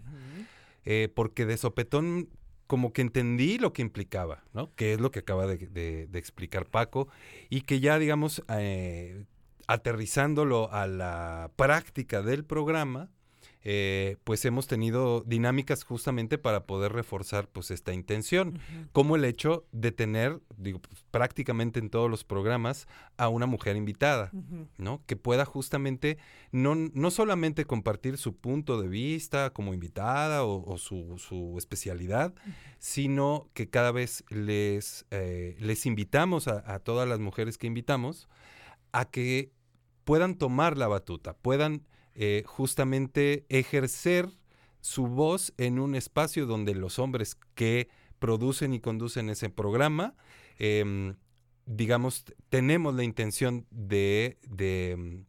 Eh, 0.85 1.09
porque 1.14 1.47
de 1.47 1.57
sopetón 1.57 2.28
como 2.66 2.93
que 2.93 3.03
entendí 3.03 3.59
lo 3.59 3.72
que 3.72 3.82
implicaba, 3.82 4.45
¿no? 4.53 4.74
Que 4.74 4.95
es 4.95 5.01
lo 5.01 5.11
que 5.11 5.20
acaba 5.20 5.47
de, 5.47 6.09
explicar 6.14 6.66
Paco, 6.66 7.09
y 7.51 7.62
que 7.62 7.80
ya, 7.80 7.99
digamos, 7.99 8.43
eh, 8.49 9.26
aterrizándolo 9.66 10.72
a 10.72 10.87
la 10.87 11.51
práctica 11.57 12.22
del 12.22 12.45
programa, 12.45 13.11
eh, 13.66 14.18
pues 14.24 14.44
hemos 14.44 14.66
tenido 14.66 15.22
dinámicas 15.26 15.84
justamente 15.84 16.36
para 16.36 16.66
poder 16.66 16.92
reforzar 16.92 17.48
pues 17.48 17.70
esta 17.70 17.94
intención 17.94 18.58
como 18.92 19.16
el 19.16 19.24
hecho 19.24 19.64
de 19.72 19.90
tener, 19.90 20.40
digo, 20.58 20.80
pues, 20.80 21.02
prácticamente 21.10 21.80
en 21.80 21.88
todos 21.88 22.10
los 22.10 22.24
programas 22.24 22.86
a 23.16 23.28
una 23.28 23.46
mujer 23.46 23.76
invitada. 23.76 24.30
¿no? 24.76 25.02
Que 25.06 25.16
pueda 25.16 25.46
justamente 25.46 26.18
no, 26.52 26.74
no 26.74 27.10
solamente 27.10 27.64
compartir 27.64 28.18
su 28.18 28.36
punto 28.36 28.80
de 28.82 28.88
vista 28.88 29.50
como 29.50 29.72
invitada 29.72 30.44
o, 30.44 30.70
o 30.70 30.76
su, 30.76 31.16
su 31.16 31.54
especialidad, 31.56 32.34
sino 32.78 33.48
que 33.54 33.70
cada 33.70 33.92
vez 33.92 34.24
les, 34.28 35.06
eh, 35.10 35.56
les 35.58 35.86
invitamos 35.86 36.48
a, 36.48 36.62
a 36.66 36.80
todas 36.80 37.08
las 37.08 37.18
mujeres 37.18 37.56
que 37.56 37.66
invitamos 37.66 38.28
a 38.92 39.06
que 39.06 39.52
puedan 40.04 40.36
tomar 40.36 40.76
la 40.76 40.86
batuta, 40.86 41.34
puedan 41.34 41.86
eh, 42.14 42.42
justamente 42.46 43.44
ejercer 43.48 44.28
su 44.80 45.06
voz 45.06 45.52
en 45.56 45.78
un 45.78 45.94
espacio 45.94 46.46
donde 46.46 46.74
los 46.74 46.98
hombres 46.98 47.36
que 47.54 47.88
producen 48.18 48.74
y 48.74 48.80
conducen 48.80 49.30
ese 49.30 49.50
programa, 49.50 50.14
em, 50.58 51.16
digamos, 51.66 52.24
tenemos 52.48 52.94
la 52.94 53.02
intención 53.02 53.66
de, 53.70 54.38
de, 54.46 54.92
em, 54.92 55.24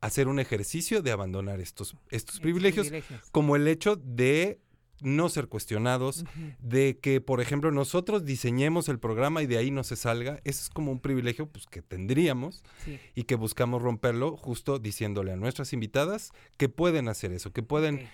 hacer 0.00 0.28
un 0.28 0.38
ejercicio 0.38 1.02
de 1.02 1.12
abandonar 1.12 1.60
estos, 1.60 1.92
estos 2.10 2.36
Estos 2.36 2.40
privilegios, 2.40 2.90
como 3.32 3.56
el 3.56 3.66
hecho 3.66 3.96
de 3.96 4.60
no 5.00 5.28
ser 5.28 5.48
cuestionados, 5.48 6.24
de 6.60 6.98
que, 6.98 7.20
por 7.20 7.40
ejemplo, 7.40 7.70
nosotros 7.70 8.24
diseñemos 8.24 8.88
el 8.88 8.98
programa 8.98 9.42
y 9.42 9.46
de 9.46 9.56
ahí 9.58 9.70
no 9.70 9.84
se 9.84 9.96
salga, 9.96 10.40
eso 10.44 10.62
es 10.62 10.70
como 10.70 10.90
un 10.92 11.00
privilegio 11.00 11.46
pues, 11.48 11.66
que 11.66 11.82
tendríamos 11.82 12.62
Sí. 12.84 12.98
y 13.14 13.24
que 13.24 13.34
buscamos 13.36 13.80
romperlo 13.82 14.36
justo 14.36 14.78
diciéndole 14.78 15.32
a 15.32 15.36
nuestras 15.36 15.72
invitadas 15.72 16.32
que 16.56 16.68
pueden 16.68 17.08
hacer 17.08 17.32
eso, 17.32 17.52
que 17.52 17.62
pueden 17.62 18.08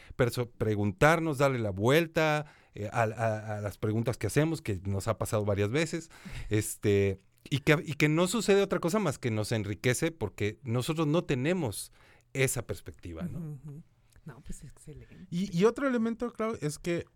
preguntarnos, 0.59 1.39
darle 1.39 1.59
la 1.59 1.71
vuelta 1.71 2.47
eh, 2.75 2.89
a, 2.93 3.03
a- 3.03 3.59
a 3.59 3.61
las 3.61 3.79
preguntas 3.79 4.17
que 4.17 4.27
hacemos, 4.27 4.61
que 4.61 4.81
nos 4.85 5.07
ha 5.09 5.17
pasado 5.17 5.45
varias 5.45 5.71
veces, 5.71 6.11
este, 6.51 7.21
y, 7.49 7.59
que, 7.59 7.83
y 7.87 7.95
que 7.95 8.09
no 8.09 8.27
sucede 8.27 8.63
otra 8.63 8.81
cosa 8.81 8.99
más 8.99 9.19
que 9.19 9.31
nos 9.31 9.53
enriquece 9.53 10.11
porque 10.11 10.59
nosotros 10.65 11.07
no 11.07 11.23
tenemos 11.25 11.93
esa 12.33 12.67
perspectiva, 12.67 13.23
¿no? 13.23 13.59
No, 14.25 14.41
pues 14.43 14.63
excelente. 14.65 15.27
Y, 15.31 15.57
y 15.57 15.65
otro 15.65 15.87
elemento, 15.87 16.33
claro, 16.33 16.57
es 16.61 16.79
que 16.79 17.07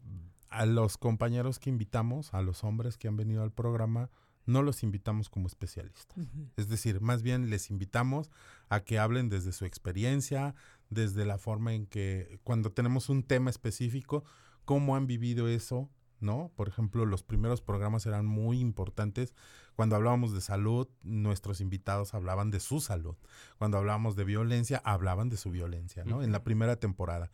a 0.49 0.67
los 0.67 0.97
compañeros 0.97 1.59
que 1.59 1.71
invitamos, 1.71 2.33
a 2.35 2.43
los 2.43 2.65
hombres 2.65 2.97
que 2.97 3.09
han 3.09 3.17
venido 3.17 3.43
al 3.43 3.53
programa, 3.53 4.11
no 4.49 4.63
los 4.63 4.83
invitamos 4.83 5.29
como 5.29 5.47
especialistas. 5.47 6.27
Es 6.57 6.69
decir, 6.69 7.03
más 7.03 7.23
bien 7.23 7.51
les 7.51 7.71
invitamos 7.71 8.31
a 8.71 8.81
que 8.81 8.99
hablen 8.99 9.29
desde 9.29 9.53
su 9.53 9.67
experiencia, 9.67 10.55
desde 10.89 11.27
la 11.27 11.37
forma 11.37 11.75
en 11.75 11.87
que 11.87 12.41
cuando 12.45 12.73
tenemos 12.73 13.11
un 13.11 13.23
tema 13.23 13.51
específico, 13.51 14.25
cómo 14.65 14.97
han 14.97 15.07
vivido 15.07 15.49
eso, 15.49 15.91
¿no? 16.21 16.51
Por 16.57 16.69
ejemplo, 16.69 17.07
los 17.07 17.23
primeros 17.23 17.61
programas 17.63 18.07
eran 18.07 18.27
muy 18.27 18.61
importantes. 18.61 19.35
Cuando 19.77 19.95
hablábamos 19.97 20.33
de 20.33 20.41
salud, 20.41 20.89
nuestros 21.03 21.61
invitados 21.61 22.15
hablaban 22.15 22.51
de 22.51 22.61
su 22.61 22.81
salud. 22.81 23.17
Cuando 23.59 23.79
hablábamos 23.79 24.17
de 24.17 24.25
violencia, 24.25 24.81
hablaban 24.85 25.29
de 25.29 25.37
su 25.37 25.51
violencia, 25.51 26.05
¿no? 26.05 26.23
En 26.23 26.33
la 26.33 26.43
primera 26.43 26.77
temporada. 26.77 27.31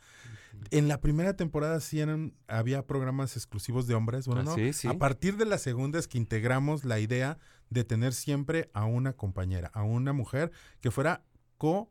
En 0.70 0.89
la 0.89 1.01
primera 1.01 1.37
temporada 1.37 1.80
sí 1.80 2.01
eran, 2.01 2.35
había 2.47 2.87
programas 2.87 3.37
exclusivos 3.37 3.87
de 3.87 3.95
hombres, 3.95 4.26
bueno, 4.26 4.43
Ah, 4.43 4.45
¿no? 4.45 4.55
sí, 4.55 4.72
sí. 4.72 4.89
A 4.89 4.99
partir 4.99 5.37
de 5.37 5.47
la 5.47 5.59
segunda 5.59 5.99
es 5.99 6.07
que 6.07 6.18
integramos 6.18 6.85
la 6.85 7.01
idea 7.01 7.39
de 7.70 7.85
tener 7.85 8.12
siempre 8.12 8.70
a 8.74 8.85
una 8.85 9.14
compañera, 9.14 9.70
a 9.72 9.82
una 9.82 10.12
mujer 10.12 10.53
que 10.80 10.91
fuera 10.91 11.24
co 11.57 11.91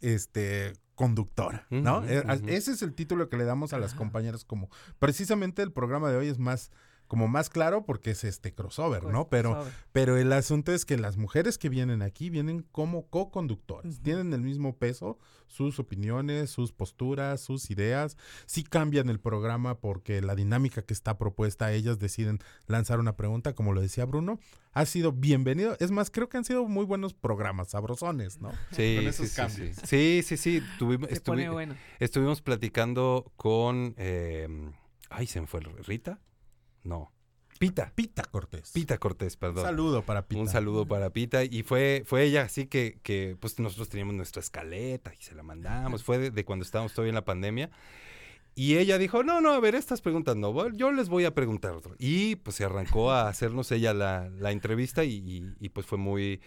este 0.00 0.72
conductora, 0.94 1.66
¿no? 1.70 2.04
Eh. 2.04 2.24
Ese 2.46 2.72
es 2.72 2.82
el 2.82 2.94
título 2.94 3.28
que 3.28 3.36
le 3.36 3.44
damos 3.44 3.72
a 3.72 3.78
las 3.78 3.94
compañeras 3.94 4.44
como 4.44 4.70
precisamente 4.98 5.62
el 5.62 5.72
programa 5.72 6.10
de 6.10 6.16
hoy 6.16 6.28
es 6.28 6.38
más 6.38 6.70
como 7.06 7.28
más 7.28 7.50
claro 7.50 7.84
porque 7.84 8.10
es 8.12 8.24
este 8.24 8.54
crossover, 8.54 9.04
¿no? 9.04 9.28
Pero 9.28 9.64
pero 9.92 10.16
el 10.16 10.32
asunto 10.32 10.72
es 10.72 10.84
que 10.84 10.96
las 10.96 11.16
mujeres 11.16 11.58
que 11.58 11.68
vienen 11.68 12.02
aquí 12.02 12.30
vienen 12.30 12.66
como 12.72 13.08
co-conductores. 13.08 14.00
Tienen 14.02 14.32
el 14.32 14.40
mismo 14.40 14.76
peso, 14.76 15.18
sus 15.46 15.78
opiniones, 15.78 16.50
sus 16.50 16.72
posturas, 16.72 17.40
sus 17.40 17.70
ideas. 17.70 18.16
Sí 18.46 18.64
cambian 18.64 19.08
el 19.08 19.20
programa 19.20 19.78
porque 19.78 20.20
la 20.20 20.34
dinámica 20.34 20.82
que 20.82 20.94
está 20.94 21.18
propuesta, 21.18 21.72
ellas 21.72 21.98
deciden 21.98 22.38
lanzar 22.66 22.98
una 23.00 23.16
pregunta, 23.16 23.54
como 23.54 23.72
lo 23.72 23.80
decía 23.80 24.04
Bruno. 24.04 24.38
Ha 24.72 24.86
sido 24.86 25.12
bienvenido. 25.12 25.76
Es 25.78 25.92
más, 25.92 26.10
creo 26.10 26.28
que 26.28 26.36
han 26.36 26.44
sido 26.44 26.66
muy 26.66 26.84
buenos 26.84 27.14
programas, 27.14 27.68
sabrosones, 27.68 28.40
¿no? 28.40 28.50
Sí, 28.72 28.96
con 28.96 29.04
sí, 29.04 29.06
esos 29.06 29.28
sí, 29.28 29.36
cambios. 29.36 29.76
sí. 29.76 29.86
Sí, 29.86 30.22
sí, 30.24 30.36
sí. 30.36 30.62
Tuvimos, 30.78 31.08
bueno. 31.52 31.76
Estuvimos 32.00 32.42
platicando 32.42 33.32
con. 33.36 33.94
eh, 33.96 34.48
ay, 35.10 35.26
se 35.26 35.40
me 35.40 35.46
fue. 35.46 35.60
¿Rita? 35.60 36.18
No. 36.84 37.10
Pita. 37.58 37.92
Pita 37.94 38.22
Cortés. 38.24 38.72
Pita 38.72 38.98
Cortés, 38.98 39.34
Un 39.34 39.40
perdón. 39.40 39.64
saludo 39.64 40.02
para 40.04 40.26
Pita. 40.26 40.40
Un 40.40 40.48
saludo 40.48 40.86
para 40.86 41.10
Pita. 41.10 41.44
Y 41.44 41.62
fue, 41.62 42.02
fue 42.04 42.24
ella 42.24 42.42
así 42.42 42.66
que, 42.66 42.98
que 43.02 43.36
pues 43.40 43.58
nosotros 43.58 43.88
teníamos 43.88 44.14
nuestra 44.14 44.40
escaleta 44.40 45.12
y 45.18 45.22
se 45.22 45.34
la 45.34 45.42
mandamos. 45.42 46.02
Fue 46.02 46.18
de, 46.18 46.30
de 46.30 46.44
cuando 46.44 46.64
estábamos 46.64 46.92
todavía 46.92 47.10
en 47.10 47.14
la 47.16 47.24
pandemia. 47.24 47.70
Y 48.56 48.76
ella 48.76 48.98
dijo, 48.98 49.22
no, 49.24 49.40
no, 49.40 49.50
a 49.52 49.60
ver, 49.60 49.74
estas 49.74 50.00
preguntas 50.00 50.36
no, 50.36 50.68
yo 50.74 50.92
les 50.92 51.08
voy 51.08 51.24
a 51.24 51.34
preguntar 51.34 51.72
otro. 51.72 51.96
Y 51.98 52.36
pues 52.36 52.56
se 52.56 52.64
arrancó 52.64 53.10
a 53.10 53.28
hacernos 53.28 53.70
ella 53.72 53.94
la, 53.94 54.28
la 54.28 54.52
entrevista 54.52 55.02
y, 55.04 55.14
y- 55.14 55.54
y, 55.58 55.68
pues 55.70 55.86
fue 55.86 55.98
muy, 55.98 56.40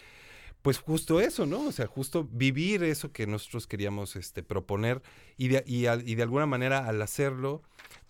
pues 0.62 0.78
justo 0.80 1.20
eso, 1.20 1.46
¿no? 1.46 1.68
O 1.68 1.72
sea, 1.74 1.88
justo 1.88 2.24
vivir 2.32 2.84
eso 2.84 3.12
que 3.12 3.28
nosotros 3.28 3.68
queríamos 3.68 4.16
este, 4.16 4.42
proponer 4.44 5.02
y 5.38 5.50
de, 5.50 5.64
y, 5.68 5.88
al- 5.88 6.08
y 6.08 6.16
de 6.16 6.24
alguna 6.24 6.46
manera 6.46 6.86
al 6.88 7.02
hacerlo, 7.02 7.62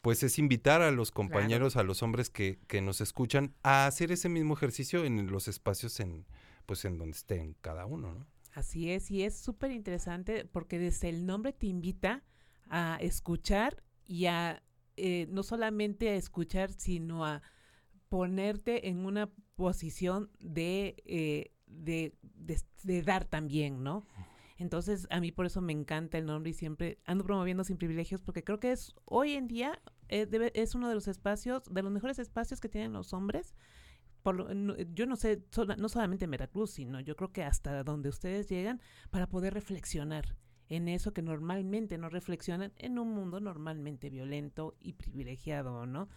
pues 0.01 0.23
es 0.23 0.37
invitar 0.39 0.81
a 0.81 0.91
los 0.91 1.11
compañeros, 1.11 1.75
a 1.75 1.83
los 1.83 2.03
hombres 2.03 2.29
que, 2.29 2.59
que 2.67 2.81
nos 2.81 3.01
escuchan 3.01 3.53
a 3.63 3.85
hacer 3.87 4.11
ese 4.11 4.29
mismo 4.29 4.53
ejercicio 4.53 5.03
en 5.05 5.27
los 5.27 5.47
espacios 5.47 5.99
en, 5.99 6.25
pues 6.65 6.85
en 6.85 6.97
donde 6.97 7.17
estén 7.17 7.55
cada 7.61 7.85
uno, 7.85 8.13
¿no? 8.13 8.25
Así 8.53 8.89
es, 8.91 9.11
y 9.11 9.23
es 9.23 9.37
súper 9.37 9.71
interesante 9.71 10.45
porque 10.45 10.79
desde 10.79 11.09
el 11.09 11.25
nombre 11.25 11.53
te 11.53 11.67
invita 11.67 12.23
a 12.69 12.97
escuchar 13.01 13.83
y 14.05 14.25
a 14.25 14.63
eh, 14.95 15.27
no 15.29 15.43
solamente 15.43 16.09
a 16.09 16.15
escuchar, 16.15 16.71
sino 16.71 17.23
a 17.25 17.43
ponerte 18.09 18.87
en 18.87 19.05
una 19.05 19.29
posición 19.55 20.31
de, 20.39 20.95
eh, 21.05 21.51
de, 21.67 22.13
de- 22.21 22.61
de 22.83 23.01
dar 23.03 23.25
también, 23.25 23.83
¿no? 23.83 24.07
Entonces, 24.57 25.07
a 25.11 25.19
mí 25.19 25.31
por 25.31 25.45
eso 25.45 25.61
me 25.61 25.73
encanta 25.73 26.17
el 26.17 26.25
nombre 26.25 26.51
y 26.51 26.53
siempre 26.53 26.99
ando 27.05 27.23
promoviendo 27.23 27.63
Sin 27.63 27.77
Privilegios 27.77 28.21
porque 28.21 28.43
creo 28.43 28.59
que 28.59 28.71
es 28.71 28.93
hoy 29.05 29.33
en 29.33 29.47
día 29.47 29.79
eh, 30.09 30.27
es 30.55 30.73
uno 30.75 30.89
de 30.89 30.95
los 30.95 31.07
espacios, 31.07 31.63
de 31.69 31.83
los 31.83 31.91
mejores 31.91 32.17
espacios 32.19 32.59
que 32.59 32.69
tienen 32.69 32.93
los 32.93 33.13
hombres. 33.13 33.53
Por 34.23 34.35
lo- 34.35 34.77
yo 34.93 35.05
no 35.05 35.15
sé, 35.15 35.43
no 35.77 35.89
solamente 35.89 36.25
en 36.25 36.31
Veracruz, 36.31 36.71
sino 36.71 36.99
yo 36.99 37.15
creo 37.15 37.31
que 37.31 37.43
hasta 37.43 37.83
donde 37.83 38.09
ustedes 38.09 38.49
llegan 38.49 38.81
para 39.09 39.27
poder 39.29 39.53
reflexionar 39.53 40.35
en 40.69 40.89
eso 40.89 41.13
que 41.13 41.21
normalmente 41.21 41.97
no 41.97 42.09
reflexionan 42.09 42.73
en 42.77 42.99
un 42.99 43.13
mundo 43.13 43.39
normalmente 43.39 44.09
violento 44.09 44.75
y 44.81 44.93
privilegiado, 44.93 45.85
¿no? 45.85 46.09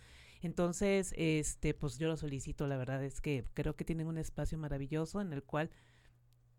Entonces, 0.43 1.15
este, 1.17 1.75
pues 1.75 1.99
yo 1.99 2.09
lo 2.09 2.17
solicito, 2.17 2.67
la 2.67 2.77
verdad 2.79 3.05
es 3.05 3.21
que 3.21 3.45
creo 3.55 3.77
que 3.77 3.85
tienen 3.85 4.09
un 4.09 4.19
espacio 4.19 4.59
maravilloso 4.59 5.21
en 5.21 5.33
el 5.33 5.45
cual 5.45 5.71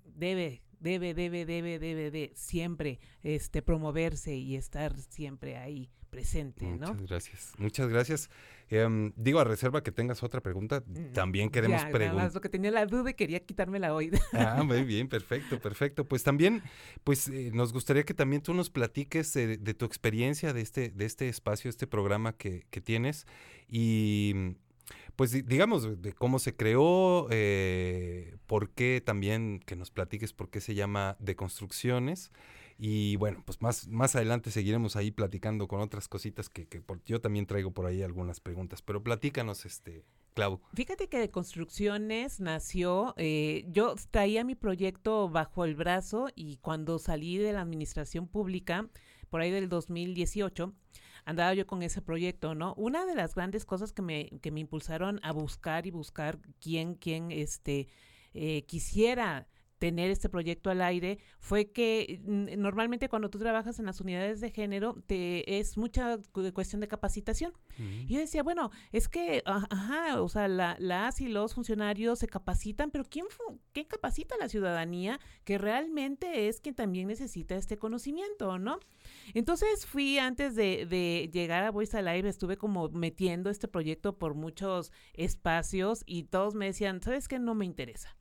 debe 0.05 0.63
debe, 0.81 1.13
debe, 1.13 1.45
debe, 1.45 1.79
debe, 1.79 2.11
de 2.11 2.31
siempre 2.35 2.99
este, 3.23 3.61
promoverse 3.61 4.35
y 4.35 4.55
estar 4.55 4.97
siempre 4.99 5.57
ahí 5.57 5.89
presente, 6.09 6.65
¿no? 6.65 6.93
Muchas 6.93 7.07
gracias, 7.07 7.53
muchas 7.57 7.87
gracias. 7.87 8.29
Em, 8.69 9.13
digo, 9.15 9.39
a 9.39 9.43
reserva 9.43 9.81
que 9.81 9.91
tengas 9.91 10.23
otra 10.23 10.41
pregunta, 10.41 10.83
Mm, 10.85 11.13
también 11.13 11.49
queremos 11.49 11.83
preguntar. 11.85 12.33
lo 12.33 12.41
que 12.41 12.49
tenía 12.49 12.69
la 12.71 12.85
duda 12.85 13.11
y 13.11 13.13
quería 13.13 13.39
quitármela 13.39 13.93
hoy. 13.93 14.11
Ah, 14.33 14.61
muy 14.65 14.83
bien, 14.83 15.07
perfecto, 15.07 15.59
perfecto. 15.59 16.05
Pues 16.05 16.23
también, 16.23 16.61
pues 17.03 17.29
eh, 17.29 17.51
nos 17.53 17.71
gustaría 17.73 18.03
que 18.03 18.13
también 18.13 18.41
tú 18.41 18.53
nos 18.53 18.69
platiques 18.69 19.35
eh, 19.37 19.57
de 19.57 19.73
tu 19.73 19.85
experiencia 19.85 20.53
de 20.53 20.61
este, 20.61 20.89
de 20.89 21.05
este 21.05 21.29
espacio, 21.29 21.69
este 21.69 21.87
programa 21.87 22.33
que, 22.33 22.65
que 22.69 22.81
tienes 22.81 23.25
y 23.69 24.57
pues 25.21 25.31
di- 25.33 25.43
digamos 25.43 26.01
de 26.01 26.13
cómo 26.13 26.39
se 26.39 26.55
creó, 26.55 27.27
eh, 27.29 28.37
por 28.47 28.71
qué 28.71 29.03
también 29.05 29.59
que 29.67 29.75
nos 29.75 29.91
platiques 29.91 30.33
por 30.33 30.49
qué 30.49 30.61
se 30.61 30.73
llama 30.73 31.15
Deconstrucciones 31.19 32.31
y 32.79 33.17
bueno, 33.17 33.43
pues 33.45 33.61
más, 33.61 33.87
más 33.87 34.15
adelante 34.15 34.49
seguiremos 34.49 34.95
ahí 34.95 35.11
platicando 35.11 35.67
con 35.67 35.79
otras 35.79 36.07
cositas 36.07 36.49
que, 36.49 36.65
que 36.67 36.81
por- 36.81 37.03
yo 37.03 37.21
también 37.21 37.45
traigo 37.45 37.69
por 37.69 37.85
ahí 37.85 38.01
algunas 38.01 38.39
preguntas, 38.39 38.81
pero 38.81 39.03
platícanos, 39.03 39.63
este, 39.67 40.03
Clau. 40.33 40.59
Fíjate 40.73 41.07
que 41.07 41.19
de 41.19 41.29
construcciones 41.29 42.39
nació, 42.39 43.13
eh, 43.17 43.65
yo 43.69 43.93
traía 44.09 44.43
mi 44.43 44.55
proyecto 44.55 45.29
bajo 45.29 45.65
el 45.65 45.75
brazo 45.75 46.29
y 46.35 46.57
cuando 46.57 46.97
salí 46.97 47.37
de 47.37 47.53
la 47.53 47.61
administración 47.61 48.27
pública, 48.27 48.89
por 49.29 49.41
ahí 49.41 49.51
del 49.51 49.69
2018, 49.69 50.73
andaba 51.25 51.53
yo 51.53 51.67
con 51.67 51.83
ese 51.83 52.01
proyecto, 52.01 52.55
¿no? 52.55 52.73
Una 52.75 53.05
de 53.05 53.15
las 53.15 53.35
grandes 53.35 53.65
cosas 53.65 53.93
que 53.93 54.01
me, 54.01 54.29
que 54.41 54.51
me 54.51 54.59
impulsaron 54.59 55.19
a 55.23 55.31
buscar 55.31 55.85
y 55.85 55.91
buscar 55.91 56.39
quién, 56.59 56.95
quién, 56.95 57.31
este, 57.31 57.87
eh, 58.33 58.63
quisiera 58.63 59.47
tener 59.81 60.11
este 60.11 60.29
proyecto 60.29 60.69
al 60.69 60.79
aire 60.83 61.17
fue 61.39 61.71
que 61.71 62.21
normalmente 62.23 63.09
cuando 63.09 63.31
tú 63.31 63.39
trabajas 63.39 63.79
en 63.79 63.87
las 63.87 63.99
unidades 63.99 64.39
de 64.39 64.51
género 64.51 64.95
te 65.07 65.57
es 65.59 65.75
mucha 65.75 66.19
cu- 66.31 66.53
cuestión 66.53 66.81
de 66.81 66.87
capacitación. 66.87 67.51
Y 68.07 68.13
yo 68.13 68.19
decía, 68.19 68.43
bueno, 68.43 68.69
es 68.91 69.07
que, 69.09 69.41
ajá, 69.43 70.21
o 70.21 70.29
sea, 70.29 70.47
la, 70.47 70.75
las 70.79 71.19
y 71.19 71.27
los 71.27 71.55
funcionarios 71.55 72.19
se 72.19 72.27
capacitan, 72.27 72.91
pero 72.91 73.05
¿quién, 73.05 73.25
¿quién 73.73 73.87
capacita 73.87 74.35
a 74.35 74.37
la 74.37 74.49
ciudadanía 74.49 75.19
que 75.45 75.57
realmente 75.57 76.47
es 76.47 76.61
quien 76.61 76.75
también 76.75 77.07
necesita 77.07 77.55
este 77.55 77.77
conocimiento, 77.79 78.59
¿no? 78.59 78.77
Entonces 79.33 79.87
fui 79.87 80.19
antes 80.19 80.53
de, 80.55 80.85
de 80.85 81.31
llegar 81.33 81.63
a 81.63 81.71
Voice 81.71 81.97
Alive, 81.97 82.29
estuve 82.29 82.55
como 82.55 82.89
metiendo 82.89 83.49
este 83.49 83.67
proyecto 83.67 84.19
por 84.19 84.35
muchos 84.35 84.91
espacios 85.13 86.03
y 86.05 86.25
todos 86.25 86.53
me 86.53 86.65
decían, 86.67 87.01
¿sabes 87.01 87.27
qué? 87.27 87.39
No 87.39 87.55
me 87.55 87.65
interesa. 87.65 88.15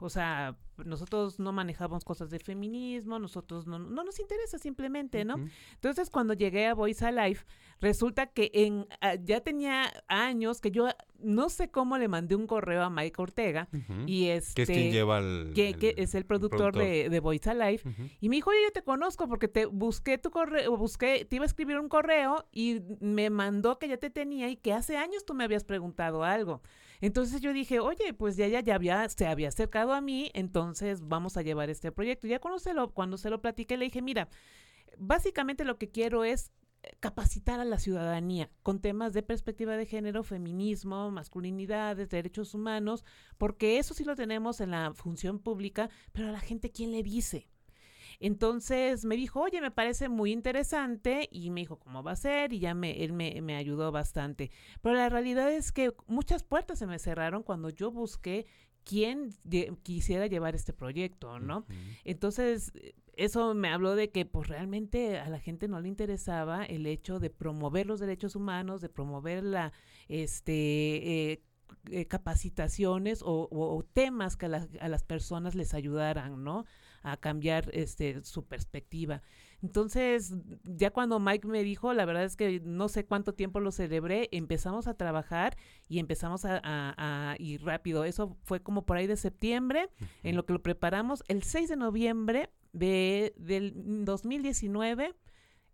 O 0.00 0.10
sea, 0.10 0.56
nosotros 0.84 1.38
no 1.38 1.52
manejamos 1.52 2.04
cosas 2.04 2.30
de 2.30 2.38
feminismo, 2.38 3.18
nosotros 3.18 3.66
no, 3.66 3.78
no 3.78 4.04
nos 4.04 4.20
interesa 4.20 4.58
simplemente, 4.58 5.24
¿no? 5.24 5.36
Entonces, 5.74 6.10
cuando 6.10 6.34
llegué 6.34 6.66
a 6.66 6.74
Voice 6.74 7.04
Alive, 7.04 7.40
resulta 7.80 8.26
que 8.26 8.50
en 8.54 8.86
ah, 9.00 9.16
ya 9.16 9.40
tenía 9.40 9.92
años 10.06 10.60
que 10.60 10.70
yo 10.70 10.88
no 11.18 11.48
sé 11.48 11.70
cómo 11.70 11.98
le 11.98 12.08
mandé 12.08 12.36
un 12.36 12.46
correo 12.46 12.82
a 12.82 12.90
Mike 12.90 13.20
Ortega 13.20 13.68
y 14.06 14.26
este 14.26 14.54
que 14.54 14.62
es 14.62 14.68
quien 14.68 14.92
lleva 14.92 15.18
el, 15.18 15.52
que, 15.54 15.74
que 15.74 15.94
es 15.96 16.14
el 16.14 16.24
productor, 16.24 16.76
De, 16.76 17.08
de 17.08 17.20
Voice 17.20 17.50
Alive 17.50 17.82
y 18.20 18.28
me 18.28 18.36
dijo, 18.36 18.50
oye, 18.50 18.60
yo 18.64 18.72
te 18.72 18.82
conozco 18.82 19.28
porque 19.28 19.48
te 19.48 19.66
busqué 19.66 20.18
tu 20.18 20.30
correo, 20.30 20.76
busqué, 20.76 21.24
te 21.24 21.36
iba 21.36 21.44
a 21.44 21.46
escribir 21.46 21.78
un 21.78 21.88
correo 21.88 22.46
y 22.52 22.82
me 23.00 23.30
mandó 23.30 23.78
que 23.78 23.88
ya 23.88 23.96
te 23.96 24.10
tenía 24.10 24.48
y 24.48 24.56
que 24.56 24.72
hace 24.72 24.96
años 24.96 25.24
tú 25.24 25.34
me 25.34 25.44
habías 25.44 25.64
preguntado 25.64 26.22
algo. 26.24 26.62
Entonces 27.00 27.40
yo 27.40 27.52
dije, 27.52 27.80
oye, 27.80 28.12
pues 28.12 28.36
ya 28.36 28.46
ya, 28.48 28.74
había, 28.74 29.08
se 29.08 29.26
había 29.26 29.48
acercado 29.48 29.92
a 29.92 30.00
mí, 30.00 30.30
entonces 30.34 31.06
vamos 31.06 31.36
a 31.36 31.42
llevar 31.42 31.70
este 31.70 31.92
proyecto. 31.92 32.26
Ya 32.26 32.40
cuando 32.40 32.58
se 32.58 32.74
lo, 32.74 32.92
cuando 32.92 33.16
se 33.18 33.30
lo 33.30 33.40
platiqué, 33.40 33.76
le 33.76 33.86
dije, 33.86 34.02
mira, 34.02 34.28
básicamente 34.96 35.64
lo 35.64 35.78
que 35.78 35.90
quiero 35.90 36.24
es 36.24 36.50
eh, 36.82 36.96
capacitar 37.00 37.60
a 37.60 37.64
la 37.64 37.78
ciudadanía 37.78 38.50
con 38.62 38.80
temas 38.80 39.12
de 39.12 39.22
perspectiva 39.22 39.76
de 39.76 39.86
género, 39.86 40.22
feminismo, 40.22 41.10
masculinidades, 41.10 42.08
derechos 42.08 42.54
humanos, 42.54 43.04
porque 43.36 43.78
eso 43.78 43.94
sí 43.94 44.04
lo 44.04 44.16
tenemos 44.16 44.60
en 44.60 44.70
la 44.70 44.92
función 44.94 45.38
pública, 45.38 45.90
pero 46.12 46.28
a 46.28 46.32
la 46.32 46.40
gente, 46.40 46.70
¿quién 46.70 46.92
le 46.92 47.02
dice? 47.02 47.48
Entonces 48.20 49.04
me 49.04 49.16
dijo, 49.16 49.40
oye, 49.40 49.60
me 49.60 49.70
parece 49.70 50.08
muy 50.08 50.32
interesante 50.32 51.28
y 51.30 51.50
me 51.50 51.60
dijo, 51.60 51.78
¿cómo 51.78 52.02
va 52.02 52.12
a 52.12 52.16
ser? 52.16 52.52
Y 52.52 52.58
ya 52.58 52.74
me, 52.74 53.04
él 53.04 53.12
me, 53.12 53.40
me 53.42 53.56
ayudó 53.56 53.92
bastante. 53.92 54.50
Pero 54.82 54.96
la 54.96 55.08
realidad 55.08 55.52
es 55.52 55.70
que 55.72 55.94
muchas 56.08 56.42
puertas 56.42 56.78
se 56.80 56.86
me 56.86 56.98
cerraron 56.98 57.42
cuando 57.44 57.70
yo 57.70 57.90
busqué 57.92 58.46
quién 58.84 59.30
quisiera 59.82 60.26
llevar 60.26 60.54
este 60.54 60.72
proyecto, 60.72 61.38
¿no? 61.38 61.66
Entonces, 62.04 62.72
eh, 62.74 62.94
eso 63.14 63.52
me 63.54 63.68
habló 63.68 63.94
de 63.94 64.10
que 64.10 64.24
pues 64.24 64.48
realmente 64.48 65.18
a 65.18 65.28
la 65.28 65.38
gente 65.40 65.68
no 65.68 65.80
le 65.80 65.88
interesaba 65.88 66.64
el 66.64 66.86
hecho 66.86 67.18
de 67.20 67.30
promover 67.30 67.86
los 67.86 68.00
derechos 68.00 68.34
humanos, 68.36 68.80
de 68.80 68.88
promover 68.88 69.44
la 69.44 69.72
este 70.08 71.32
eh, 71.32 71.42
eh, 71.90 72.06
capacitaciones 72.06 73.22
o, 73.22 73.48
o- 73.50 73.76
o 73.76 73.82
temas 73.84 74.36
que 74.36 74.46
a 74.46 74.68
a 74.80 74.88
las 74.88 75.02
personas 75.04 75.54
les 75.54 75.74
ayudaran, 75.74 76.42
¿no? 76.44 76.64
A 77.02 77.16
cambiar 77.16 77.70
este 77.72 78.22
su 78.24 78.44
perspectiva. 78.46 79.22
Entonces, 79.62 80.34
ya 80.64 80.90
cuando 80.90 81.18
Mike 81.18 81.46
me 81.48 81.62
dijo, 81.64 81.92
la 81.92 82.04
verdad 82.04 82.24
es 82.24 82.36
que 82.36 82.60
no 82.64 82.88
sé 82.88 83.04
cuánto 83.04 83.34
tiempo 83.34 83.60
lo 83.60 83.72
celebré, 83.72 84.28
empezamos 84.32 84.86
a 84.86 84.94
trabajar 84.94 85.56
y 85.88 85.98
empezamos 85.98 86.44
a, 86.44 86.60
a- 86.62 87.32
a 87.32 87.36
ir 87.38 87.62
rápido. 87.64 88.04
Eso 88.04 88.36
fue 88.44 88.60
como 88.62 88.86
por 88.86 88.96
ahí 88.96 89.06
de 89.06 89.16
septiembre, 89.16 89.88
en 90.22 90.36
lo 90.36 90.46
que 90.46 90.52
lo 90.52 90.62
preparamos. 90.62 91.24
El 91.28 91.42
6 91.42 91.68
de 91.68 91.76
noviembre 91.76 92.50
de, 92.72 93.34
del 93.36 93.72
2019 94.04 95.14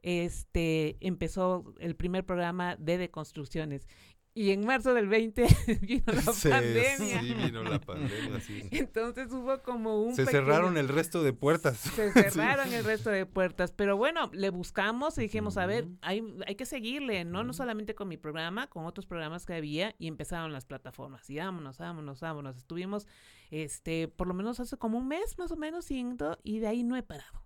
este, 0.02 0.96
empezó 1.00 1.64
el 1.78 1.96
primer 1.96 2.24
programa 2.26 2.76
de 2.76 2.98
deconstrucciones. 2.98 3.88
Y 4.36 4.50
en 4.50 4.66
marzo 4.66 4.94
del 4.94 5.06
20 5.06 5.46
vino 5.82 6.02
la 6.06 6.20
Sí, 6.22 6.48
pandemia. 6.48 7.20
Sí, 7.20 7.34
vino 7.34 7.62
la 7.62 7.78
pandemia, 7.80 8.40
sí. 8.40 8.64
Entonces 8.72 9.30
hubo 9.30 9.62
como 9.62 10.02
un 10.02 10.16
Se 10.16 10.24
pequeño- 10.24 10.44
cerraron 10.44 10.76
el 10.76 10.88
resto 10.88 11.22
de 11.22 11.32
puertas. 11.32 11.78
se 11.78 12.10
cerraron 12.30 12.72
el 12.72 12.82
resto 12.84 13.10
de 13.10 13.26
puertas. 13.26 13.70
Pero 13.70 13.96
bueno, 13.96 14.30
le 14.32 14.50
buscamos 14.50 15.16
y 15.18 15.20
dijimos, 15.22 15.56
a 15.56 15.66
ver, 15.66 15.86
hay, 16.00 16.24
hay 16.48 16.56
que 16.56 16.66
seguirle, 16.66 17.24
¿no? 17.24 17.44
No 17.44 17.52
solamente 17.52 17.94
con 17.94 18.08
mi 18.08 18.16
programa, 18.16 18.66
con 18.66 18.86
otros 18.86 19.06
programas 19.06 19.46
que 19.46 19.54
había, 19.54 19.94
y 20.00 20.08
empezaron 20.08 20.52
las 20.52 20.64
plataformas. 20.64 21.30
Y 21.30 21.36
vámonos, 21.36 21.78
vámonos, 21.78 22.18
vámonos. 22.18 22.56
Estuvimos, 22.56 23.06
este, 23.52 24.08
por 24.08 24.26
lo 24.26 24.34
menos 24.34 24.58
hace 24.58 24.76
como 24.76 24.98
un 24.98 25.06
mes 25.06 25.38
más 25.38 25.52
o 25.52 25.56
menos, 25.56 25.88
yendo, 25.88 26.40
y 26.42 26.58
de 26.58 26.66
ahí 26.66 26.82
no 26.82 26.96
he 26.96 27.04
parado. 27.04 27.44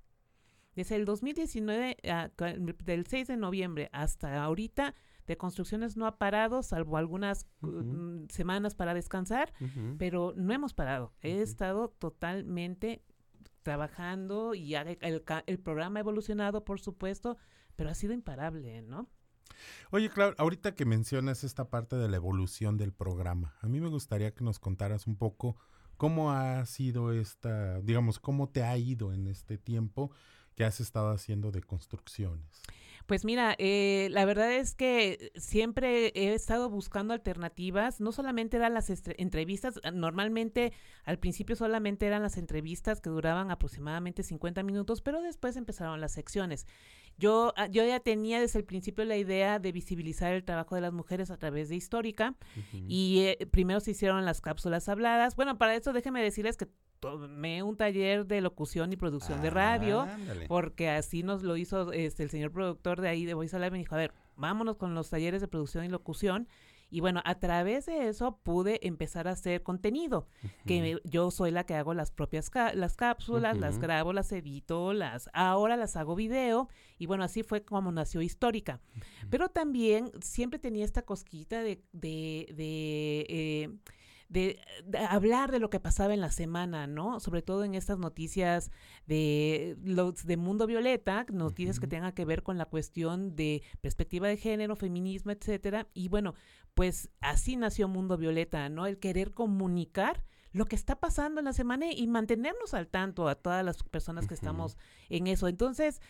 Desde 0.74 0.97
el 0.97 1.05
2019, 1.05 1.99
ah, 2.09 2.30
ca- 2.34 2.55
del 2.55 3.07
6 3.07 3.26
de 3.28 3.36
noviembre 3.36 3.91
hasta 3.93 4.43
ahorita, 4.43 4.95
de 5.29 5.37
construcciones 5.37 5.97
no 5.97 6.07
ha 6.07 6.18
parado, 6.18 6.62
salvo 6.64 6.97
algunas 6.97 7.47
mm, 7.61 8.24
semanas 8.31 8.74
para 8.74 8.95
descansar 8.95 9.53
pero 9.99 10.33
no 10.37 10.53
hemos 10.53 10.74
parado. 10.74 11.12
He 11.20 11.41
estado 11.43 11.89
totalmente 11.91 13.05
trabajando 13.62 14.55
y 14.55 14.74
ha- 14.74 14.83
el, 14.83 15.22
el 15.47 15.59
programa 15.59 15.99
ha 15.99 16.01
evolucionado, 16.01 16.64
por 16.64 16.81
supuesto, 16.81 17.37
pero 17.76 17.91
ha 17.91 17.95
sido 17.95 18.12
imparable, 18.12 18.83
¿no? 18.83 19.09
Oye, 19.91 20.09
claro, 20.11 20.35
ahorita 20.39 20.74
que 20.74 20.85
mencionas 20.85 21.45
esta 21.45 21.68
parte 21.68 21.97
de 21.97 22.09
la 22.09 22.16
evolución 22.16 22.76
del 22.76 22.93
programa, 22.93 23.55
a 23.61 23.68
mí 23.68 23.81
me 23.81 23.89
gustaría 23.89 24.33
que 24.35 24.45
nos 24.45 24.59
contaras 24.59 25.07
un 25.07 25.16
poco 25.16 25.57
cómo 25.97 26.31
ha 26.33 26.64
sido 26.66 27.12
esta, 27.12 27.81
digamos, 27.81 28.18
cómo 28.20 28.49
te 28.49 28.62
ha 28.62 28.76
ido 28.79 29.12
en 29.12 29.26
este 29.26 29.59
tiempo 29.59 30.11
que 30.55 30.64
has 30.64 30.81
estado 30.81 31.11
haciendo 31.11 31.51
de 31.51 31.62
construcciones. 31.62 32.62
Pues 33.09 33.25
mira, 33.25 33.55
eh, 33.57 34.09
la 34.11 34.27
verdad 34.27 34.53
es 34.53 34.75
que 34.75 35.33
siempre 35.35 36.13
he 36.15 36.35
estado 36.35 36.69
buscando 36.69 37.15
alternativas, 37.15 38.03
no 38.03 38.13
solamente 38.13 38.59
eran 38.59 38.75
las 38.75 38.91
entrevistas, 38.91 39.81
ah, 39.83 39.91
normalmente 39.93 40.75
al 41.05 41.19
principio 41.19 41.57
solamente 41.57 42.07
eran 42.07 42.23
las 42.23 42.37
entrevistas 42.37 43.01
que 43.01 43.09
duraban 43.09 43.51
aproximadamente 43.51 44.23
50 44.23 44.63
minutos, 44.63 45.01
pero 45.01 45.23
después 45.23 45.57
empezaron 45.57 46.03
las 46.03 46.13
secciones. 46.13 46.67
Yo, 47.17 47.55
ah, 47.57 47.67
yo 47.67 47.83
ya 47.83 47.99
tenía 47.99 48.41
desde 48.41 48.59
el 48.59 48.67
principio 48.67 49.07
la 49.07 49.17
idea 49.17 49.59
de 49.59 49.73
visibilizar 49.73 50.35
el 50.35 50.45
trabajo 50.45 50.75
de 50.75 50.83
las 50.83 50.93
mujeres 50.93 51.31
a 51.31 51.39
través 51.39 51.71
de 51.71 51.77
Histórica. 51.77 52.37
Y 52.75 53.21
eh, 53.21 53.47
primero 53.51 53.81
se 53.81 53.93
hicieron 53.93 54.27
las 54.27 54.43
cápsulas 54.43 54.87
habladas. 54.91 55.35
Bueno, 55.35 55.57
para 55.57 55.75
eso 55.75 55.95
déjenme 55.95 56.23
decirles 56.23 56.59
que 56.59 56.69
tomé 57.01 57.63
un 57.63 57.77
taller 57.77 58.27
de 58.27 58.41
locución 58.41 58.93
y 58.93 58.97
producción 58.97 59.41
de 59.43 59.51
radio, 59.51 60.01
Ándale. 60.01 60.47
porque 60.49 60.89
así 60.91 61.23
nos 61.23 61.43
lo 61.43 61.57
hizo 61.57 61.93
este 61.93 62.23
el 62.23 62.31
señor 62.31 62.53
productor 62.53 63.01
de 63.01 63.09
ahí 63.09 63.25
de 63.25 63.35
Voice 63.35 63.55
Alive. 63.57 63.71
Me 63.73 63.79
dijo, 63.79 63.95
a 63.95 63.99
ver, 63.99 64.13
vámonos 64.37 64.77
con 64.77 64.95
los 64.95 65.11
talleres 65.11 65.41
de 65.41 65.49
producción 65.49 65.85
y 65.85 65.89
locución. 65.89 66.49
Y 66.91 67.01
bueno, 67.01 67.21
a 67.27 67.39
través 67.39 67.85
de 67.85 68.09
eso 68.09 68.39
pude 68.43 68.87
empezar 68.87 69.29
a 69.29 69.33
hacer 69.33 69.63
contenido, 69.63 70.27
que 70.65 70.81
me- 70.81 70.97
yo 71.05 71.31
soy 71.31 71.51
la 71.51 71.65
que 71.65 71.75
hago 71.75 71.93
las 71.93 72.11
propias 72.11 72.49
ca- 72.49 72.73
las 72.73 72.97
cápsulas, 72.97 73.59
las 73.59 73.79
grabo, 73.79 74.15
las 74.15 74.33
edito, 74.33 74.95
las 74.95 75.29
ahora 75.35 75.77
las 75.77 75.97
hago 75.97 76.15
video 76.15 76.71
y 76.97 77.05
bueno, 77.05 77.25
así 77.25 77.43
fue 77.43 77.63
como 77.63 77.93
nació 77.93 78.23
Histórica. 78.23 78.81
Pero 79.29 79.51
también 79.51 80.11
siempre 80.23 80.59
tenía 80.59 80.87
esta 80.87 81.03
cosquita 81.03 81.63
de, 81.63 81.83
de, 81.93 82.47
de, 82.55 83.27
eh, 83.29 83.69
de, 84.29 84.61
de 84.85 84.99
hablar 84.99 85.51
de 85.51 85.59
lo 85.59 85.70
que 85.70 85.81
pasaba 85.81 86.14
en 86.14 86.20
la 86.20 86.31
semana, 86.31 86.87
¿no? 86.87 87.20
Sobre 87.20 87.43
todo 87.43 87.64
en 87.64 87.74
estas 87.74 87.99
noticias 87.99 88.70
de 89.07 89.76
los 89.83 90.26
de 90.26 90.37
Mundo 90.37 90.66
Violeta, 90.66 91.26
noticias 91.33 91.81
que 91.81 91.87
tengan 91.87 92.12
que 92.12 92.24
ver 92.24 92.43
con 92.43 92.59
la 92.59 92.66
cuestión 92.66 93.35
de 93.37 93.62
perspectiva 93.81 94.29
de 94.29 94.37
género, 94.37 94.76
feminismo, 94.76 95.33
etcétera. 95.33 95.89
Y 95.95 96.09
bueno, 96.09 96.35
pues 96.74 97.11
así 97.20 97.57
nació 97.57 97.89
Mundo 97.89 98.16
Violeta, 98.16 98.68
¿no? 98.68 98.87
El 98.87 98.99
querer 98.99 99.33
comunicar 99.33 100.24
lo 100.53 100.67
que 100.67 100.77
está 100.77 100.97
pasando 100.97 101.41
en 101.41 101.45
la 101.45 101.53
semana 101.53 101.93
y 101.93 102.07
mantenernos 102.07 102.75
al 102.75 102.89
tanto 102.89 103.29
a 103.29 103.35
todas 103.35 103.65
las 103.65 103.83
personas 103.83 104.27
que 104.27 104.35
estamos 104.35 104.77
en 105.09 105.27
eso. 105.27 105.49
Entonces, 105.49 106.01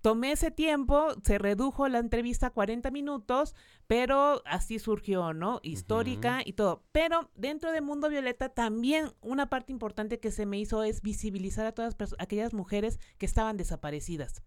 tomé 0.00 0.32
ese 0.32 0.50
tiempo, 0.50 1.08
se 1.22 1.38
redujo 1.38 1.88
la 1.88 1.98
entrevista 1.98 2.48
a 2.48 2.50
40 2.50 2.90
minutos, 2.90 3.54
pero 3.86 4.42
así 4.46 4.78
surgió, 4.78 5.32
¿no? 5.32 5.60
Histórica 5.62 6.40
y 6.44 6.54
todo. 6.54 6.82
Pero 6.92 7.30
dentro 7.34 7.72
de 7.72 7.80
Mundo 7.80 8.08
Violeta 8.08 8.48
también 8.48 9.12
una 9.20 9.48
parte 9.48 9.72
importante 9.72 10.20
que 10.20 10.30
se 10.30 10.46
me 10.46 10.58
hizo 10.58 10.82
es 10.82 11.02
visibilizar 11.02 11.66
a 11.66 11.72
todas 11.72 11.96
aquellas 12.18 12.54
mujeres 12.54 12.98
que 13.18 13.26
estaban 13.26 13.56
desaparecidas. 13.56 14.42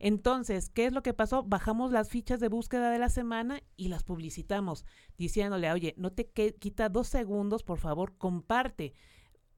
Entonces, 0.00 0.68
¿qué 0.70 0.86
es 0.86 0.92
lo 0.92 1.02
que 1.02 1.14
pasó? 1.14 1.42
Bajamos 1.42 1.92
las 1.92 2.08
fichas 2.08 2.40
de 2.40 2.48
búsqueda 2.48 2.90
de 2.90 2.98
la 2.98 3.08
semana 3.08 3.62
y 3.76 3.88
las 3.88 4.02
publicitamos, 4.04 4.84
diciéndole, 5.18 5.70
oye, 5.72 5.94
no 5.96 6.12
te 6.12 6.26
quita 6.30 6.88
dos 6.88 7.08
segundos, 7.08 7.62
por 7.62 7.78
favor, 7.78 8.16
comparte. 8.18 8.94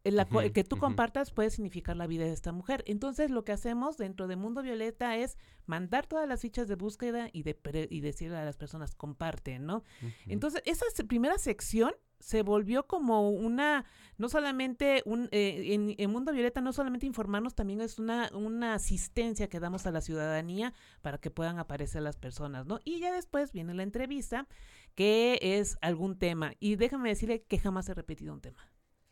El, 0.05 0.19
el 0.19 0.27
Ujú, 0.27 0.53
que 0.53 0.65
tú 0.65 0.77
compartas 0.79 1.33
puede 1.33 1.51
significar 1.51 1.97
la 1.97 2.07
vida 2.07 2.25
de 2.25 2.33
esta 2.33 2.53
mujer. 2.53 2.83
Entonces, 2.87 3.31
lo 3.31 3.45
que 3.45 3.53
hacemos 3.53 3.99
dentro 3.99 4.27
de 4.29 4.37
Mundo 4.37 4.63
Violeta 4.63 5.17
es 5.17 5.37
mandar 5.67 6.07
todas 6.07 6.27
las 6.29 6.41
fichas 6.41 6.69
de 6.69 6.77
búsqueda 6.77 7.29
y, 7.33 7.43
de 7.43 7.55
pre- 7.55 7.89
y 7.91 8.01
decirle 8.01 8.37
a 8.37 8.45
las 8.45 8.57
personas, 8.57 8.95
comparte, 8.95 9.59
¿no? 9.59 9.83
Entonces, 10.27 10.63
esa 10.65 10.87
primera 11.07 11.37
sección 11.37 11.93
se 12.21 12.43
volvió 12.43 12.87
como 12.87 13.31
una, 13.31 13.85
no 14.17 14.29
solamente 14.29 15.03
un, 15.05 15.29
eh, 15.31 15.75
en, 15.75 15.95
en 15.97 16.11
Mundo 16.11 16.33
Violeta, 16.33 16.61
no 16.61 16.73
solamente 16.73 17.07
informarnos, 17.07 17.55
también 17.55 17.81
es 17.81 17.99
una, 17.99 18.31
una 18.33 18.75
asistencia 18.75 19.49
que 19.49 19.61
damos 19.61 19.87
a 19.87 19.93
la 19.93 20.01
ciudadanía 20.01 20.75
para 21.01 21.19
que 21.19 21.31
puedan 21.31 21.59
aparecer 21.59 22.03
las 22.03 22.17
personas, 22.17 22.67
¿no? 22.67 22.81
Y 22.85 23.01
ya 23.01 23.13
después 23.13 23.53
viene 23.53 23.75
la 23.75 23.83
entrevista, 23.83 24.47
que 24.95 25.39
es 25.41 25.79
algún 25.81 26.19
tema. 26.19 26.53
Y 26.59 26.77
déjame 26.77 27.09
decirle 27.09 27.43
que 27.43 27.59
jamás 27.59 27.89
he 27.89 27.95
repetido 27.95 28.33
un 28.33 28.41
tema. 28.41 28.69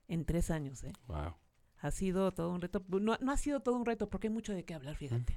En 0.09 0.25
tres 0.25 0.51
años, 0.51 0.85
¿eh? 0.85 0.93
Wow. 1.07 1.35
Ha 1.79 1.91
sido 1.91 2.33
todo 2.33 2.53
un 2.53 2.61
reto. 2.61 2.85
No, 2.89 3.17
no 3.21 3.33
ha 3.33 3.37
sido 3.37 3.61
todo 3.61 3.77
un 3.77 3.85
reto 3.85 4.09
porque 4.09 4.29
hay 4.29 4.33
mucho 4.33 4.53
de 4.53 4.65
qué 4.65 4.75
hablar, 4.75 4.97
fíjate. 4.97 5.35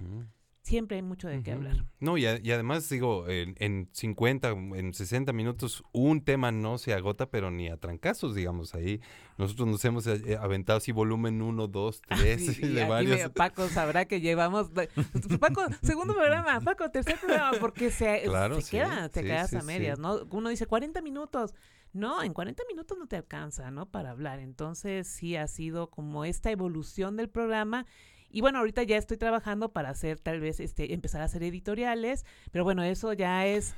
Siempre 0.69 0.97
hay 0.97 1.01
mucho 1.03 1.27
de 1.27 1.41
qué 1.41 1.51
hablar. 1.51 1.83
No, 1.99 2.17
y, 2.17 2.25
a- 2.27 2.39
y 2.39 2.51
además 2.51 2.87
digo, 2.89 3.27
en, 3.27 3.55
en 3.59 3.89
50, 3.91 4.49
en 4.49 4.93
60 4.93 5.33
minutos, 5.33 5.83
un 5.91 6.23
tema 6.23 6.51
no 6.51 6.77
se 6.77 6.93
agota, 6.93 7.29
pero 7.29 7.49
ni 7.51 7.67
a 7.69 7.77
trancazos, 7.77 8.35
digamos. 8.35 8.75
Ahí 8.75 9.01
nosotros 9.37 9.67
nos 9.67 9.83
hemos 9.85 10.05
eh, 10.07 10.37
aventado 10.39 10.77
así 10.77 10.91
volumen 10.91 11.41
1, 11.41 11.67
2, 11.67 12.01
3, 12.07 12.45
Sí, 12.45 12.61
y 12.65 12.67
de 12.69 12.85
varios. 12.87 13.19
me- 13.19 13.29
Paco 13.31 13.67
sabrá 13.67 14.05
que 14.05 14.21
llevamos. 14.21 14.69
Paco, 15.39 15.63
segundo 15.81 16.13
programa, 16.13 16.61
Paco, 16.61 16.89
tercer 16.91 17.17
programa, 17.19 17.57
porque 17.59 17.89
se, 17.91 18.21
Claro, 18.25 18.55
se 18.55 18.61
sí, 18.61 18.71
queda, 18.77 19.09
te 19.09 19.21
sí, 19.21 19.25
quedas 19.27 19.53
a 19.55 19.63
medias. 19.63 19.97
¿no? 19.99 20.19
Uno 20.29 20.49
dice 20.49 20.67
40 20.67 21.01
minutos. 21.01 21.53
No, 21.91 22.21
en 22.21 22.33
40 22.33 22.61
minutos 22.69 22.95
no 22.99 23.07
te 23.07 23.15
alcanza, 23.15 23.71
¿no? 23.71 23.87
Para 23.87 24.11
hablar. 24.11 24.37
Entonces, 24.39 25.07
sí 25.07 25.35
ha 25.35 25.47
sido 25.47 25.89
como 25.89 26.23
esta 26.23 26.51
evolución 26.51 27.17
del 27.17 27.29
programa. 27.29 27.87
Y 28.31 28.41
bueno, 28.41 28.59
ahorita 28.59 28.83
ya 28.83 28.97
estoy 28.97 29.17
trabajando 29.17 29.69
para 29.71 29.89
hacer, 29.89 30.19
tal 30.19 30.39
vez, 30.39 30.59
este, 30.59 30.93
empezar 30.93 31.21
a 31.21 31.25
hacer 31.25 31.43
editoriales, 31.43 32.25
pero 32.51 32.63
bueno, 32.63 32.83
eso 32.83 33.13
ya 33.13 33.45
es 33.47 33.73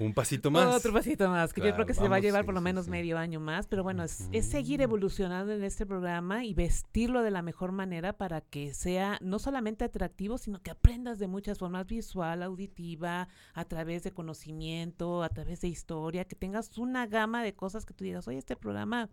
Un 0.00 0.12
pasito 0.12 0.50
más. 0.50 0.74
otro 0.74 0.92
pasito 0.92 1.28
más, 1.28 1.52
que 1.52 1.60
yo 1.60 1.72
creo 1.72 1.86
que 1.86 1.94
se 1.94 2.00
va 2.00 2.06
a 2.06 2.10
vamos, 2.10 2.22
llevar 2.22 2.42
sí, 2.42 2.46
por 2.46 2.54
lo 2.54 2.60
menos 2.60 2.86
sí. 2.86 2.90
medio 2.90 3.16
año 3.16 3.38
más, 3.38 3.68
pero 3.68 3.84
bueno, 3.84 4.02
es, 4.02 4.28
es 4.32 4.46
seguir 4.50 4.80
evolucionando 4.82 5.52
en 5.52 5.62
este 5.62 5.86
programa 5.86 6.44
y 6.44 6.52
vestirlo 6.54 7.22
de 7.22 7.30
la 7.30 7.42
mejor 7.42 7.70
manera 7.70 8.12
para 8.12 8.40
que 8.40 8.74
sea 8.74 9.18
no 9.20 9.38
solamente 9.38 9.84
atractivo, 9.84 10.36
sino 10.36 10.60
que 10.60 10.72
aprendas 10.72 11.20
de 11.20 11.28
muchas 11.28 11.60
formas, 11.60 11.86
visual, 11.86 12.42
auditiva, 12.42 13.28
a 13.54 13.64
través 13.66 14.02
de 14.02 14.10
conocimiento, 14.12 15.22
a 15.22 15.28
través 15.28 15.60
de 15.60 15.68
historia, 15.68 16.24
que 16.24 16.34
tengas 16.34 16.76
una 16.76 17.06
gama 17.06 17.44
de 17.44 17.54
cosas 17.54 17.86
que 17.86 17.94
tú 17.94 18.02
digas, 18.02 18.26
oye, 18.26 18.38
este 18.38 18.56
programa, 18.56 19.10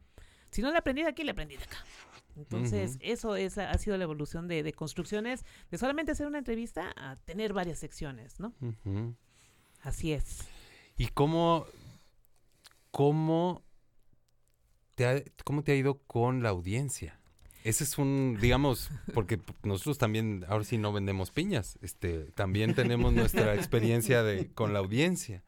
si 0.49 0.63
no 0.63 0.71
le 0.71 0.79
aprendí 0.79 1.03
de 1.03 1.09
aquí, 1.09 1.23
le 1.23 1.31
aprendí 1.31 1.57
de 1.57 1.63
acá. 1.63 1.77
Entonces, 2.35 2.97
eso 3.01 3.35
es, 3.35 3.57
ha 3.57 3.77
sido 3.77 3.97
la 3.97 4.03
evolución 4.03 4.47
de, 4.47 4.63
de 4.63 4.73
construcciones, 4.73 5.45
de 5.69 5.77
solamente 5.77 6.11
hacer 6.11 6.27
una 6.27 6.39
entrevista 6.39 6.93
a 6.95 7.15
tener 7.17 7.53
varias 7.53 7.79
secciones, 7.79 8.39
¿no? 8.39 8.53
Así 9.81 10.13
es. 10.13 10.39
¿Y 10.97 11.07
cómo, 11.07 11.65
cómo, 12.91 13.63
te 14.95 15.05
ha, 15.05 15.23
cómo 15.43 15.63
te 15.63 15.71
ha 15.71 15.75
ido 15.75 15.99
con 16.07 16.43
la 16.43 16.49
audiencia? 16.49 17.19
Ese 17.63 17.83
es 17.83 17.97
un, 17.97 18.37
digamos, 18.41 18.89
porque 19.13 19.39
nosotros 19.63 19.97
también, 19.97 20.45
ahora 20.47 20.63
sí 20.63 20.77
no 20.77 20.91
vendemos 20.91 21.31
piñas, 21.31 21.77
este, 21.81 22.31
también 22.31 22.73
tenemos 22.73 23.13
nuestra 23.13 23.53
experiencia 23.55 24.23
de, 24.23 24.51
con 24.51 24.73
la 24.73 24.79
audiencia. 24.79 25.43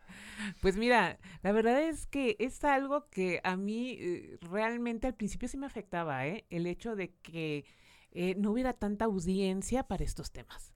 Pues 0.61 0.77
mira, 0.77 1.19
la 1.41 1.51
verdad 1.51 1.81
es 1.81 2.05
que 2.07 2.35
es 2.39 2.63
algo 2.63 3.09
que 3.09 3.41
a 3.43 3.55
mí 3.55 3.97
eh, 3.99 4.37
realmente 4.41 5.07
al 5.07 5.15
principio 5.15 5.47
sí 5.47 5.57
me 5.57 5.65
afectaba, 5.65 6.27
¿eh? 6.27 6.45
El 6.49 6.67
hecho 6.67 6.95
de 6.95 7.11
que 7.21 7.65
eh, 8.11 8.35
no 8.37 8.51
hubiera 8.51 8.73
tanta 8.73 9.05
audiencia 9.05 9.83
para 9.83 10.03
estos 10.03 10.31
temas. 10.31 10.73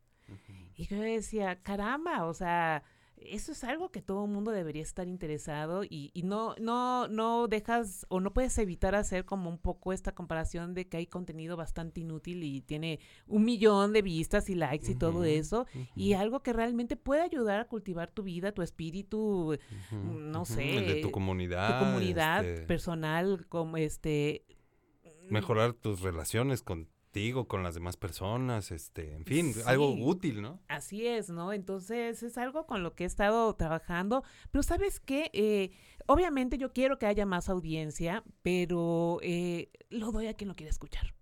Y 0.76 0.88
yo 0.88 1.00
decía, 1.00 1.62
caramba, 1.64 2.26
o 2.26 2.34
sea, 2.34 2.84
eso 3.22 3.52
es 3.52 3.64
algo 3.64 3.90
que 3.90 4.02
todo 4.02 4.26
el 4.26 4.32
mundo 4.32 4.52
debería 4.52 4.82
estar 4.82 5.08
interesado 5.08 5.84
y, 5.84 6.12
y 6.14 6.24
no, 6.24 6.56
no, 6.60 7.08
no 7.08 7.48
dejas 7.48 8.06
o 8.10 8.20
no 8.20 8.34
puedes 8.34 8.58
evitar 8.58 8.96
hacer 8.96 9.26
como 9.26 9.50
un 9.50 9.58
poco 9.58 9.94
esta 9.94 10.14
comparación 10.14 10.74
de 10.74 10.88
que 10.88 10.98
hay 10.98 11.08
contenido 11.08 11.58
bastante 11.58 12.02
inútil 12.02 12.44
y 12.44 12.62
tiene 12.62 13.00
un 13.26 13.44
millón 13.44 13.94
de 13.94 14.02
vistas 14.02 14.50
y 14.50 14.56
likes 14.56 14.92
y 14.92 14.96
todo 14.96 15.24
eso. 15.24 15.66
Y 15.96 16.14
algo 16.14 16.42
que 16.42 16.54
realmente 16.54 16.96
puede 16.96 17.22
ayudar 17.22 17.60
a 17.60 17.66
cultivar 17.66 18.12
tu 18.12 18.24
vida, 18.24 18.52
tu 18.52 18.62
espíritu, 18.62 19.58
no 19.92 20.46
sé, 20.46 20.78
el 20.78 20.86
de 20.88 20.96
tu 21.02 21.08
tu 21.08 21.12
comunidad. 21.12 21.80
comunidad 21.80 22.46
este, 22.46 22.66
personal, 22.66 23.48
como 23.48 23.78
este... 23.78 24.46
mejorar 25.30 25.74
tus 25.74 26.02
relaciones 26.02 26.62
contigo, 27.08 27.48
con 27.48 27.64
las 27.64 27.74
demás 27.74 27.98
personas, 27.98 28.72
este, 28.72 29.14
en 29.14 29.26
fin, 29.26 29.54
algo 29.66 29.92
útil, 29.94 30.42
¿no? 30.42 30.60
Así 30.68 31.08
es, 31.08 31.30
¿no? 31.30 31.54
Entonces 31.54 32.22
es 32.22 32.38
algo 32.38 32.66
con 32.68 32.84
lo 32.84 32.94
que 32.96 33.06
he 33.06 33.08
estado 33.08 33.54
trabajando, 33.56 34.24
pero 34.52 34.62
sabes 34.62 35.00
qué, 35.00 35.30
Eh, 35.34 35.72
obviamente 36.08 36.58
yo 36.58 36.74
quiero 36.74 36.98
que 36.98 37.06
haya 37.06 37.26
más 37.26 37.50
audiencia, 37.50 38.24
pero 38.42 39.20
eh, 39.22 39.70
lo 39.90 40.12
doy 40.12 40.28
a 40.28 40.34
quien 40.34 40.50
lo 40.50 40.56
quiere 40.56 40.70
escuchar. 40.70 41.16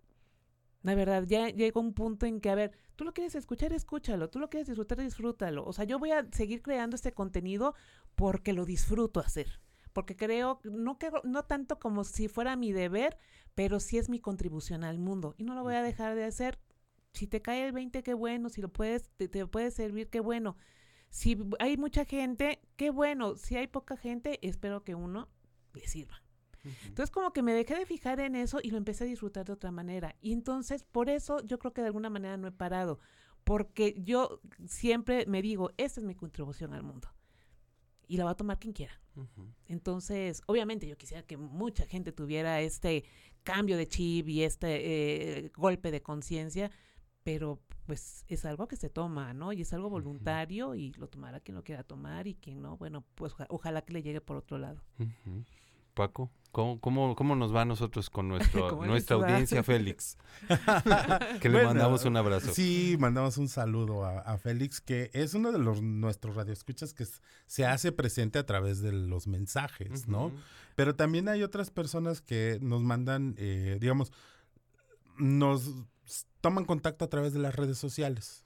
La 0.83 0.95
verdad, 0.95 1.23
ya 1.25 1.49
llega 1.49 1.79
un 1.79 1.93
punto 1.93 2.25
en 2.25 2.39
que, 2.41 2.49
a 2.49 2.55
ver, 2.55 2.71
tú 2.95 3.03
lo 3.05 3.13
quieres 3.13 3.35
escuchar, 3.35 3.73
escúchalo, 3.73 4.29
tú 4.29 4.39
lo 4.39 4.49
quieres 4.49 4.67
disfrutar, 4.67 4.99
disfrútalo. 4.99 5.65
O 5.65 5.73
sea, 5.73 5.85
yo 5.85 5.97
voy 5.97 6.11
a 6.11 6.27
seguir 6.31 6.61
creando 6.61 6.95
este 6.95 7.11
contenido 7.11 7.73
porque 8.15 8.53
lo 8.53 8.65
disfruto 8.65 9.19
hacer. 9.19 9.59
Porque 9.95 10.17
creo, 10.17 10.59
no, 10.65 10.99
que, 10.99 11.09
no 11.23 11.45
tanto 11.45 11.79
como 11.79 12.03
si 12.03 12.27
fuera 12.27 12.57
mi 12.57 12.73
deber, 12.73 13.17
pero 13.53 13.79
sí 13.79 13.97
es 13.97 14.09
mi 14.09 14.19
contribución 14.19 14.83
al 14.83 14.99
mundo. 14.99 15.35
Y 15.37 15.45
no 15.45 15.55
lo 15.55 15.63
voy 15.63 15.75
a 15.75 15.81
dejar 15.81 16.15
de 16.15 16.25
hacer 16.25 16.59
si 17.13 17.27
te 17.27 17.41
cae 17.41 17.65
el 17.65 17.71
20, 17.71 18.03
qué 18.03 18.13
bueno, 18.13 18.49
si 18.49 18.61
lo 18.61 18.67
puedes, 18.67 19.09
te, 19.11 19.29
te 19.29 19.47
puede 19.47 19.71
servir, 19.71 20.09
qué 20.09 20.19
bueno. 20.19 20.57
Si 21.11 21.37
hay 21.59 21.77
mucha 21.77 22.03
gente, 22.03 22.59
qué 22.75 22.89
bueno. 22.89 23.37
Si 23.37 23.55
hay 23.55 23.67
poca 23.67 23.95
gente, 23.95 24.37
espero 24.45 24.83
que 24.83 24.95
uno 24.95 25.29
le 25.73 25.87
sirva. 25.87 26.21
Entonces 26.87 27.09
como 27.09 27.31
que 27.31 27.41
me 27.41 27.53
dejé 27.53 27.75
de 27.75 27.85
fijar 27.85 28.19
en 28.19 28.35
eso 28.35 28.59
y 28.61 28.71
lo 28.71 28.77
empecé 28.77 29.05
a 29.05 29.07
disfrutar 29.07 29.45
de 29.45 29.53
otra 29.53 29.71
manera. 29.71 30.17
Y 30.19 30.33
entonces 30.33 30.83
por 30.83 31.09
eso 31.09 31.39
yo 31.45 31.57
creo 31.57 31.71
que 31.71 31.79
de 31.79 31.87
alguna 31.87 32.09
manera 32.09 32.35
no 32.35 32.49
he 32.49 32.51
parado. 32.51 32.99
Porque 33.45 33.95
yo 34.03 34.41
siempre 34.65 35.25
me 35.25 35.41
digo, 35.41 35.71
esta 35.77 36.01
es 36.01 36.05
mi 36.05 36.15
contribución 36.15 36.73
al 36.73 36.83
mundo. 36.83 37.07
Y 38.07 38.17
la 38.17 38.25
va 38.25 38.31
a 38.31 38.35
tomar 38.37 38.59
quien 38.59 38.73
quiera. 38.73 38.93
Entonces, 39.67 40.41
obviamente 40.47 40.87
yo 40.87 40.97
quisiera 40.97 41.23
que 41.23 41.37
mucha 41.37 41.85
gente 41.85 42.11
tuviera 42.11 42.59
este 42.61 43.03
cambio 43.43 43.77
de 43.77 43.87
chip 43.87 44.27
y 44.27 44.43
este 44.43 45.45
eh, 45.45 45.51
golpe 45.55 45.91
de 45.91 46.01
conciencia, 46.01 46.69
pero 47.23 47.59
pues 47.85 48.25
es 48.27 48.43
algo 48.45 48.67
que 48.67 48.75
se 48.75 48.89
toma, 48.89 49.33
¿no? 49.33 49.53
Y 49.53 49.61
es 49.61 49.71
algo 49.73 49.89
voluntario 49.89 50.75
y 50.75 50.91
lo 50.93 51.07
tomará 51.07 51.39
quien 51.39 51.55
lo 51.55 51.63
quiera 51.63 51.83
tomar 51.83 52.27
y 52.27 52.35
quien 52.35 52.61
no, 52.61 52.77
bueno, 52.77 53.03
pues 53.15 53.33
oja- 53.33 53.47
ojalá 53.49 53.83
que 53.83 53.93
le 53.93 54.01
llegue 54.03 54.21
por 54.21 54.37
otro 54.37 54.57
lado. 54.57 54.81
Paco, 55.93 56.29
¿cómo, 56.55 56.79
cómo, 56.79 57.15
cómo 57.17 57.35
nos 57.35 57.53
va 57.53 57.63
a 57.63 57.65
nosotros 57.65 58.09
con 58.09 58.29
nuestro, 58.29 58.69
¿Cómo 58.69 58.85
nuestra 58.85 59.17
audiencia, 59.17 59.61
Félix? 59.63 60.17
que 61.41 61.49
le 61.49 61.57
Bueno, 61.57 61.69
mandamos 61.69 62.05
un 62.05 62.15
abrazo. 62.15 62.53
Sí, 62.53 62.95
mandamos 62.97 63.37
un 63.37 63.49
saludo 63.49 64.05
a, 64.05 64.19
a 64.19 64.37
Félix, 64.37 64.79
que 64.79 65.11
es 65.13 65.33
uno 65.33 65.51
de 65.51 65.59
los 65.59 65.81
nuestros 65.81 66.35
radioescuchas 66.35 66.93
que 66.93 67.05
se 67.45 67.65
hace 67.65 67.91
presente 67.91 68.39
a 68.39 68.45
través 68.45 68.81
de 68.81 68.93
los 68.93 69.27
mensajes, 69.27 70.07
¿no? 70.07 70.31
Pero 70.75 70.95
también 70.95 71.27
hay 71.27 71.43
otras 71.43 71.71
personas 71.71 72.21
que 72.21 72.57
nos 72.61 72.81
mandan, 72.81 73.35
eh, 73.37 73.77
digamos, 73.81 74.13
nos 75.17 75.73
toman 76.39 76.63
contacto 76.63 77.03
a 77.03 77.09
través 77.09 77.33
de 77.33 77.39
las 77.39 77.55
redes 77.55 77.77
sociales, 77.77 78.45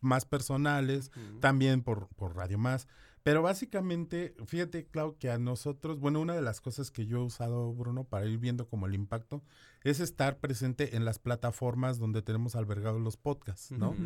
más 0.00 0.24
personales, 0.24 1.10
también 1.40 1.82
por, 1.82 2.08
por 2.16 2.36
Radio 2.36 2.56
Más. 2.56 2.86
Pero 3.24 3.40
básicamente, 3.40 4.34
fíjate, 4.46 4.84
Clau, 4.84 5.16
que 5.16 5.30
a 5.30 5.38
nosotros, 5.38 5.98
bueno, 5.98 6.20
una 6.20 6.34
de 6.34 6.42
las 6.42 6.60
cosas 6.60 6.90
que 6.90 7.06
yo 7.06 7.20
he 7.20 7.24
usado, 7.24 7.72
Bruno, 7.72 8.04
para 8.04 8.26
ir 8.26 8.38
viendo 8.38 8.68
como 8.68 8.86
el 8.86 8.94
impacto, 8.94 9.42
es 9.82 9.98
estar 9.98 10.40
presente 10.40 10.94
en 10.94 11.06
las 11.06 11.18
plataformas 11.18 11.98
donde 11.98 12.20
tenemos 12.20 12.54
albergados 12.54 13.00
los 13.00 13.16
podcasts, 13.16 13.72
¿no? 13.72 13.96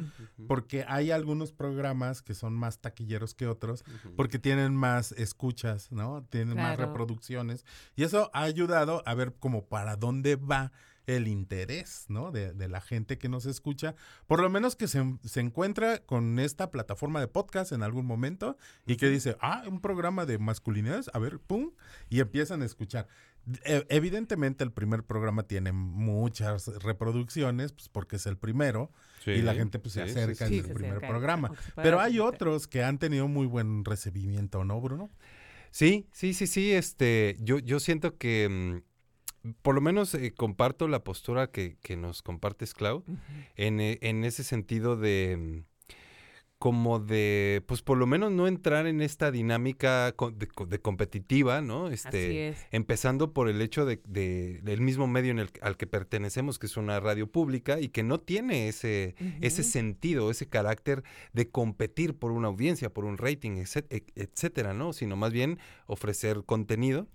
Porque 0.47 0.85
hay 0.87 1.11
algunos 1.11 1.51
programas 1.51 2.23
que 2.23 2.35
son 2.35 2.55
más 2.55 2.79
taquilleros 2.79 3.35
que 3.35 3.49
otros, 3.49 3.85
porque 4.17 4.39
tienen 4.39 4.77
más 4.77 5.11
escuchas, 5.11 5.91
¿no? 5.91 6.23
Tienen 6.31 6.55
más 6.55 6.79
reproducciones. 6.79 7.67
Y 7.97 8.05
eso 8.05 8.31
ha 8.33 8.43
ayudado 8.43 9.03
a 9.05 9.15
ver 9.15 9.35
como 9.35 9.65
para 9.65 9.97
dónde 9.97 10.37
va 10.37 10.71
el 11.09 11.27
interés, 11.27 12.05
¿no? 12.09 12.31
De, 12.31 12.53
de 12.53 12.69
la 12.69 12.81
gente 12.81 13.19
que 13.19 13.29
nos 13.29 13.47
escucha. 13.47 13.95
Por 14.27 14.41
lo 14.41 14.51
menos 14.51 14.77
que 14.77 14.87
se, 14.87 15.03
se 15.25 15.41
encuentra 15.41 15.99
con 16.05 16.39
esta 16.39 16.71
plataforma 16.71 17.19
de 17.21 17.29
podcast 17.29 17.73
en 17.73 17.83
algún 17.83 18.07
momento 18.07 18.57
y 18.87 18.97
que 18.97 19.09
dice, 19.09 19.37
ah, 19.41 19.65
un 19.67 19.81
programa 19.81 20.27
de 20.27 20.39
masculinidades, 20.39 21.11
a 21.15 21.19
ver, 21.19 21.41
pum, 21.41 21.73
y 22.11 22.21
empiezan 22.21 22.63
a 22.63 22.67
escuchar. 22.67 23.09
E- 23.65 23.87
Evidentemente 23.89 24.63
el 24.63 24.71
primer 24.71 25.03
programa 25.03 25.45
tiene 25.45 25.73
muchas 25.73 26.67
reproducciones, 26.83 27.73
pues 27.73 27.89
porque 27.89 28.17
es 28.17 28.27
el 28.27 28.37
primero, 28.37 28.93
y 29.25 29.41
la 29.43 29.55
gente 29.55 29.79
pues 29.79 29.95
se 29.95 30.05
sí, 30.05 30.11
acerca 30.11 30.47
sí. 30.47 30.59
en 30.59 30.67
el 30.67 30.73
primer 30.73 30.91
acerca, 30.93 31.09
programa. 31.09 31.53
Pero 31.75 32.01
hay 32.01 32.19
otros 32.21 32.67
que 32.69 32.85
han 32.85 32.99
tenido 32.99 33.29
muy 33.29 33.47
buen 33.47 33.85
recibimiento, 33.85 34.65
¿no, 34.65 34.81
Bruno? 34.81 35.11
Sí, 35.71 36.07
sí, 36.13 36.35
sí, 36.35 36.47
sí. 36.47 36.73
Este, 36.73 37.37
yo, 37.41 37.59
yo 37.59 37.79
siento 37.81 38.17
que 38.17 38.83
mm, 38.83 38.88
por 39.63 39.75
lo 39.75 39.81
menos 39.81 40.15
eh, 40.15 40.33
comparto 40.37 40.89
la 40.89 41.05
postura 41.05 41.51
que, 41.51 41.77
que 41.83 41.97
nos 41.97 42.23
compartes, 42.23 42.75
Clau, 42.75 43.05
en, 43.57 43.81
e- 43.81 43.99
en 44.03 44.25
ese 44.25 44.45
sentido 44.45 44.97
de 44.97 45.37
mm, 45.39 45.65
como 46.59 46.99
de, 46.99 47.63
pues 47.69 47.83
por 47.83 47.97
lo 47.99 48.07
menos 48.09 48.33
no 48.33 48.49
entrar 48.49 48.89
en 48.89 49.01
esta 49.01 49.31
dinámica 49.31 50.07
de, 50.07 50.49
co- 50.49 50.67
de 50.67 50.81
competitiva, 50.81 51.61
¿no? 51.61 51.87
Así 51.87 51.95
Este, 51.95 52.49
es. 52.49 52.67
empezando 52.73 53.33
por 53.33 53.49
el 53.49 53.63
hecho 53.63 53.87
de, 53.87 54.01
de- 54.09 54.59
del 54.65 54.81
mismo 54.81 55.07
medio 55.07 55.31
en 55.31 55.39
el, 55.39 55.51
al 55.63 55.77
que 55.77 55.87
pertenecemos, 55.87 56.59
que 56.59 56.67
es 56.67 56.77
una 56.77 56.99
radio 56.99 57.29
pública 57.31 57.79
y 57.79 57.91
que 57.91 58.03
no 58.03 58.19
tiene 58.19 58.67
ese, 58.67 59.15
ese 59.41 59.63
sentido, 59.63 60.33
ese 60.33 60.49
carácter 60.49 61.05
de 61.33 61.49
competir 61.49 62.15
por 62.19 62.33
una 62.33 62.49
audiencia, 62.49 62.91
por 62.93 63.05
un 63.05 63.19
rating, 63.19 63.53
etc- 63.59 64.03
etcétera, 64.17 64.75
¿no? 64.75 64.93
Sino 64.93 65.15
más 65.15 65.33
bien 65.33 65.61
ofrecer 65.87 66.43
contenido. 66.45 67.07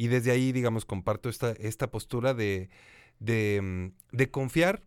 Y 0.00 0.08
desde 0.08 0.30
ahí, 0.30 0.50
digamos, 0.52 0.86
comparto 0.86 1.28
esta, 1.28 1.50
esta 1.50 1.90
postura 1.90 2.32
de, 2.32 2.70
de, 3.18 3.60
mm, 3.62 4.16
de 4.16 4.30
confiar 4.30 4.82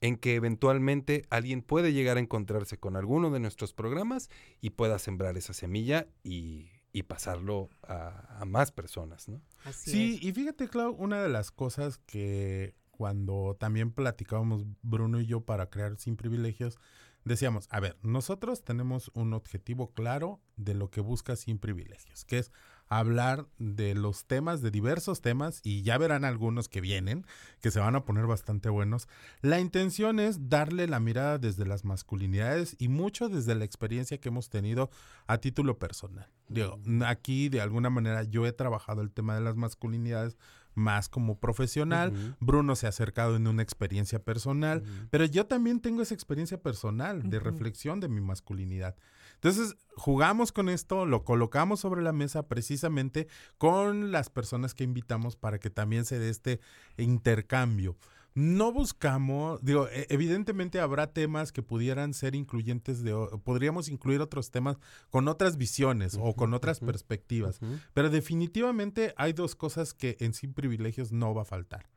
en 0.00 0.16
que 0.16 0.34
eventualmente 0.34 1.26
alguien 1.28 1.60
puede 1.60 1.92
llegar 1.92 2.16
a 2.16 2.20
encontrarse 2.20 2.78
con 2.78 2.96
alguno 2.96 3.30
de 3.30 3.38
nuestros 3.38 3.74
programas 3.74 4.30
y 4.62 4.70
pueda 4.70 4.98
sembrar 4.98 5.36
esa 5.36 5.52
semilla 5.52 6.06
y, 6.22 6.70
y 6.94 7.02
pasarlo 7.02 7.68
a, 7.82 8.40
a 8.40 8.46
más 8.46 8.72
personas, 8.72 9.28
¿no? 9.28 9.42
Así 9.64 9.90
Sí, 9.90 10.14
es. 10.14 10.22
y 10.22 10.32
fíjate, 10.32 10.68
Clau, 10.68 10.92
una 10.94 11.22
de 11.22 11.28
las 11.28 11.50
cosas 11.50 11.98
que 11.98 12.74
cuando 12.90 13.58
también 13.60 13.90
platicábamos 13.92 14.64
Bruno 14.80 15.20
y 15.20 15.26
yo 15.26 15.42
para 15.42 15.68
crear 15.68 15.98
Sin 15.98 16.16
Privilegios, 16.16 16.78
decíamos, 17.26 17.66
a 17.70 17.80
ver, 17.80 17.98
nosotros 18.02 18.62
tenemos 18.62 19.10
un 19.12 19.34
objetivo 19.34 19.92
claro 19.92 20.40
de 20.56 20.74
lo 20.74 20.90
que 20.90 21.00
busca 21.00 21.36
Sin 21.36 21.58
Privilegios, 21.58 22.24
que 22.24 22.38
es 22.38 22.52
hablar 22.88 23.48
de 23.58 23.96
los 23.96 24.26
temas, 24.26 24.62
de 24.62 24.70
diversos 24.70 25.20
temas, 25.20 25.60
y 25.64 25.82
ya 25.82 25.98
verán 25.98 26.24
algunos 26.24 26.68
que 26.68 26.80
vienen, 26.80 27.26
que 27.60 27.72
se 27.72 27.80
van 27.80 27.96
a 27.96 28.04
poner 28.04 28.26
bastante 28.26 28.68
buenos. 28.68 29.08
La 29.42 29.58
intención 29.58 30.20
es 30.20 30.48
darle 30.48 30.86
la 30.86 31.00
mirada 31.00 31.38
desde 31.38 31.66
las 31.66 31.84
masculinidades 31.84 32.76
y 32.78 32.86
mucho 32.86 33.28
desde 33.28 33.56
la 33.56 33.64
experiencia 33.64 34.18
que 34.18 34.28
hemos 34.28 34.48
tenido 34.48 34.88
a 35.26 35.38
título 35.38 35.80
personal. 35.80 36.30
Digo, 36.48 36.78
aquí 37.04 37.48
de 37.48 37.60
alguna 37.60 37.90
manera 37.90 38.22
yo 38.22 38.46
he 38.46 38.52
trabajado 38.52 39.02
el 39.02 39.10
tema 39.10 39.34
de 39.34 39.40
las 39.40 39.56
masculinidades 39.56 40.36
más 40.76 41.08
como 41.08 41.40
profesional. 41.40 42.36
Bruno 42.38 42.76
se 42.76 42.86
ha 42.86 42.90
acercado 42.90 43.34
en 43.34 43.48
una 43.48 43.62
experiencia 43.62 44.22
personal, 44.22 44.84
pero 45.10 45.24
yo 45.24 45.46
también 45.46 45.80
tengo 45.80 46.02
esa 46.02 46.14
experiencia 46.14 46.62
personal 46.62 47.28
de 47.28 47.40
reflexión 47.40 47.98
de 47.98 48.08
mi 48.08 48.20
masculinidad. 48.20 48.94
Entonces, 49.34 49.76
jugamos 49.96 50.52
con 50.52 50.68
esto, 50.68 51.04
lo 51.04 51.24
colocamos 51.24 51.80
sobre 51.80 52.02
la 52.02 52.12
mesa 52.12 52.46
precisamente 52.46 53.26
con 53.58 54.12
las 54.12 54.30
personas 54.30 54.74
que 54.74 54.84
invitamos 54.84 55.36
para 55.36 55.58
que 55.58 55.70
también 55.70 56.04
se 56.04 56.18
dé 56.18 56.30
este 56.30 56.60
intercambio. 56.96 57.96
No 58.36 58.70
buscamos, 58.70 59.64
digo, 59.64 59.88
e- 59.88 60.06
evidentemente 60.10 60.78
habrá 60.78 61.14
temas 61.14 61.52
que 61.52 61.62
pudieran 61.62 62.12
ser 62.12 62.34
incluyentes 62.34 63.02
de, 63.02 63.14
podríamos 63.42 63.88
incluir 63.88 64.20
otros 64.20 64.50
temas 64.50 64.76
con 65.08 65.26
otras 65.26 65.56
visiones 65.56 66.18
o 66.20 66.34
con 66.36 66.52
otras 66.52 66.80
perspectivas, 66.80 67.58
pero 67.94 68.10
definitivamente 68.10 69.14
hay 69.16 69.32
dos 69.32 69.56
cosas 69.56 69.94
que 69.94 70.18
en 70.20 70.34
Sin 70.34 70.52
Privilegios 70.52 71.12
no 71.12 71.34
va 71.34 71.42
a 71.42 71.44
faltar. 71.46 71.88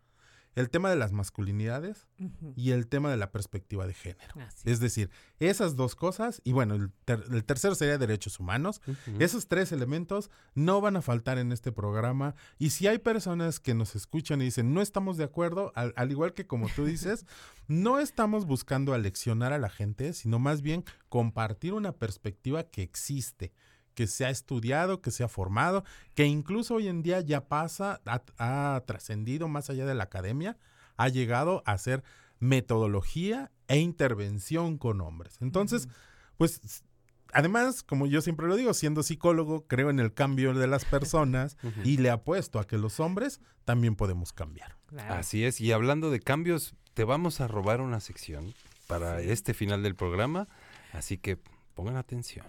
El 0.56 0.70
tema 0.70 0.90
de 0.90 0.96
las 0.96 1.12
masculinidades 1.12 2.08
y 2.56 2.72
el 2.72 2.88
tema 2.88 3.10
de 3.12 3.18
la 3.18 3.32
perspectiva 3.32 3.86
de 3.88 3.94
género. 3.94 4.34
Así 4.42 4.70
Es 4.70 4.80
decir, 4.80 5.10
esas 5.40 5.76
dos 5.76 5.96
cosas, 5.96 6.42
y 6.44 6.52
bueno, 6.52 6.76
el, 6.76 6.92
ter- 7.06 7.24
el 7.32 7.46
tercero 7.46 7.76
sería 7.76 7.98
derechos 7.98 8.40
humanos. 8.40 8.82
Esos 9.20 9.48
tres 9.48 9.72
elementos 9.72 10.30
no 10.56 10.82
van 10.82 10.98
a 10.98 11.02
faltar 11.02 11.38
en 11.38 11.52
este 11.52 11.72
programa. 11.72 12.36
Y 12.58 12.72
si 12.72 12.88
hay 12.88 12.98
personas 12.98 13.60
que 13.60 13.74
nos 13.74 13.96
escuchan 13.96 14.42
y 14.42 14.46
dicen, 14.46 14.74
no 14.74 14.82
estamos 14.82 15.18
de 15.18 15.24
acuerdo, 15.24 15.72
al, 15.76 15.94
al 15.96 16.12
igual 16.12 16.34
que 16.34 16.48
como 16.48 16.68
tú 16.70 16.84
dices, 16.84 17.26
no 17.68 18.00
estamos 18.00 18.46
buscando 18.46 18.94
aleccionar 18.94 19.54
a 19.54 19.60
la 19.60 19.70
gente, 19.70 20.14
sino 20.14 20.40
más 20.40 20.62
bien 20.62 20.84
compartir 21.10 21.74
una 21.74 21.94
perspectiva 21.94 22.64
que 22.64 22.82
existe 22.82 23.54
que 24.00 24.08
se 24.08 24.26
ha 24.26 24.30
estudiado, 24.30 25.02
que 25.02 25.12
se 25.12 25.26
ha 25.26 25.28
formado, 25.28 25.84
que 26.16 26.26
incluso 26.26 26.76
hoy 26.76 26.88
en 26.88 27.04
día 27.04 27.20
ya 27.20 27.50
pasa, 27.50 28.00
ha, 28.06 28.24
ha 28.38 28.80
trascendido 28.86 29.50
más 29.50 29.70
allá 29.70 29.86
de 29.86 29.94
la 29.94 30.06
academia, 30.06 30.58
ha 30.96 31.10
llegado 31.10 31.64
a 31.66 31.78
ser 31.78 32.02
metodología 32.40 33.52
e 33.68 33.80
intervención 33.80 34.78
con 34.78 35.02
hombres. 35.02 35.36
Entonces, 35.42 35.90
pues 36.38 36.86
además, 37.34 37.84
como 37.84 38.08
yo 38.08 38.22
siempre 38.22 38.48
lo 38.48 38.56
digo, 38.56 38.74
siendo 38.74 39.04
psicólogo, 39.04 39.68
creo 39.68 39.90
en 39.90 40.00
el 40.00 40.14
cambio 40.14 40.54
de 40.54 40.68
las 40.68 40.86
personas 40.86 41.58
y 41.84 41.98
le 41.98 42.10
apuesto 42.10 42.58
a 42.60 42.66
que 42.66 42.78
los 42.78 43.02
hombres 43.02 43.42
también 43.66 43.98
podemos 43.98 44.32
cambiar. 44.32 44.78
Claro. 44.86 45.16
Así 45.16 45.44
es, 45.44 45.60
y 45.60 45.74
hablando 45.74 46.10
de 46.10 46.22
cambios, 46.22 46.74
te 46.94 47.04
vamos 47.04 47.42
a 47.42 47.50
robar 47.50 47.82
una 47.82 48.00
sección 48.00 48.54
para 48.88 49.20
este 49.20 49.54
final 49.54 49.84
del 49.84 49.96
programa, 49.96 50.48
así 50.94 51.18
que 51.18 51.38
pongan 51.76 51.98
atención. 51.98 52.46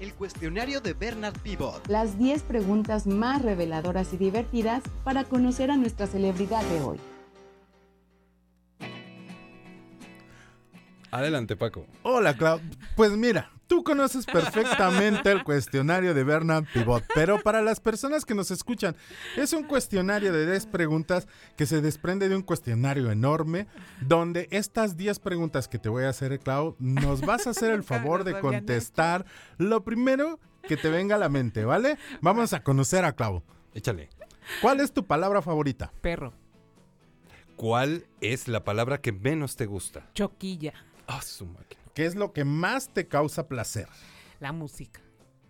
El 0.00 0.14
cuestionario 0.14 0.80
de 0.80 0.94
Bernard 0.94 1.38
Pivot. 1.40 1.86
Las 1.86 2.18
10 2.18 2.42
preguntas 2.44 3.06
más 3.06 3.42
reveladoras 3.42 4.14
y 4.14 4.16
divertidas 4.16 4.82
para 5.04 5.24
conocer 5.24 5.70
a 5.70 5.76
nuestra 5.76 6.06
celebridad 6.06 6.62
de 6.64 6.80
hoy. 6.80 6.98
Adelante, 11.10 11.54
Paco. 11.54 11.86
Hola, 12.02 12.34
Clau. 12.34 12.60
Pues 12.96 13.12
mira, 13.12 13.50
tú 13.70 13.84
conoces 13.84 14.26
perfectamente 14.26 15.30
el 15.30 15.44
cuestionario 15.44 16.12
de 16.12 16.24
Bernard 16.24 16.64
Pivot, 16.74 17.04
pero 17.14 17.40
para 17.40 17.62
las 17.62 17.78
personas 17.78 18.24
que 18.24 18.34
nos 18.34 18.50
escuchan, 18.50 18.96
es 19.36 19.52
un 19.52 19.62
cuestionario 19.62 20.32
de 20.32 20.44
10 20.44 20.66
preguntas 20.66 21.28
que 21.56 21.66
se 21.66 21.80
desprende 21.80 22.28
de 22.28 22.34
un 22.34 22.42
cuestionario 22.42 23.12
enorme, 23.12 23.68
donde 24.00 24.48
estas 24.50 24.96
10 24.96 25.20
preguntas 25.20 25.68
que 25.68 25.78
te 25.78 25.88
voy 25.88 26.02
a 26.02 26.08
hacer, 26.08 26.40
Clau, 26.40 26.74
nos 26.80 27.20
vas 27.20 27.46
a 27.46 27.50
hacer 27.50 27.70
el 27.70 27.84
favor 27.84 28.24
de 28.24 28.40
contestar 28.40 29.24
lo 29.56 29.84
primero 29.84 30.40
que 30.66 30.76
te 30.76 30.90
venga 30.90 31.14
a 31.14 31.18
la 31.18 31.28
mente, 31.28 31.64
¿vale? 31.64 31.96
Vamos 32.20 32.52
a 32.52 32.64
conocer 32.64 33.04
a 33.04 33.12
Clau. 33.12 33.44
Échale. 33.72 34.08
¿Cuál 34.60 34.80
es 34.80 34.92
tu 34.92 35.06
palabra 35.06 35.42
favorita? 35.42 35.92
Perro. 36.00 36.32
¿Cuál 37.54 38.08
es 38.20 38.48
la 38.48 38.64
palabra 38.64 39.00
que 39.00 39.12
menos 39.12 39.54
te 39.54 39.66
gusta? 39.66 40.10
Choquilla. 40.12 40.74
Ah, 41.06 41.22
su 41.22 41.46
máquina. 41.46 41.79
¿Qué 42.00 42.06
es 42.06 42.14
lo 42.14 42.32
que 42.32 42.46
más 42.46 42.88
te 42.88 43.08
causa 43.08 43.46
placer? 43.46 43.86
La 44.38 44.52
música. 44.52 45.02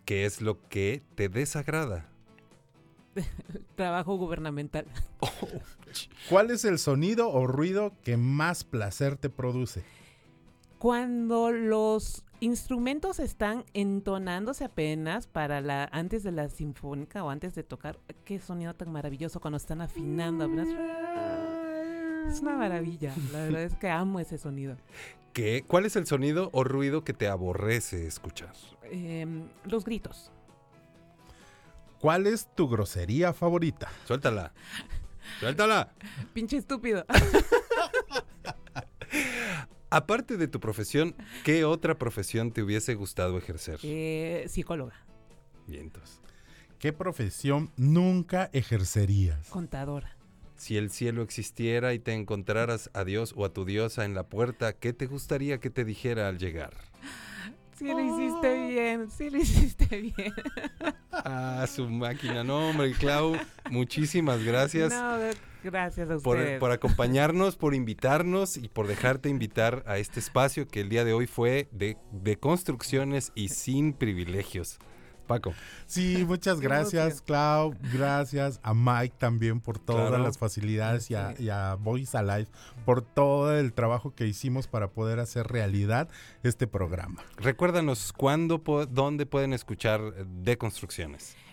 ¿Qué 0.05 0.25
es 0.25 0.43
lo 0.43 0.61
que 0.69 1.01
te 1.15 1.29
desagrada? 1.29 2.09
Trabajo 3.77 4.17
gubernamental. 4.17 4.85
¿Cuál 6.29 6.51
es 6.51 6.65
el 6.65 6.81
sonido 6.81 7.31
o 7.31 7.47
ruido 7.47 7.93
que 8.03 8.17
más 8.17 8.65
placer 8.65 9.15
te 9.15 9.31
produce? 9.31 9.85
Cuando 10.81 11.53
los 11.53 12.25
instrumentos 12.41 13.21
están 13.21 13.65
entonándose 13.73 14.65
apenas 14.65 15.29
para 15.29 15.61
la 15.61 15.85
antes 15.93 16.25
de 16.25 16.33
la 16.33 16.49
sinfónica 16.49 17.23
o 17.23 17.31
antes 17.31 17.55
de 17.55 17.63
tocar, 17.63 18.01
qué 18.25 18.41
sonido 18.41 18.75
tan 18.75 18.91
maravilloso 18.91 19.41
cuando 19.41 19.59
están 19.59 19.83
afinando 19.83 20.47
apenas. 20.47 20.67
Es 22.27 22.41
una 22.41 22.57
maravilla. 22.57 23.15
La 23.33 23.45
verdad 23.45 23.63
es 23.63 23.77
que 23.77 23.89
amo 23.89 24.19
ese 24.19 24.37
sonido. 24.37 24.77
¿Qué? 25.33 25.65
¿Cuál 25.67 25.87
es 25.87 25.97
el 25.97 26.07
sonido 26.07 26.51
o 26.53 26.65
ruido 26.65 27.05
que 27.05 27.13
te 27.13 27.29
aborrece 27.29 28.07
escuchar? 28.07 28.53
Em, 28.91 29.49
los 29.65 29.85
gritos. 29.85 30.31
¿Cuál 32.01 32.27
es 32.27 32.49
tu 32.55 32.69
grosería 32.69 33.33
favorita? 33.33 33.89
Suéltala. 34.07 34.53
Suéltala. 35.39 35.93
Pinche 36.35 36.57
estúpido. 36.57 37.05
Aparte 39.91 40.37
de 40.37 40.47
tu 40.49 40.61
profesión, 40.61 41.17
¿qué 41.45 41.65
otra 41.65 41.99
profesión 41.99 42.53
te 42.53 42.63
hubiese 42.63 42.95
gustado 42.95 43.37
ejercer? 43.39 43.81
Eh, 43.83 44.47
psicóloga, 44.49 45.05
Vientos. 45.67 46.21
¿Qué 46.79 46.93
profesión 46.93 47.71
nunca 47.77 48.49
ejercerías? 48.53 49.49
contadora. 49.51 50.17
Si 50.61 50.77
el 50.77 50.91
cielo 50.91 51.23
existiera 51.23 51.95
y 51.95 51.99
te 51.99 52.13
encontraras 52.13 52.91
a 52.93 53.05
Dios 53.05 53.33
o 53.35 53.47
a 53.47 53.53
tu 53.55 53.65
diosa 53.65 54.05
en 54.05 54.15
la 54.15 54.25
puerta, 54.25 54.75
¿qué 54.75 54.93
te 54.93 55.07
gustaría 55.07 55.59
que 55.59 55.71
te 55.71 55.87
dijera 55.87 56.29
al 56.29 56.37
llegar? 56.37 56.75
Sí 57.79 57.87
lo 57.87 57.99
hiciste 57.99 58.69
bien, 58.69 59.11
sí 59.11 59.31
lo 59.31 59.39
hiciste 59.39 59.87
bien. 59.97 60.35
Ah, 61.13 61.67
su 61.67 61.89
máquina. 61.89 62.45
No, 62.45 62.69
hombre, 62.69 62.93
Clau, 62.93 63.39
muchísimas 63.71 64.45
gracias. 64.45 64.93
No, 64.93 65.17
gracias 65.65 66.11
a 66.11 66.19
por, 66.19 66.37
ustedes. 66.37 66.61
por 66.61 66.73
acompañarnos, 66.73 67.57
por 67.57 67.75
invitarnos 67.75 68.59
y 68.59 68.69
por 68.69 68.87
dejarte 68.87 69.31
invitar 69.31 69.83
a 69.87 69.97
este 69.97 70.21
espacio 70.21 70.69
que 70.69 70.83
el 70.83 70.91
día 70.91 71.07
de 71.07 71.15
hoy 71.15 71.27
fue 71.27 71.69
de, 71.73 71.97
de 72.13 72.37
construcciones 72.37 73.33
y 73.35 73.49
sin 73.49 73.95
privilegios. 73.95 74.79
Paco. 75.31 75.55
Sí, 75.87 76.25
muchas 76.29 76.61
gracias. 76.61 77.23
Clau. 77.23 77.75
Gracias 77.93 78.61
a 78.63 78.75
Mike 78.75 79.15
también 79.19 79.61
por 79.61 79.79
todas 79.79 80.09
Claro. 80.09 80.23
las 80.25 80.37
facilidades 80.39 81.11
y, 81.11 81.15
a, 81.15 81.35
Sí. 81.37 81.45
y 81.45 81.49
a 81.51 81.75
Voice 81.77 82.17
Alive 82.17 82.49
por 82.85 83.03
todo 83.03 83.57
el 83.57 83.73
trabajo 83.73 84.15
que 84.15 84.27
hicimos 84.27 84.67
para 84.67 84.89
poder 84.89 85.19
hacer 85.21 85.47
realidad 85.47 86.09
este 86.43 86.67
programa. 86.67 87.23
Recuérdanos 87.37 88.13
cuándo, 88.13 88.61
dónde 88.91 89.27
pueden 89.27 89.53
escuchar 89.53 90.01
eh, 90.17 90.25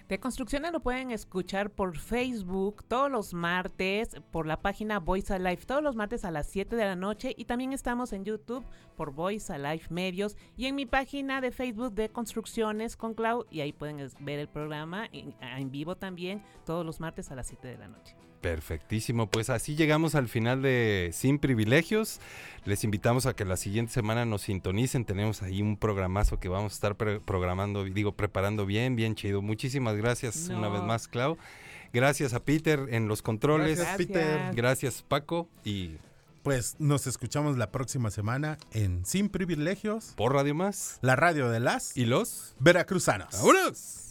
de 0.08 0.20
construcciones. 0.20 0.72
Lo 0.72 0.80
pueden 0.80 1.12
escuchar 1.12 1.70
por 1.70 1.98
Facebook 1.98 2.84
todos 2.88 3.12
los 3.12 3.34
martes, 3.34 4.16
por 4.32 4.46
la 4.46 4.62
página 4.62 5.00
Voice 5.00 5.34
Alive 5.34 5.66
todos 5.66 5.84
los 5.84 5.96
martes 5.96 6.26
a 6.26 6.32
las 6.32 6.48
7 6.48 6.76
de 6.76 6.86
la 6.86 6.96
noche 6.96 7.34
y 7.38 7.46
también 7.46 7.74
estamos 7.74 8.14
en 8.14 8.26
YouTube 8.26 8.66
por 8.96 9.12
Voice 9.12 9.52
Alive 9.52 9.86
Medios 9.90 10.38
y 10.56 10.66
en 10.66 10.76
mi 10.76 10.86
página 10.86 11.42
de 11.42 11.52
Facebook 11.52 11.94
de 11.94 12.10
Construcciones 12.10 12.96
con 12.96 13.14
Clau 13.14 13.46
y 13.50 13.62
ahí 13.62 13.74
pueden 13.74 13.98
ver 14.20 14.40
el 14.40 14.48
programa 14.48 15.08
en, 15.12 15.36
en 15.42 15.72
vivo 15.72 15.96
también 15.96 16.44
todos 16.66 16.86
los 16.86 17.00
martes 17.00 17.32
a 17.32 17.36
las 17.36 17.48
7 17.48 17.68
de 17.68 17.78
la 17.78 17.88
noche. 17.88 18.27
Perfectísimo, 18.42 19.28
pues 19.30 19.50
así 19.50 19.76
llegamos 19.76 20.16
al 20.16 20.28
final 20.30 20.62
de 20.62 21.10
Sin 21.14 21.40
Privilegios. 21.40 22.20
Les 22.66 22.84
invitamos 22.84 23.26
a 23.26 23.34
que 23.36 23.46
la 23.46 23.58
siguiente 23.58 23.92
semana 23.94 24.26
nos 24.26 24.44
sintonicen. 24.44 25.06
Tenemos 25.06 25.42
ahí 25.42 25.62
un 25.62 25.78
programazo 25.78 26.40
que 26.40 26.48
vamos 26.50 26.74
a 26.74 26.76
estar 26.76 26.96
pre- 26.96 27.20
programando, 27.20 27.84
digo, 27.86 28.12
preparando 28.14 28.66
bien, 28.66 28.96
bien 28.96 29.16
chido. 29.16 29.42
Muchísimas 29.42 29.96
gracias 29.96 30.50
una 30.50 30.70
vez 30.70 30.82
más, 30.84 31.08
Clau. 31.08 31.38
Gracias 31.94 32.34
a 32.34 32.42
Peter 32.44 32.88
en 32.92 33.08
los 33.08 33.22
controles. 33.22 33.78
Gracias, 33.80 33.98
Peter. 33.98 34.52
Gracias, 34.54 35.02
Paco. 35.08 35.48
Y 35.64 35.98
Pues 36.44 36.76
nos 36.80 37.08
escuchamos 37.08 37.58
la 37.58 37.72
próxima 37.72 38.12
semana 38.12 38.58
en 38.72 39.06
Sin 39.06 39.30
Privilegios, 39.30 40.14
por 40.16 40.34
Radio 40.34 40.54
Más. 40.56 41.00
la 41.02 41.16
radio 41.16 41.50
de 41.50 41.60
las 41.60 41.96
Y 41.98 42.06
los. 42.06 42.56
Veracruzanos. 42.60 43.30
¡Vámonos! 43.34 44.07